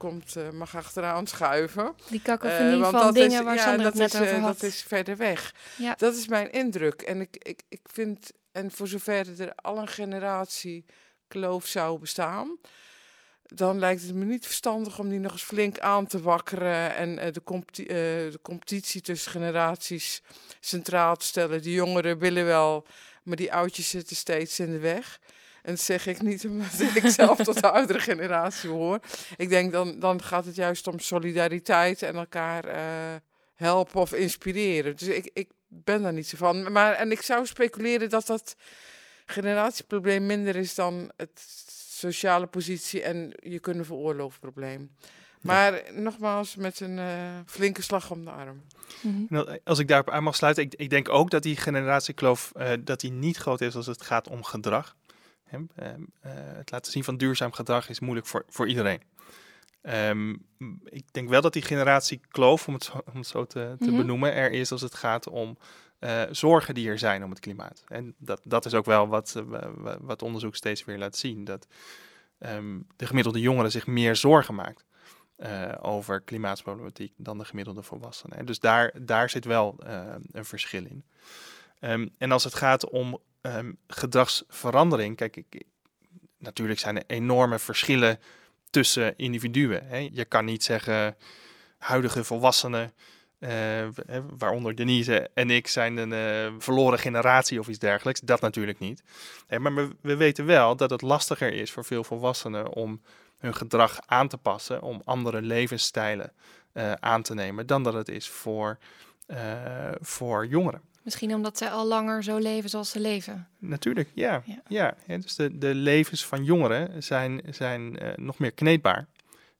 Komt, 0.00 0.36
eh, 0.36 0.50
mag 0.50 0.76
achteraan 0.76 1.26
schuiven. 1.26 1.94
Die 2.08 2.22
kakofonie 2.22 2.72
Eh, 2.74 2.80
want 2.80 2.96
van 3.02 3.14
dingen 3.14 3.38
is- 3.38 3.44
waar 3.44 3.54
ja, 3.54 3.62
Sander 3.62 3.84
het 3.86 3.96
dat 3.96 4.02
net 4.02 4.14
is, 4.14 4.20
over 4.20 4.34
eh, 4.34 4.42
had. 4.42 4.60
Dat 4.60 4.70
is 4.70 4.82
verder 4.82 5.16
weg. 5.16 5.54
Ja. 5.76 5.94
Dat 5.98 6.14
is 6.14 6.28
mijn 6.28 6.50
indruk. 6.52 7.02
En 7.02 7.20
ik, 7.20 7.36
ik, 7.38 7.62
ik 7.68 7.80
vind, 7.92 8.30
en 8.52 8.70
voor 8.70 8.86
zover 8.88 9.40
er 9.40 9.52
al 9.54 9.78
een 9.78 9.88
generatie 9.88 10.84
kloof 11.28 11.66
zou 11.66 11.98
bestaan, 11.98 12.58
dan 13.42 13.78
lijkt 13.78 14.02
het 14.02 14.14
me 14.14 14.24
niet 14.24 14.46
verstandig 14.46 14.98
om 14.98 15.08
die 15.08 15.18
nog 15.18 15.32
eens 15.32 15.42
flink 15.42 15.78
aan 15.78 16.06
te 16.06 16.20
wakkeren 16.22 16.94
en 16.94 17.32
de, 17.32 17.42
competi- 17.42 17.84
de 17.86 18.38
competitie 18.42 19.00
tussen 19.00 19.30
generaties 19.30 20.22
centraal 20.60 21.16
te 21.16 21.24
stellen. 21.24 21.62
De 21.62 21.72
jongeren 21.72 22.18
willen 22.18 22.44
wel, 22.44 22.86
maar 23.22 23.36
die 23.36 23.52
oudjes 23.52 23.88
zitten 23.88 24.16
steeds 24.16 24.60
in 24.60 24.70
de 24.70 24.78
weg. 24.78 25.18
En 25.62 25.70
dat 25.72 25.80
zeg 25.80 26.06
ik 26.06 26.22
niet 26.22 26.46
omdat 26.46 26.80
ik 27.02 27.08
zelf 27.08 27.38
tot 27.38 27.60
de 27.60 27.70
oudere 27.70 28.00
generatie 28.00 28.70
hoor. 28.70 29.00
Ik 29.36 29.48
denk 29.48 29.72
dan, 29.72 29.98
dan 29.98 30.22
gaat 30.22 30.44
het 30.44 30.54
juist 30.54 30.86
om 30.86 30.98
solidariteit 30.98 32.02
en 32.02 32.14
elkaar 32.14 32.64
eh, 32.64 32.82
helpen 33.54 34.00
of 34.00 34.12
inspireren. 34.12 34.96
Dus 34.96 35.08
ik, 35.08 35.30
ik 35.32 35.48
ben 35.68 36.02
daar 36.02 36.12
niet 36.12 36.28
zo 36.28 36.36
van. 36.36 36.72
Maar, 36.72 36.92
en 36.92 37.10
ik 37.10 37.22
zou 37.22 37.46
speculeren 37.46 38.08
dat 38.08 38.26
dat 38.26 38.56
generatieprobleem 39.26 40.26
minder 40.26 40.56
is 40.56 40.74
dan 40.74 41.10
het 41.16 41.42
sociale 41.88 42.46
positie 42.46 43.02
en 43.02 43.32
je 43.42 43.58
kunnen 43.58 43.84
veroorloven 43.84 44.40
probleem. 44.40 44.90
Maar 45.40 45.82
nogmaals, 45.92 46.56
met 46.56 46.80
een 46.80 46.98
eh, 46.98 47.38
flinke 47.46 47.82
slag 47.82 48.10
om 48.10 48.24
de 48.24 48.30
arm. 48.30 48.62
Mhm. 49.00 49.22
Nou, 49.28 49.58
Als 49.64 49.78
ik 49.78 49.88
daarop 49.88 50.10
aan 50.10 50.22
mag 50.22 50.36
sluiten, 50.36 50.62
ik, 50.62 50.74
ik 50.74 50.90
denk 50.90 51.08
ook 51.08 51.30
dat 51.30 51.42
die 51.42 51.56
generatiekloof 51.56 52.52
eh, 52.54 52.72
dat 52.80 53.00
die 53.00 53.12
niet 53.12 53.36
groot 53.36 53.60
is 53.60 53.76
als 53.76 53.86
het 53.86 54.02
gaat 54.02 54.28
om 54.28 54.44
gedrag. 54.44 54.96
Ehm, 55.50 56.00
eh, 56.20 56.32
het 56.34 56.70
laten 56.70 56.92
zien 56.92 57.04
van 57.04 57.16
duurzaam 57.16 57.52
gedrag 57.52 57.88
is 57.88 58.00
moeilijk 58.00 58.26
voor, 58.26 58.44
voor 58.48 58.68
iedereen. 58.68 59.02
Ehm, 59.82 60.30
ik 60.84 61.12
denk 61.12 61.28
wel 61.28 61.40
dat 61.40 61.52
die 61.52 61.62
generatiekloof, 61.62 62.68
om 62.68 62.74
het 62.74 62.84
zo, 62.84 62.92
om 63.12 63.16
het 63.16 63.26
zo 63.26 63.44
te, 63.44 63.74
te 63.78 63.88
Mhm. 63.90 63.96
benoemen, 63.96 64.34
er 64.34 64.50
is 64.52 64.72
als 64.72 64.80
het 64.80 64.94
gaat 64.94 65.28
om 65.28 65.58
eh, 65.98 66.22
zorgen 66.30 66.74
die 66.74 66.88
er 66.88 66.98
zijn 66.98 67.24
om 67.24 67.30
het 67.30 67.40
klimaat. 67.40 67.84
En 67.88 68.14
dat, 68.18 68.40
dat 68.44 68.64
is 68.66 68.74
ook 68.74 68.84
wel 68.84 69.08
wat, 69.08 69.34
eh, 69.36 69.42
wa- 69.42 69.70
wa- 69.74 69.98
wat 70.00 70.22
onderzoek 70.22 70.56
steeds 70.56 70.84
weer 70.84 70.98
laat 70.98 71.16
zien. 71.16 71.44
Dat 71.44 71.66
ehm, 72.38 72.78
de 72.96 73.06
gemiddelde 73.06 73.40
jongere 73.40 73.68
zich 73.68 73.86
meer 73.86 74.16
zorgen 74.16 74.54
maakt 74.54 74.84
over 75.80 76.20
klimaatproblematiek 76.20 77.12
dan 77.16 77.38
de 77.38 77.44
gemiddelde 77.44 77.82
volwassene. 77.82 78.34
En 78.34 78.44
Dus 78.46 78.58
daar, 78.60 78.92
daar 79.02 79.30
zit 79.30 79.44
wel 79.44 79.74
een 80.32 80.44
verschil 80.44 80.84
in. 80.84 81.04
En 82.18 82.32
als 82.32 82.44
het 82.44 82.54
gaat 82.54 82.88
om 82.90 83.18
ehm, 83.40 83.72
gedragsverandering, 83.86 85.16
kijk, 85.16 85.36
ik, 85.36 85.62
natuurlijk 86.38 86.80
zijn 86.80 86.96
er 86.96 87.04
enorme 87.06 87.58
verschillen 87.58 88.18
tussen 88.70 89.16
individuen. 89.16 89.86
Hè. 89.86 90.08
Je 90.12 90.24
kan 90.24 90.44
niet 90.44 90.64
zeggen, 90.64 91.16
huidige 91.78 92.24
volwassenen, 92.24 92.92
eh, 93.38 93.88
waaronder 94.38 94.76
Denise 94.76 95.30
en 95.34 95.50
ik, 95.50 95.66
zijn 95.66 95.96
een 95.96 96.12
eh, 96.12 96.54
verloren 96.58 96.98
generatie 96.98 97.58
of 97.58 97.68
iets 97.68 97.78
dergelijks. 97.78 98.20
Dat 98.20 98.40
natuurlijk 98.40 98.78
niet. 98.78 99.02
Maar 99.58 99.74
we, 99.74 99.90
we 100.00 100.16
weten 100.16 100.46
wel 100.46 100.76
dat 100.76 100.90
het 100.90 101.02
lastiger 101.02 101.52
is 101.52 101.70
voor 101.70 101.84
veel 101.84 102.04
volwassenen 102.04 102.72
om 102.72 103.02
hun 103.38 103.54
gedrag 103.54 104.00
aan 104.06 104.28
te 104.28 104.36
passen, 104.36 104.82
om 104.82 105.02
andere 105.04 105.42
levensstijlen 105.42 106.32
eh, 106.72 106.92
aan 106.92 107.22
te 107.22 107.34
nemen, 107.34 107.66
dan 107.66 107.82
dat 107.82 107.94
het 107.94 108.08
is 108.08 108.28
voor, 108.28 108.78
voor 110.00 110.46
jongeren. 110.46 110.82
Misschien 111.02 111.34
omdat 111.34 111.58
zij 111.58 111.70
al 111.70 111.86
langer 111.86 112.22
zo 112.22 112.38
leven 112.38 112.70
zoals 112.70 112.90
ze 112.90 113.00
leven. 113.00 113.48
Natuurlijk, 113.58 114.08
ja. 114.14 114.42
Ja. 114.46 114.62
ja. 114.68 114.96
ja, 115.06 115.16
dus 115.18 115.34
de, 115.34 115.58
de 115.58 115.74
levens 115.74 116.24
van 116.26 116.44
jongeren 116.44 117.02
zijn, 117.02 117.42
zijn 117.50 117.98
eh, 117.98 118.16
nog 118.16 118.38
meer 118.38 118.52
kneedbaar. 118.52 119.06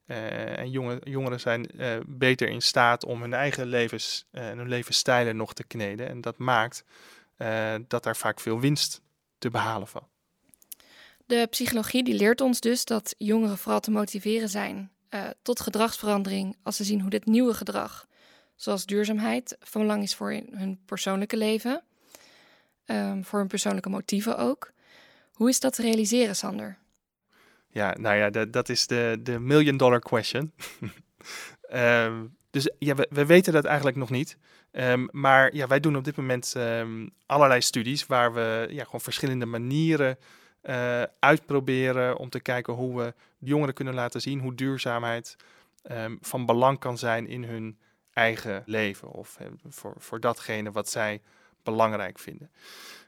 Eh, 0.05 0.59
en 0.59 0.69
jonge, 0.69 1.01
jongeren 1.03 1.39
zijn 1.39 1.71
eh, 1.71 1.97
beter 2.05 2.47
in 2.47 2.61
staat 2.61 3.05
om 3.05 3.21
hun 3.21 3.33
eigen 3.33 3.67
levens 3.67 4.25
en 4.31 4.57
hun 4.57 4.67
levensstijlen 4.67 5.35
nog 5.35 5.53
te 5.53 5.63
kneden. 5.63 6.07
En 6.07 6.21
dat 6.21 6.37
maakt 6.37 6.83
dat 7.87 8.03
daar 8.03 8.15
vaak 8.15 8.39
veel 8.39 8.59
winst 8.59 9.01
te 9.37 9.49
behalen 9.49 9.87
valt. 9.87 10.07
De 11.25 11.47
psychologie 11.49 12.03
die 12.03 12.13
leert 12.13 12.41
ons 12.41 12.59
dus 12.59 12.85
dat 12.85 13.15
jongeren 13.17 13.57
vooral 13.57 13.79
te 13.79 13.91
motiveren 13.91 14.49
zijn 14.49 14.91
tot 15.41 15.59
gedragsverandering 15.59 16.57
als 16.63 16.75
ze 16.75 16.83
zien 16.83 17.01
hoe 17.01 17.09
dit 17.09 17.25
nieuwe 17.25 17.53
gedrag, 17.53 18.07
zoals 18.61 18.85
duurzaamheid, 18.85 19.57
van 19.59 19.81
belang 19.81 20.03
is 20.03 20.15
voor 20.15 20.31
hun- 20.31 20.79
persoonlijke 20.85 21.37
leven, 21.37 21.83
ehm, 22.85 23.21
voor 23.21 23.39
hun 23.39 23.47
persoonlijke 23.47 23.89
motieven 23.89 24.37
ook. 24.37 24.71
Hoe 25.33 25.49
is 25.49 25.59
dat 25.59 25.73
te 25.73 25.81
realiseren, 25.81 26.35
Sander? 26.35 26.77
Ja, 27.67 27.95
nou 27.99 28.15
ja, 28.15 28.29
dat, 28.29 28.53
dat 28.53 28.69
is 28.69 28.87
de, 28.87 29.19
de 29.23 29.39
million 29.39 29.77
dollar 29.77 29.99
question. 29.99 30.51
Ehm, 31.61 32.25
dus 32.49 32.71
ja, 32.79 32.95
we, 32.95 33.07
we 33.09 33.25
weten 33.25 33.53
dat 33.53 33.65
eigenlijk 33.65 33.97
nog 33.97 34.09
niet. 34.09 34.37
Ehm, 34.71 35.07
maar 35.11 35.55
ja, 35.55 35.67
wij 35.67 35.79
doen 35.79 35.95
op 35.95 36.03
dit 36.03 36.15
moment 36.15 36.55
allerlei 37.25 37.61
studies 37.61 38.05
waar 38.05 38.33
we 38.33 38.67
ja, 38.69 38.83
gewoon 38.83 39.01
verschillende 39.01 39.45
manieren 39.45 40.17
eh, 40.61 41.03
uitproberen 41.19 42.17
om 42.17 42.29
te 42.29 42.39
kijken 42.39 42.73
hoe 42.73 42.97
we 42.97 43.13
jongeren 43.39 43.73
kunnen 43.73 43.93
laten 43.93 44.21
zien 44.21 44.39
hoe 44.39 44.55
duurzaamheid 44.55 45.35
van 46.21 46.45
belang 46.45 46.79
kan 46.79 46.97
zijn 46.97 47.27
in 47.27 47.43
hun 47.43 47.77
eigen 48.13 48.63
leven 48.65 49.11
of 49.11 49.37
eh, 49.39 49.47
voor, 49.67 49.93
voor 49.97 50.19
datgene 50.19 50.71
wat 50.71 50.89
zij 50.89 51.21
belangrijk 51.63 52.19
vinden. 52.19 52.51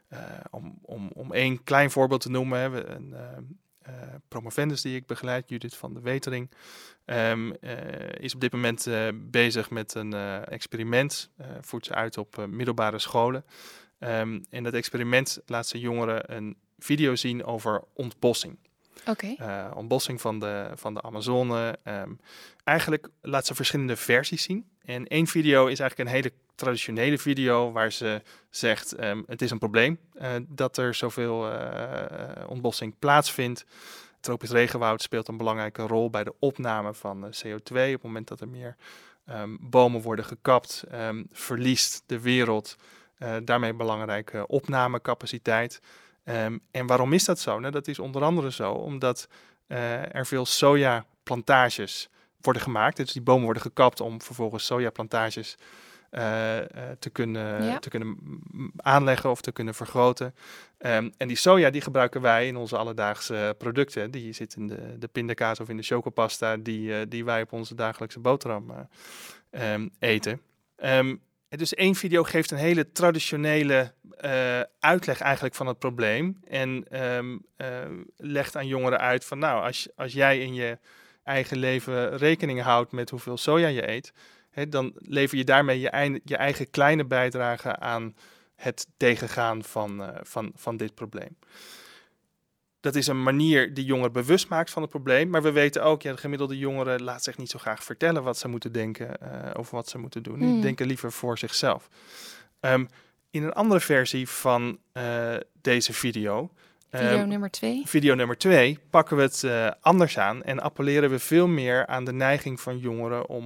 Eh, 0.08 0.20
om, 0.50 0.78
om, 0.82 1.10
om 1.14 1.32
één 1.32 1.64
klein 1.64 1.90
voorbeeld 1.90 2.20
te 2.20 2.30
noemen, 2.30 2.72
we 2.72 2.86
een 2.86 3.14
eh, 3.82 3.92
promovendus 4.28 4.82
die 4.82 4.96
ik 4.96 5.06
begeleid, 5.06 5.48
Judith 5.48 5.74
van 5.74 5.94
de 5.94 6.00
Wetering, 6.00 6.50
ehm, 7.04 7.52
eh, 7.60 8.22
is 8.22 8.34
op 8.34 8.40
dit 8.40 8.52
moment 8.52 8.88
bezig 9.14 9.70
met 9.70 9.94
een 9.94 10.14
experiment. 10.44 11.30
voert 11.60 11.86
ze 11.86 11.94
uit 11.94 12.18
op 12.18 12.46
middelbare 12.48 12.98
scholen. 12.98 13.44
Ehm, 13.98 14.40
en 14.50 14.62
dat 14.62 14.72
experiment 14.72 15.40
laat 15.46 15.66
ze 15.66 15.78
jongeren 15.78 16.34
een 16.34 16.56
video 16.78 17.16
zien 17.16 17.44
over 17.44 17.84
ontbossing. 17.92 18.58
Oké. 19.06 19.34
Eh, 19.38 19.70
ontbossing 19.74 20.20
van 20.20 20.38
de, 20.38 20.70
van 20.74 20.94
de 20.94 21.02
Amazone. 21.02 21.78
Ehm, 21.82 22.10
eigenlijk 22.64 23.08
laat 23.20 23.46
ze 23.46 23.54
verschillende 23.54 23.96
versies 23.96 24.42
zien. 24.42 24.66
En 24.84 25.06
één 25.06 25.26
video 25.26 25.66
is 25.66 25.80
eigenlijk 25.80 26.10
een 26.10 26.16
hele 26.16 26.32
traditionele 26.54 27.18
video 27.18 27.72
waar 27.72 27.92
ze 27.92 28.22
zegt: 28.50 28.92
ehm, 28.92 29.22
het 29.26 29.42
is 29.42 29.50
een 29.50 29.58
probleem 29.58 29.98
eh, 30.14 30.30
dat 30.48 30.76
er 30.76 30.94
zoveel 30.94 31.50
eh, 31.50 32.48
ontbossing 32.48 32.98
plaatsvindt. 32.98 33.64
Tropisch 34.20 34.50
regenwoud 34.50 35.02
speelt 35.02 35.28
een 35.28 35.36
belangrijke 35.36 35.82
rol 35.82 36.10
bij 36.10 36.24
de 36.24 36.34
opname 36.38 36.94
van 36.94 37.26
eh, 37.26 37.30
CO2. 37.44 37.54
Op 37.54 37.92
het 37.92 38.02
moment 38.02 38.28
dat 38.28 38.40
er 38.40 38.48
meer 38.48 38.76
ehm, 39.26 39.56
bomen 39.60 40.00
worden 40.00 40.24
gekapt, 40.24 40.84
verliest 41.32 42.02
de 42.06 42.20
wereld 42.20 42.76
daarmee 43.44 43.74
belangrijke 43.74 44.46
opnamecapaciteit. 44.46 45.80
Ehm, 46.24 46.58
en 46.70 46.86
waarom 46.86 47.12
is 47.12 47.24
dat 47.24 47.38
zo? 47.38 47.58
Nou, 47.58 47.72
dat 47.72 47.88
is 47.88 47.98
onder 47.98 48.22
andere 48.22 48.52
zo 48.52 48.72
omdat 48.72 49.28
eh, 49.66 50.14
er 50.14 50.26
veel 50.26 50.46
sojaplantages 50.46 52.08
worden 52.40 52.62
gemaakt. 52.62 52.96
Dus 52.96 53.12
die 53.12 53.22
bomen 53.22 53.44
worden 53.44 53.62
gekapt 53.62 54.00
om 54.00 54.22
vervolgens 54.22 54.66
sojaplantages 54.66 55.56
eh, 56.10 56.58
eh, 56.58 56.66
te, 56.98 57.10
kunnen, 57.10 57.64
Ja. 57.64 57.78
te 57.78 57.88
kunnen 57.88 58.18
aanleggen 58.76 59.30
of 59.30 59.40
te 59.40 59.52
kunnen 59.52 59.74
vergroten. 59.74 60.34
Ehm, 60.78 61.10
en 61.16 61.28
die 61.28 61.36
soja 61.36 61.70
die 61.70 61.80
gebruiken 61.80 62.20
wij 62.20 62.46
in 62.46 62.56
onze 62.56 62.76
alledaagse 62.76 63.54
producten. 63.58 64.10
Die 64.10 64.32
zit 64.32 64.54
in 64.56 64.66
de, 64.66 64.98
de 64.98 65.08
pindakaas 65.08 65.60
of 65.60 65.68
in 65.68 65.76
de 65.76 65.82
chocopasta 65.82 66.56
die, 66.56 67.08
die 67.08 67.24
wij 67.24 67.42
op 67.42 67.52
onze 67.52 67.74
dagelijkse 67.74 68.20
boterham 68.20 68.70
eh, 68.70 69.72
ehm, 69.72 69.88
eten. 69.98 70.40
En 70.76 71.20
dus 71.48 71.74
één 71.74 71.94
video 71.94 72.22
geeft 72.22 72.50
een 72.50 72.58
hele 72.58 72.92
traditionele 72.92 73.92
eh, 74.16 74.60
uitleg 74.80 75.20
eigenlijk 75.20 75.54
van 75.54 75.66
het 75.66 75.78
probleem. 75.78 76.40
En 76.48 76.84
eh, 77.56 77.90
legt 78.16 78.56
aan 78.56 78.66
jongeren 78.66 78.98
uit 78.98 79.24
van 79.24 79.38
nou, 79.38 79.64
als, 79.64 79.88
als 79.96 80.12
jij 80.12 80.38
in 80.40 80.54
je 80.54 80.78
eigen 81.22 81.56
leven 81.56 82.16
rekening 82.16 82.60
houdt 82.62 82.92
met 82.92 83.10
hoeveel 83.10 83.36
soja 83.36 83.68
je 83.68 83.88
eet, 83.88 84.12
hè, 84.50 84.68
dan 84.68 84.92
lever 84.94 85.36
je 85.38 85.44
daarmee 85.44 85.80
je, 85.80 85.88
eigen- 85.90 86.20
je 86.24 86.36
eigen 86.36 86.70
kleine 86.70 87.04
bijdrage 87.04 87.76
aan 87.76 88.16
het 88.56 88.86
tegengaan 88.96 89.62
van, 89.64 90.02
eh, 90.02 90.20
van, 90.22 90.52
van 90.54 90.76
dit 90.76 90.94
probleem. 90.94 91.36
Dat 92.80 92.94
is 92.94 93.06
een 93.06 93.22
manier 93.22 93.74
die 93.74 93.84
jongeren 93.84 94.12
bewust 94.12 94.48
maakt 94.48 94.70
van 94.70 94.82
het 94.82 94.90
probleem. 94.90 95.30
Maar 95.30 95.42
we 95.42 95.52
weten 95.52 95.82
ook, 95.82 96.02
ja, 96.02 96.12
de 96.12 96.18
gemiddelde 96.18 96.58
jongeren 96.58 97.02
laat 97.02 97.22
zich 97.22 97.36
niet 97.38 97.50
zo 97.50 97.58
graag 97.58 97.84
vertellen 97.84 98.22
wat 98.22 98.38
ze 98.38 98.48
moeten 98.48 98.72
denken 98.72 99.18
over 99.56 99.74
wat 99.74 99.88
ze 99.88 99.98
moeten 99.98 100.22
doen. 100.22 100.38
Die 100.38 100.48
Hmm. 100.48 100.60
denken 100.60 100.86
liever 100.86 101.12
voor 101.12 101.38
zichzelf. 101.38 101.88
Ehm, 102.60 102.84
in 103.34 103.42
een 103.42 103.52
andere 103.52 103.80
versie 103.80 104.28
van 104.28 104.78
eh, 104.92 105.34
deze 105.60 105.92
video. 105.92 106.50
Video 106.90 107.18
ehm, 107.18 107.28
nummer 107.28 107.50
twee. 107.50 107.82
Video 107.86 108.14
nummer 108.14 108.36
pakken 108.90 109.16
we 109.16 109.22
het 109.22 109.44
eh, 109.44 109.70
anders 109.80 110.18
aan 110.18 110.42
en 110.42 110.60
appelleren 110.60 111.10
we 111.10 111.18
veel 111.18 111.46
meer 111.46 111.86
aan 111.86 112.04
de 112.04 112.12
neiging 112.12 112.60
van 112.60 112.78
jongeren 112.78 113.28
om, 113.28 113.44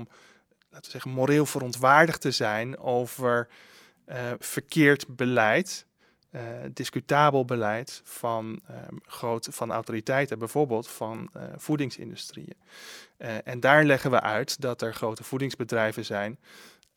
laten 0.71 0.85
we 0.85 0.91
zeggen, 0.91 1.11
moreel 1.11 1.47
verontwaardigd 1.47 2.21
te 2.21 2.31
zijn 2.31 2.79
over 2.79 3.49
eh, 4.05 4.17
verkeerd 4.39 5.17
beleid, 5.17 5.87
discutabel 6.73 7.45
beleid 7.45 8.01
van, 8.05 8.61
ehm, 8.69 8.95
grote, 9.03 9.53
van 9.53 9.73
autoriteiten, 9.73 10.39
bijvoorbeeld 10.39 10.89
van 10.89 11.31
voedingsindustrieën. 11.57 12.57
En 13.45 13.61
daar 13.61 13.85
leggen 13.85 14.11
we 14.11 14.21
uit 14.21 14.61
dat 14.61 14.83
er 14.83 14.95
grote 14.95 15.25
voedingsbedrijven 15.25 16.05
zijn 16.05 16.39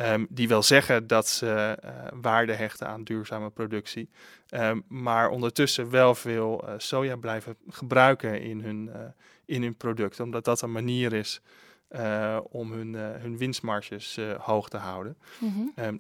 ehm, 0.02 0.26
die 0.30 0.47
wel 0.47 0.64
zeggen 0.64 1.08
dat 1.08 1.28
ze 1.28 1.78
eh, 1.82 1.91
waarde 2.22 2.54
hechten 2.54 2.88
aan 2.88 3.04
duurzame 3.04 3.49
productie, 3.49 4.10
Ehm, 4.52 4.80
maar 4.88 5.30
ondertussen 5.30 5.89
wel 5.89 6.16
veel 6.16 6.68
eh, 6.68 6.74
soja 6.78 7.16
blijven 7.16 7.56
gebruiken 7.68 8.41
in 8.41 8.62
hun, 8.62 8.89
eh, 8.93 8.99
in 9.45 9.62
hun 9.64 9.76
product. 9.76 10.20
Omdat 10.20 10.45
dat 10.45 10.62
een 10.62 10.72
manier 10.72 11.14
is 11.14 11.41
om 12.52 12.72
hun, 12.72 12.93
hun 12.93 13.38
winstmarges 13.38 14.20
hoog 14.38 14.70
te 14.70 14.78
houden. 14.78 15.18
Mhm. 15.39 15.60
Ehm, 15.76 15.97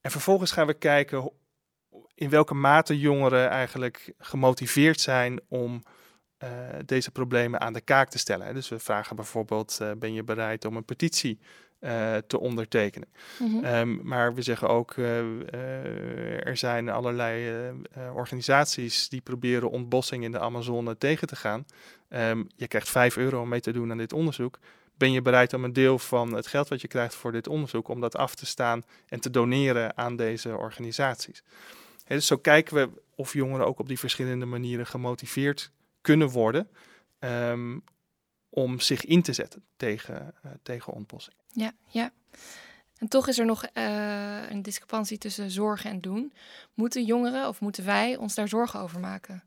en 0.00 0.10
vervolgens 0.10 0.52
gaan 0.52 0.66
we 0.66 0.74
kijken 0.74 1.30
in 2.14 2.30
welke 2.30 2.54
mate 2.54 2.98
jongeren 2.98 3.48
eigenlijk 3.48 4.12
gemotiveerd 4.18 5.00
zijn 5.00 5.40
om 5.48 5.82
deze 6.84 7.10
problemen 7.10 7.60
aan 7.60 7.72
de 7.72 7.80
kaak 7.80 8.08
te 8.08 8.18
stellen. 8.18 8.54
Dus 8.54 8.68
we 8.68 8.78
vragen 8.78 9.16
bijvoorbeeld, 9.16 9.80
ben 9.98 10.12
je 10.12 10.22
bereid 10.22 10.64
om 10.64 10.76
een 10.76 10.84
petitie 10.84 11.40
eh, 11.86 12.16
te 12.26 12.40
ondertekenen? 12.40 13.08
Mhm. 13.38 13.64
Ehm, 13.64 13.98
maar 14.02 14.34
we 14.34 14.42
zeggen 14.42 14.68
ook, 14.68 14.92
eh, 14.92 15.18
eh, 15.18 16.46
er 16.46 16.56
zijn 16.56 16.88
allerlei 16.88 17.50
organisaties 18.14 19.08
die 19.08 19.20
proberen 19.20 19.70
ontbossing 19.70 20.24
in 20.24 20.32
de 20.32 20.38
Amazone 20.38 20.98
tegen 20.98 21.26
te 21.26 21.36
gaan. 21.36 21.66
Ehm, 22.08 22.44
je 22.56 22.68
krijgt 22.68 22.88
5 22.88 23.16
euro 23.16 23.40
om 23.40 23.48
mee 23.48 23.60
te 23.60 23.72
doen 23.72 23.90
aan 23.90 23.96
dit 23.96 24.12
onderzoek. 24.12 24.58
Ben 24.94 25.12
je 25.12 25.22
bereid 25.22 25.52
om 25.52 25.64
een 25.64 25.72
deel 25.72 25.98
van 25.98 26.34
het 26.34 26.46
geld 26.46 26.68
wat 26.68 26.80
je 26.80 26.88
krijgt 26.88 27.14
voor 27.14 27.32
dit 27.32 27.48
onderzoek, 27.48 27.88
om 27.88 28.00
dat 28.00 28.16
af 28.16 28.34
te 28.34 28.46
staan 28.46 28.82
en 29.08 29.20
te 29.20 29.30
doneren 29.30 29.96
aan 29.96 30.16
deze 30.16 30.56
organisaties? 30.56 31.42
Dus 32.06 32.26
zo 32.26 32.36
kijken 32.36 32.74
we 32.74 32.88
of 33.14 33.32
jongeren 33.32 33.66
ook 33.66 33.78
op 33.78 33.88
die 33.88 33.98
verschillende 33.98 34.46
manieren 34.46 34.86
gemotiveerd 34.86 35.70
kunnen 36.00 36.28
worden 36.28 36.68
ehm, 37.18 37.78
om 38.48 38.80
zich 38.80 39.04
in 39.04 39.22
te 39.22 39.32
zetten 39.32 39.64
tegen, 39.76 40.34
eh, 40.42 40.50
tegen 40.62 40.92
ontbossing. 40.92 41.36
Ja, 41.56 41.72
ja. 41.86 42.10
En 42.98 43.08
toch 43.08 43.28
is 43.28 43.38
er 43.38 43.44
nog 43.46 43.64
eh, 43.64 44.50
een 44.50 44.62
discrepantie 44.62 45.18
tussen 45.18 45.50
zorgen 45.50 45.90
en 45.90 46.00
doen. 46.00 46.32
Moeten 46.74 47.04
jongeren 47.04 47.48
of 47.48 47.60
moeten 47.60 47.84
wij 47.84 48.16
ons 48.16 48.34
daar 48.34 48.48
zorgen 48.48 48.80
over 48.80 49.00
maken? 49.00 49.44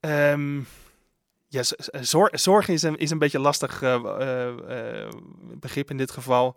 Ehm, 0.00 0.60
ja, 1.48 1.62
zor- 2.00 2.38
zorg 2.38 2.68
is 2.68 2.82
een, 2.82 2.96
is 2.98 3.10
een 3.10 3.18
beetje 3.18 3.38
lastig 3.38 3.82
eh, 3.82 3.94
eh, 5.04 5.08
begrip 5.54 5.90
in 5.90 5.96
dit 5.96 6.10
geval. 6.10 6.56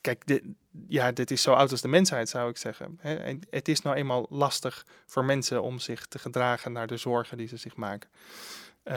Kijk, 0.00 0.26
dit, 0.26 0.42
ja, 0.88 1.12
dit 1.12 1.30
is 1.30 1.42
zo 1.42 1.52
oud 1.52 1.70
als 1.70 1.80
de 1.80 1.88
mensheid, 1.88 2.28
zou 2.28 2.50
ik 2.50 2.56
zeggen. 2.56 2.98
En 3.02 3.40
het 3.50 3.68
is 3.68 3.80
nou 3.80 3.96
eenmaal 3.96 4.26
lastig 4.28 4.86
voor 5.06 5.24
mensen 5.24 5.62
om 5.62 5.78
zich 5.78 6.06
te 6.06 6.18
gedragen 6.18 6.72
naar 6.72 6.86
de 6.86 6.96
zorgen 6.96 7.36
die 7.36 7.48
ze 7.48 7.56
zich 7.56 7.76
maken. 7.76 8.10
D- 8.84 8.90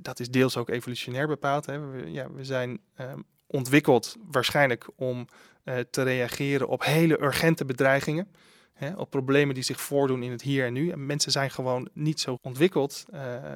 dat 0.00 0.20
is 0.20 0.30
deels 0.30 0.56
ook 0.56 0.68
evolutionair 0.68 1.26
bepaald. 1.26 1.66
Hè. 1.66 1.90
We, 1.90 2.10
ja, 2.10 2.32
we 2.32 2.44
zijn 2.44 2.80
ehm, 2.94 3.20
ontwikkeld 3.46 4.16
waarschijnlijk 4.30 4.88
om 4.96 5.26
eh, 5.64 5.78
te 5.90 6.02
reageren 6.02 6.68
op 6.68 6.84
hele 6.84 7.22
urgente 7.22 7.64
bedreigingen. 7.64 8.30
Hè, 8.72 8.94
op 8.94 9.10
problemen 9.10 9.54
die 9.54 9.64
zich 9.64 9.80
voordoen 9.80 10.22
in 10.22 10.30
het 10.30 10.42
hier 10.42 10.66
en 10.66 10.72
nu. 10.72 10.90
En 10.90 11.06
mensen 11.06 11.32
zijn 11.32 11.50
gewoon 11.50 11.88
niet 11.92 12.20
zo 12.20 12.38
ontwikkeld 12.42 13.04
eh, 13.10 13.52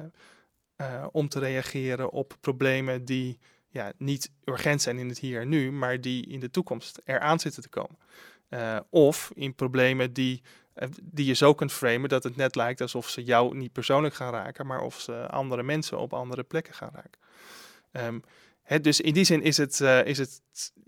eh, 0.75 1.05
om 1.11 1.29
te 1.29 1.39
reageren 1.39 2.11
op 2.11 2.37
problemen 2.41 3.05
die 3.05 3.39
ja, 3.67 3.93
niet 3.97 4.31
urgent 4.45 4.81
zijn 4.81 4.97
in 4.97 5.09
het 5.09 5.19
hier 5.19 5.41
en 5.41 5.49
nu, 5.49 5.71
maar 5.71 6.01
die 6.01 6.27
in 6.27 6.39
de 6.39 6.49
toekomst 6.49 7.01
eraan 7.05 7.39
zitten 7.39 7.61
te 7.61 7.69
komen. 7.69 7.97
Of 8.89 9.31
in 9.33 9.55
problemen 9.55 10.13
die, 10.13 10.41
die 11.01 11.25
je 11.25 11.33
zo 11.33 11.53
kunt 11.53 11.71
framen 11.71 12.09
dat 12.09 12.23
het 12.23 12.35
net 12.35 12.55
lijkt 12.55 12.81
alsof 12.81 13.09
ze 13.09 13.23
jou 13.23 13.57
niet 13.57 13.71
persoonlijk 13.71 14.15
gaan 14.15 14.33
raken, 14.33 14.67
maar 14.67 14.81
of 14.81 14.99
ze 14.99 15.27
andere 15.27 15.63
mensen 15.63 15.99
op 15.99 16.13
andere 16.13 16.43
plekken 16.43 16.73
gaan 16.73 16.91
raken. 16.93 17.19
Ehm, 17.91 18.19
dus 18.81 19.01
in 19.01 19.13
die 19.13 19.23
zin 19.23 19.41
is 19.41 19.57
het, 19.57 19.81
eh, 19.81 20.05
is 20.05 20.17
het 20.17 20.41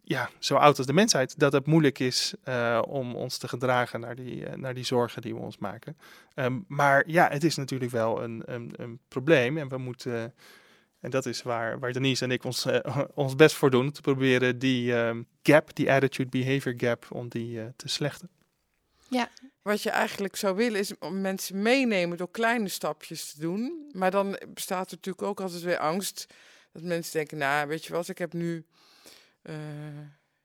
ja, 0.04 0.30
zo 0.40 0.56
oud 0.56 0.78
als 0.78 0.88
de 0.88 0.94
mensheid 0.94 1.40
dat 1.40 1.54
het 1.54 1.66
moeilijk 1.66 2.00
is 2.00 2.34
eh, 2.44 2.82
om 2.88 3.16
ons 3.16 3.38
te 3.38 3.48
gedragen 3.48 4.00
naar 4.00 4.16
die, 4.16 4.46
eh, 4.46 4.56
naar 4.56 4.74
die 4.74 4.84
zorgen 4.84 5.22
die 5.22 5.34
we 5.34 5.40
ons 5.40 5.58
maken. 5.58 5.98
Ehm, 6.34 6.60
maar 6.68 7.04
ja, 7.08 7.30
het 7.30 7.44
is 7.44 7.56
natuurlijk 7.56 7.92
wel 7.92 8.24
een, 8.24 8.42
een, 8.46 8.74
een 8.76 9.00
probleem 9.08 9.58
en 9.58 9.70
we 9.70 9.78
moeten, 9.78 10.24
eh, 10.24 10.30
en 11.06 11.12
dat 11.12 11.26
is 11.26 11.42
waar, 11.42 11.80
waar 11.80 11.94
Denise 11.94 12.24
en 12.24 12.32
ik 12.32 12.44
ons, 12.44 12.66
eh, 12.66 12.98
ons 13.14 13.36
best 13.36 13.56
voor 13.56 13.70
doen, 13.70 13.92
te 13.92 14.02
proberen 14.02 14.60
die 14.60 14.96
ehm, 14.96 15.22
gap, 15.44 15.76
die 15.76 15.92
attitude-behavior 15.92 16.74
gap, 16.78 17.08
om 17.10 17.30
die 17.30 17.62
eh, 17.62 17.66
te 17.76 17.88
slechten. 17.88 18.30
Ja, 19.10 19.30
Wat 19.62 19.82
je 19.82 19.90
eigenlijk 19.90 20.36
zou 20.36 20.56
willen 20.56 20.80
is 20.80 20.98
om 21.00 21.22
mensen 21.22 21.62
meenemen 21.62 22.18
door 22.18 22.32
kleine 22.32 22.68
stapjes 22.68 23.32
te 23.34 23.40
doen. 23.40 23.90
Maar 23.92 24.12
dan 24.12 24.40
bestaat 24.54 24.92
er 24.92 24.96
natuurlijk 24.96 25.28
ook 25.28 25.40
altijd 25.42 25.62
weer 25.62 25.78
angst 25.78 26.26
dat 26.72 26.82
mensen 26.82 27.14
denken, 27.14 27.38
nou 27.38 27.68
weet 27.68 27.86
je 27.86 27.94
wat, 27.94 28.08
ik 28.08 28.18
heb 28.18 28.34
nu, 28.34 28.66
eh, 29.42 29.56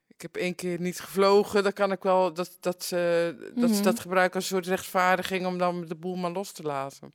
ik 0.06 0.22
heb 0.22 0.36
één 0.36 0.54
keer 0.54 0.80
niet 0.80 1.00
gevlogen, 1.00 1.62
dan 1.62 1.72
kan 1.72 1.92
ik 1.92 2.02
wel 2.02 2.32
dat, 2.32 2.56
dat, 2.60 2.84
ze 2.84 3.34
dat 3.54 3.68
ze 3.70 3.74
Mhm. 3.74 3.82
dat 3.82 4.00
gebruiken 4.00 4.34
als 4.34 4.44
een 4.50 4.56
soort 4.56 4.66
rechtvaardiging 4.66 5.46
om 5.46 5.58
dan 5.58 5.84
de 5.86 5.94
boel 5.96 6.16
maar 6.16 6.30
los 6.30 6.52
te 6.52 6.62
laten. 6.62 7.14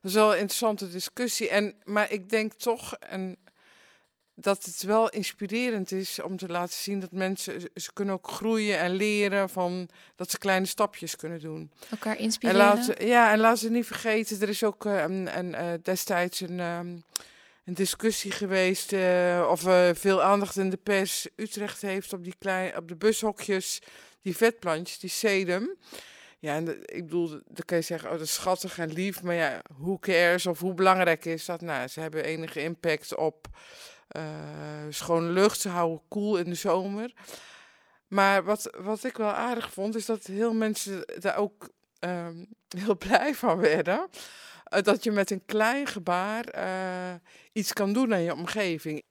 Dat 0.00 0.10
is 0.10 0.14
wel 0.14 0.32
een 0.32 0.38
interessante 0.38 0.88
discussie. 0.90 1.48
En, 1.48 1.74
maar 1.84 2.10
ik 2.10 2.28
denk 2.28 2.52
toch 2.52 2.94
en, 2.94 3.36
dat 4.42 4.64
het 4.64 4.82
wel 4.82 5.08
inspirerend 5.08 5.92
is 5.92 6.20
om 6.20 6.36
te 6.36 6.48
laten 6.48 6.74
zien 6.74 7.00
dat 7.00 7.12
mensen, 7.12 7.60
ze- 7.74 7.92
kunnen 7.92 8.14
ook 8.14 8.28
groeien 8.28 8.78
en 8.78 8.94
leren 8.94 9.48
van 9.48 9.88
dat 10.16 10.30
ze 10.30 10.38
kleine 10.38 10.66
stapjes 10.66 11.16
kunnen 11.16 11.40
doen. 11.40 11.70
elkaar 11.90 12.16
En 12.16 12.22
inspireren. 12.22 12.60
laten, 12.60 13.06
ja, 13.06 13.32
en 13.32 13.38
laten 13.38 13.58
ze 13.58 13.70
niet 13.70 13.86
vergeten, 13.86 14.40
er 14.40 14.48
is 14.48 14.64
ook 14.64 14.86
eh, 14.86 15.02
een, 15.02 15.38
een, 15.38 15.54
eh, 15.54 15.66
destijds 15.82 16.40
een, 16.40 16.60
ehm, 16.60 16.96
een 17.64 17.74
discussie 17.74 18.30
geweest 18.30 18.92
eh, 18.92 19.46
of 19.50 19.60
veel 19.98 20.22
aandacht 20.22 20.56
in 20.56 20.70
de 20.70 20.76
pers 20.76 21.26
Utrecht 21.36 21.82
heeft 21.82 22.12
op, 22.12 22.24
die 22.24 22.34
klein, 22.38 22.76
op 22.76 22.88
de 22.88 22.96
bushokjes, 22.96 23.78
die 24.22 24.36
vetplantjes, 24.36 24.98
die 24.98 25.10
sedum. 25.10 25.76
Ja, 26.38 26.54
en 26.54 26.64
de- 26.64 26.82
ik 26.84 27.04
bedoel, 27.04 27.28
dan 27.28 27.64
kan 27.64 27.76
je 27.76 27.82
zeggen, 27.82 28.10
oh, 28.10 28.14
dat 28.18 28.26
is 28.26 28.34
schattig 28.34 28.78
en 28.78 28.92
lief, 28.92 29.22
maar 29.22 29.34
ja, 29.34 29.62
who 29.78 29.98
cares 29.98 30.46
of 30.46 30.58
hoe 30.60 30.74
belangrijk 30.74 31.24
is 31.24 31.44
dat? 31.44 31.60
Nou, 31.60 31.88
ze 31.88 32.00
hebben 32.00 32.24
enige 32.24 32.62
impact 32.62 33.16
op 33.16 33.46
schone 34.88 35.28
lucht, 35.28 35.60
ze 35.60 35.68
houden 35.68 36.00
koel 36.08 36.38
in 36.38 36.44
de 36.44 36.54
zomer. 36.54 37.12
Maar 38.08 38.44
wat, 38.44 38.76
wat 38.78 39.04
ik 39.04 39.16
wel 39.16 39.32
aardig 39.32 39.72
vond, 39.72 39.94
is 39.94 40.06
dat 40.06 40.26
heel 40.26 40.54
mensen 40.54 41.04
daar 41.18 41.36
ook 41.36 41.68
ehm, 41.98 42.44
heel 42.84 42.96
blij 42.96 43.34
van 43.34 43.58
werden. 43.58 44.08
Eh, 44.64 44.82
dat 44.82 45.04
je 45.04 45.10
met 45.10 45.30
een 45.30 45.44
klein 45.46 45.86
gebaar 45.86 46.44
eh, 46.44 47.14
iets 47.52 47.72
kan 47.72 47.92
doen 47.92 48.12
aan 48.12 48.22
je 48.22 48.34
omgeving. 48.34 49.02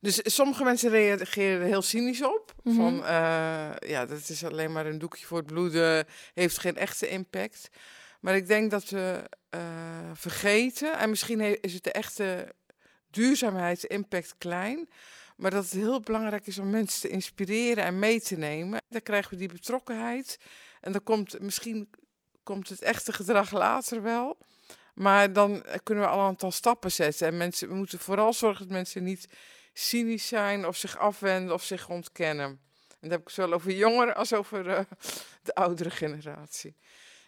Dus 0.00 0.20
sommige 0.22 0.64
mensen 0.64 0.90
reageren 0.90 1.60
er 1.60 1.66
heel 1.66 1.82
cynisch 1.82 2.22
op. 2.22 2.54
Mhm. 2.62 2.76
Van 2.76 3.04
eh, 3.04 3.70
ja, 3.78 4.06
dat 4.06 4.28
is 4.28 4.44
alleen 4.44 4.72
maar 4.72 4.86
een 4.86 4.98
doekje 4.98 5.26
voor 5.26 5.38
het 5.38 5.46
bloeden, 5.46 6.06
heeft 6.34 6.58
geen 6.58 6.76
echte 6.76 7.08
impact. 7.08 7.68
Maar 8.20 8.36
ik 8.36 8.46
denk 8.46 8.70
dat 8.70 8.88
we 8.88 9.22
eh, 9.48 9.60
vergeten, 10.14 10.98
en 10.98 11.10
misschien 11.10 11.60
is 11.60 11.74
het 11.74 11.84
de 11.84 11.92
echte 11.92 12.54
duurzaamheidsimpact 13.16 14.34
klein. 14.38 14.88
Maar 15.36 15.50
dat 15.50 15.64
het 15.64 15.72
heel 15.72 16.00
belangrijk 16.00 16.46
is 16.46 16.58
om 16.58 16.70
mensen 16.70 17.00
te 17.00 17.08
inspireren 17.08 17.84
en 17.84 17.98
mee 17.98 18.20
te 18.20 18.36
nemen. 18.36 18.82
Dan 18.88 19.02
krijgen 19.02 19.30
we 19.30 19.36
die 19.36 19.48
betrokkenheid. 19.48 20.38
En 20.80 20.92
dan 20.92 21.02
komt 21.02 21.40
misschien 21.40 21.90
komt 22.42 22.68
het 22.68 22.82
echte 22.82 23.12
gedrag 23.12 23.52
later 23.52 24.02
wel. 24.02 24.38
Maar 24.94 25.32
dan 25.32 25.64
kunnen 25.82 26.04
we 26.04 26.10
al 26.10 26.18
een 26.18 26.26
aantal 26.26 26.50
stappen 26.50 26.92
zetten. 26.92 27.26
En 27.26 27.36
mensen, 27.36 27.68
we 27.68 27.74
moeten 27.74 27.98
vooral 27.98 28.32
zorgen 28.32 28.62
dat 28.62 28.76
mensen 28.76 29.04
niet 29.04 29.28
cynisch 29.72 30.26
zijn 30.26 30.66
of 30.66 30.76
zich 30.76 30.98
afwenden 30.98 31.54
of 31.54 31.62
zich 31.62 31.88
ontkennen. 31.88 32.46
En 32.46 33.08
dat 33.08 33.10
heb 33.10 33.20
ik 33.20 33.28
zowel 33.28 33.52
over 33.52 33.72
jongeren 33.72 34.14
als 34.14 34.32
over 34.32 34.66
uh, 34.66 34.80
de 35.42 35.54
oudere 35.54 35.90
generatie. 35.90 36.76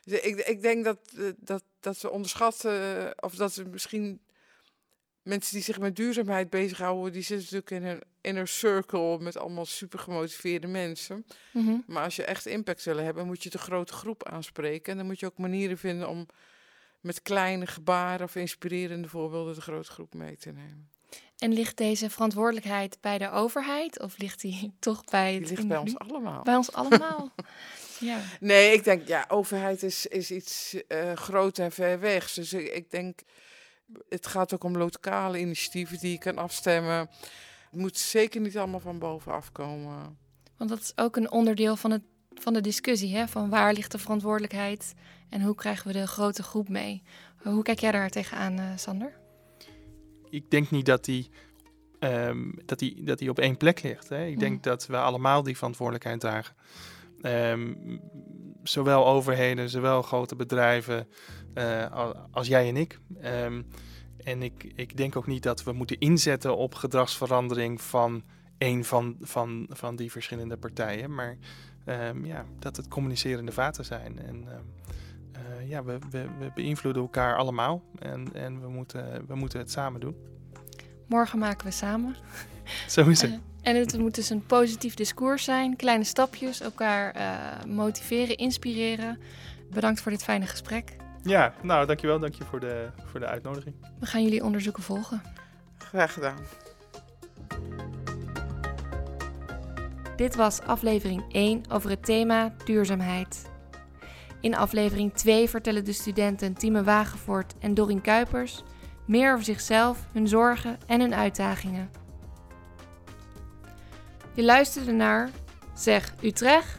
Dus 0.05 0.21
ik, 0.21 0.37
ik 0.37 0.63
denk 0.63 0.85
dat, 0.85 0.99
uh, 1.15 1.31
dat, 1.37 1.63
dat 1.81 2.01
we 2.01 2.11
onderschatten, 2.11 3.15
of 3.23 3.35
dat 3.35 3.55
we 3.55 3.65
misschien 3.65 4.21
mensen 5.29 5.55
die 5.55 5.63
zich 5.63 5.79
met 5.79 5.97
duurzaamheid 5.97 6.51
bezighouden, 6.51 7.13
die 7.13 7.23
zitten 7.23 7.59
natuurlijk 7.59 7.71
in 7.71 7.97
een 7.97 8.03
inner 8.21 8.49
circle 8.49 9.19
met 9.19 9.37
allemaal 9.37 9.67
super 9.67 9.99
gemotiveerde 9.99 10.67
mensen. 10.67 11.27
Mm 11.53 11.67
-hmm. 11.67 11.85
Maar 11.87 12.05
als 12.05 12.17
je 12.17 12.25
echt 12.25 12.47
impact 12.47 12.85
willen 12.85 13.05
hebben, 13.05 13.27
moet 13.27 13.43
je 13.43 13.51
de 13.51 13.59
grote 13.59 13.93
groep 13.93 14.29
aanspreken. 14.29 14.93
En 14.93 14.99
dan 14.99 15.07
moet 15.07 15.21
je 15.21 15.27
ook 15.27 15.39
manieren 15.39 15.79
vinden 15.79 16.09
om 16.09 16.27
met 17.01 17.23
kleine 17.23 17.67
gebaren 17.67 18.27
of 18.27 18.37
inspirerende 18.37 19.09
voorbeelden 19.09 19.55
de 19.55 19.61
grote 19.61 19.91
groep 19.91 20.15
mee 20.15 20.37
te 20.37 20.51
nemen. 20.51 20.91
En 21.39 21.53
ligt 21.53 21.77
deze 21.77 22.11
verantwoordelijkheid 22.11 22.99
bij 23.01 23.19
de 23.19 23.31
overheid 23.31 24.01
of 24.01 24.19
ligt 24.19 24.41
die 24.41 24.73
toch 24.79 25.05
bij 25.05 25.35
het 25.35 25.47
die 25.47 25.57
ligt 25.57 25.69
bij 25.69 25.77
ons 25.77 25.99
allemaal? 25.99 26.43
Bij 26.43 26.57
ons 26.57 26.73
allemaal. 26.73 27.35
ja. 28.01 28.21
Nee, 28.41 28.73
ik 28.73 28.85
denk 28.85 29.09
ja, 29.09 29.25
overheid 29.29 29.83
is, 29.83 30.07
is 30.07 30.31
iets 30.31 30.77
uh, 30.89 31.13
groot 31.13 31.59
en 31.59 31.73
ver 31.73 32.01
weg. 32.01 32.33
Dus 32.33 32.53
ik, 32.53 32.73
ik 32.73 32.91
denk, 32.91 33.21
het 34.09 34.27
gaat 34.27 34.55
ook 34.55 34.65
om 34.65 34.77
lokale 34.77 35.41
initiatieven 35.41 35.99
die 35.99 36.11
je 36.11 36.19
kan 36.19 36.39
afstemmen. 36.39 37.11
Het 37.71 37.81
moet 37.81 37.97
zeker 37.97 38.41
niet 38.41 38.59
allemaal 38.59 38.81
van 38.81 38.99
bovenaf 38.99 39.53
komen. 39.53 40.19
Want 40.57 40.71
dat 40.71 40.81
is 40.81 40.93
ook 40.97 41.17
een 41.17 41.31
onderdeel 41.31 41.77
van, 41.77 41.91
het, 41.91 42.03
van 42.35 42.53
de 42.53 42.61
discussie, 42.61 43.17
hè? 43.17 43.29
van 43.29 43.51
waar 43.51 43.73
ligt 43.73 43.93
de 43.93 43.99
verantwoordelijkheid 43.99 44.95
en 45.29 45.43
hoe 45.43 45.55
krijgen 45.55 45.87
we 45.87 45.93
de 45.93 46.07
grote 46.07 46.43
groep 46.43 46.69
mee? 46.69 47.03
Hoe 47.43 47.63
kijk 47.63 47.79
jij 47.79 47.93
daar 47.93 48.11
tegenaan, 48.11 48.59
uh, 48.59 48.71
Sander? 48.77 49.13
Ik 50.31 50.51
denk 50.51 50.71
niet 50.71 50.87
dat 50.87 51.05
die, 51.05 51.31
um, 52.01 52.55
dat 52.65 52.79
die, 52.79 53.03
dat 53.03 53.19
die 53.19 53.31
op 53.31 53.39
één 53.39 53.57
plek 53.57 53.83
ligt. 53.83 54.09
Hè? 54.09 54.27
Ik 54.27 54.35
mm. 54.35 54.41
denk 54.41 54.63
dat 54.63 54.87
we 54.87 54.97
allemaal 54.97 55.43
die 55.43 55.57
verantwoordelijkheid 55.57 56.21
dragen. 56.21 56.55
Um, 57.23 58.01
zowel 58.63 59.07
overheden, 59.07 59.71
zowel 59.71 60.03
grote 60.03 60.37
bedrijven 60.37 61.09
uh, 61.55 62.11
als 62.31 62.47
jij 62.47 62.69
en 62.69 62.77
ik. 62.77 62.99
Um, 63.25 63.67
en 64.25 64.43
ik, 64.43 64.73
ik 64.75 64.97
denk 64.97 65.17
ook 65.17 65.27
niet 65.27 65.43
dat 65.43 65.65
we 65.65 65.73
moeten 65.73 65.99
inzetten 65.99 66.57
op 66.57 66.75
gedragsverandering 66.75 67.81
van 67.83 68.23
een 68.59 68.85
van, 68.85 69.17
van, 69.21 69.67
van 69.71 69.97
die 69.97 70.11
verschillende 70.11 70.57
partijen. 70.57 71.15
Maar 71.15 71.37
um, 71.87 72.25
ja, 72.25 72.45
dat 72.59 72.77
het 72.77 72.89
communicerende 72.89 73.53
vaten 73.53 73.85
zijn. 73.85 74.19
En 74.19 74.45
uh, 74.45 75.69
ja, 75.69 75.85
we, 75.85 75.99
we, 76.11 76.27
we, 76.39 76.51
beïnvloeden 76.55 77.03
elkaar 77.03 77.37
allemaal. 77.37 77.83
En, 77.99 78.35
en 78.35 78.61
we, 78.61 78.69
moeten, 78.69 79.27
we 79.27 79.35
moeten 79.35 79.59
het 79.59 79.71
samen 79.71 80.01
doen. 80.01 80.17
Morgen 81.07 81.39
maken 81.39 81.67
we 81.67 81.73
samen. 81.73 82.17
Zo 82.89 83.09
is 83.09 83.21
het. 83.21 83.31
Uh, 83.31 83.37
en 83.63 83.77
het 83.77 83.99
moet 83.99 84.15
dus 84.15 84.31
een 84.31 84.47
positief 84.47 84.95
discours 84.95 85.45
zijn. 85.45 85.77
Kleine 85.77 86.05
stapjes, 86.05 86.61
elkaar 86.61 87.17
uh, 87.17 87.75
motiveren, 87.75 88.37
inspireren. 88.37 89.19
Bedankt 89.71 90.01
voor 90.01 90.11
dit 90.11 90.23
fijne 90.23 90.47
gesprek. 90.47 90.97
Ja, 91.23 91.53
nou 91.63 91.87
dankjewel. 91.87 92.19
Dank 92.19 92.35
je 92.35 92.45
voor 92.45 92.61
de, 92.61 92.91
voor 93.05 93.21
de 93.21 93.27
uitnodiging. 93.27 93.75
We 94.01 94.07
gaan 94.07 94.23
jullie 94.23 94.45
onderzoeken 94.45 94.83
volgen. 94.83 95.23
Graag 95.79 96.13
gedaan. 96.13 96.39
Dit 100.17 100.35
was 100.35 100.61
aflevering 100.61 101.25
1 101.33 101.63
over 101.71 101.91
het 101.91 102.05
thema 102.05 102.55
duurzaamheid. 102.65 103.51
In 104.41 104.55
aflevering 104.55 105.13
2 105.15 105.49
vertellen 105.49 105.85
de 105.85 105.93
studenten 105.93 106.55
Tieme 106.55 106.85
Wagenvoort 106.85 107.55
en 107.59 107.75
Dorien 107.75 108.01
Kuipers 108.01 108.63
meer 109.09 109.33
over 109.33 109.45
zichzelf, 109.45 110.07
hun 110.13 110.29
zorgen 110.29 110.79
en 110.87 111.01
hun 111.01 111.15
uitdagingen. 111.15 111.91
Je 114.39 114.45
luisterde 114.45 114.93
naar 114.93 115.31
Zeg 115.75 116.15
Utrecht, 116.23 116.79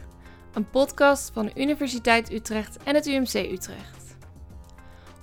een 0.52 0.70
podcast 0.70 1.30
van 1.32 1.46
de 1.46 1.60
Universiteit 1.60 2.32
Utrecht 2.32 2.76
en 2.82 2.94
het 2.94 3.06
UMC 3.06 3.34
Utrecht. 3.34 4.16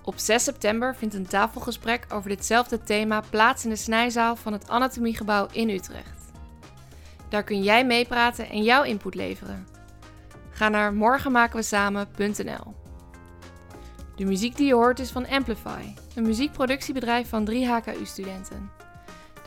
Op 0.04 0.18
6 0.18 0.44
september 0.44 0.96
vindt 0.96 1.14
een 1.14 1.28
tafelgesprek 1.28 2.06
over 2.14 2.30
ditzelfde 2.30 2.84
thema 2.84 3.24
plaats 3.30 3.64
in 3.64 3.70
de 3.70 3.76
snijzaal 3.76 4.36
van 4.36 4.54
het 4.54 4.70
Anatomiegebouw 4.70 5.48
in 5.52 5.70
Utrecht. 5.70 6.32
Daar 7.30 7.44
kun 7.44 7.64
jij 7.64 7.86
meepraten 7.86 8.50
en 8.50 8.64
jouw 8.64 8.84
input 8.84 9.16
leveren. 9.16 9.68
Ga 10.50 10.70
naar 10.70 10.94
morgenmakenwesamen.nl. 10.94 12.76
De 14.16 14.26
muziek 14.26 14.56
die 14.56 14.68
je 14.68 14.74
hoort 14.74 15.00
is 15.00 15.12
van 15.12 15.28
Amplify, 15.28 15.94
een 16.16 16.24
muziekproductiebedrijf 16.24 17.30
van 17.30 17.46
drie 17.46 17.68
HKU-studenten. 17.68 18.77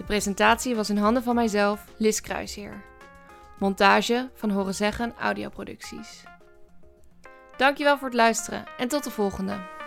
De 0.00 0.06
presentatie 0.06 0.74
was 0.76 0.90
in 0.90 0.96
handen 0.96 1.22
van 1.22 1.34
mijzelf, 1.34 1.84
Lis 1.96 2.20
Kruisheer. 2.20 2.82
Montage 3.58 4.30
van 4.34 4.50
Horen 4.50 4.74
Zeggen 4.74 5.14
Audioproducties. 5.18 6.22
Dankjewel 7.56 7.98
voor 7.98 8.08
het 8.08 8.16
luisteren 8.16 8.64
en 8.78 8.88
tot 8.88 9.04
de 9.04 9.10
volgende. 9.10 9.79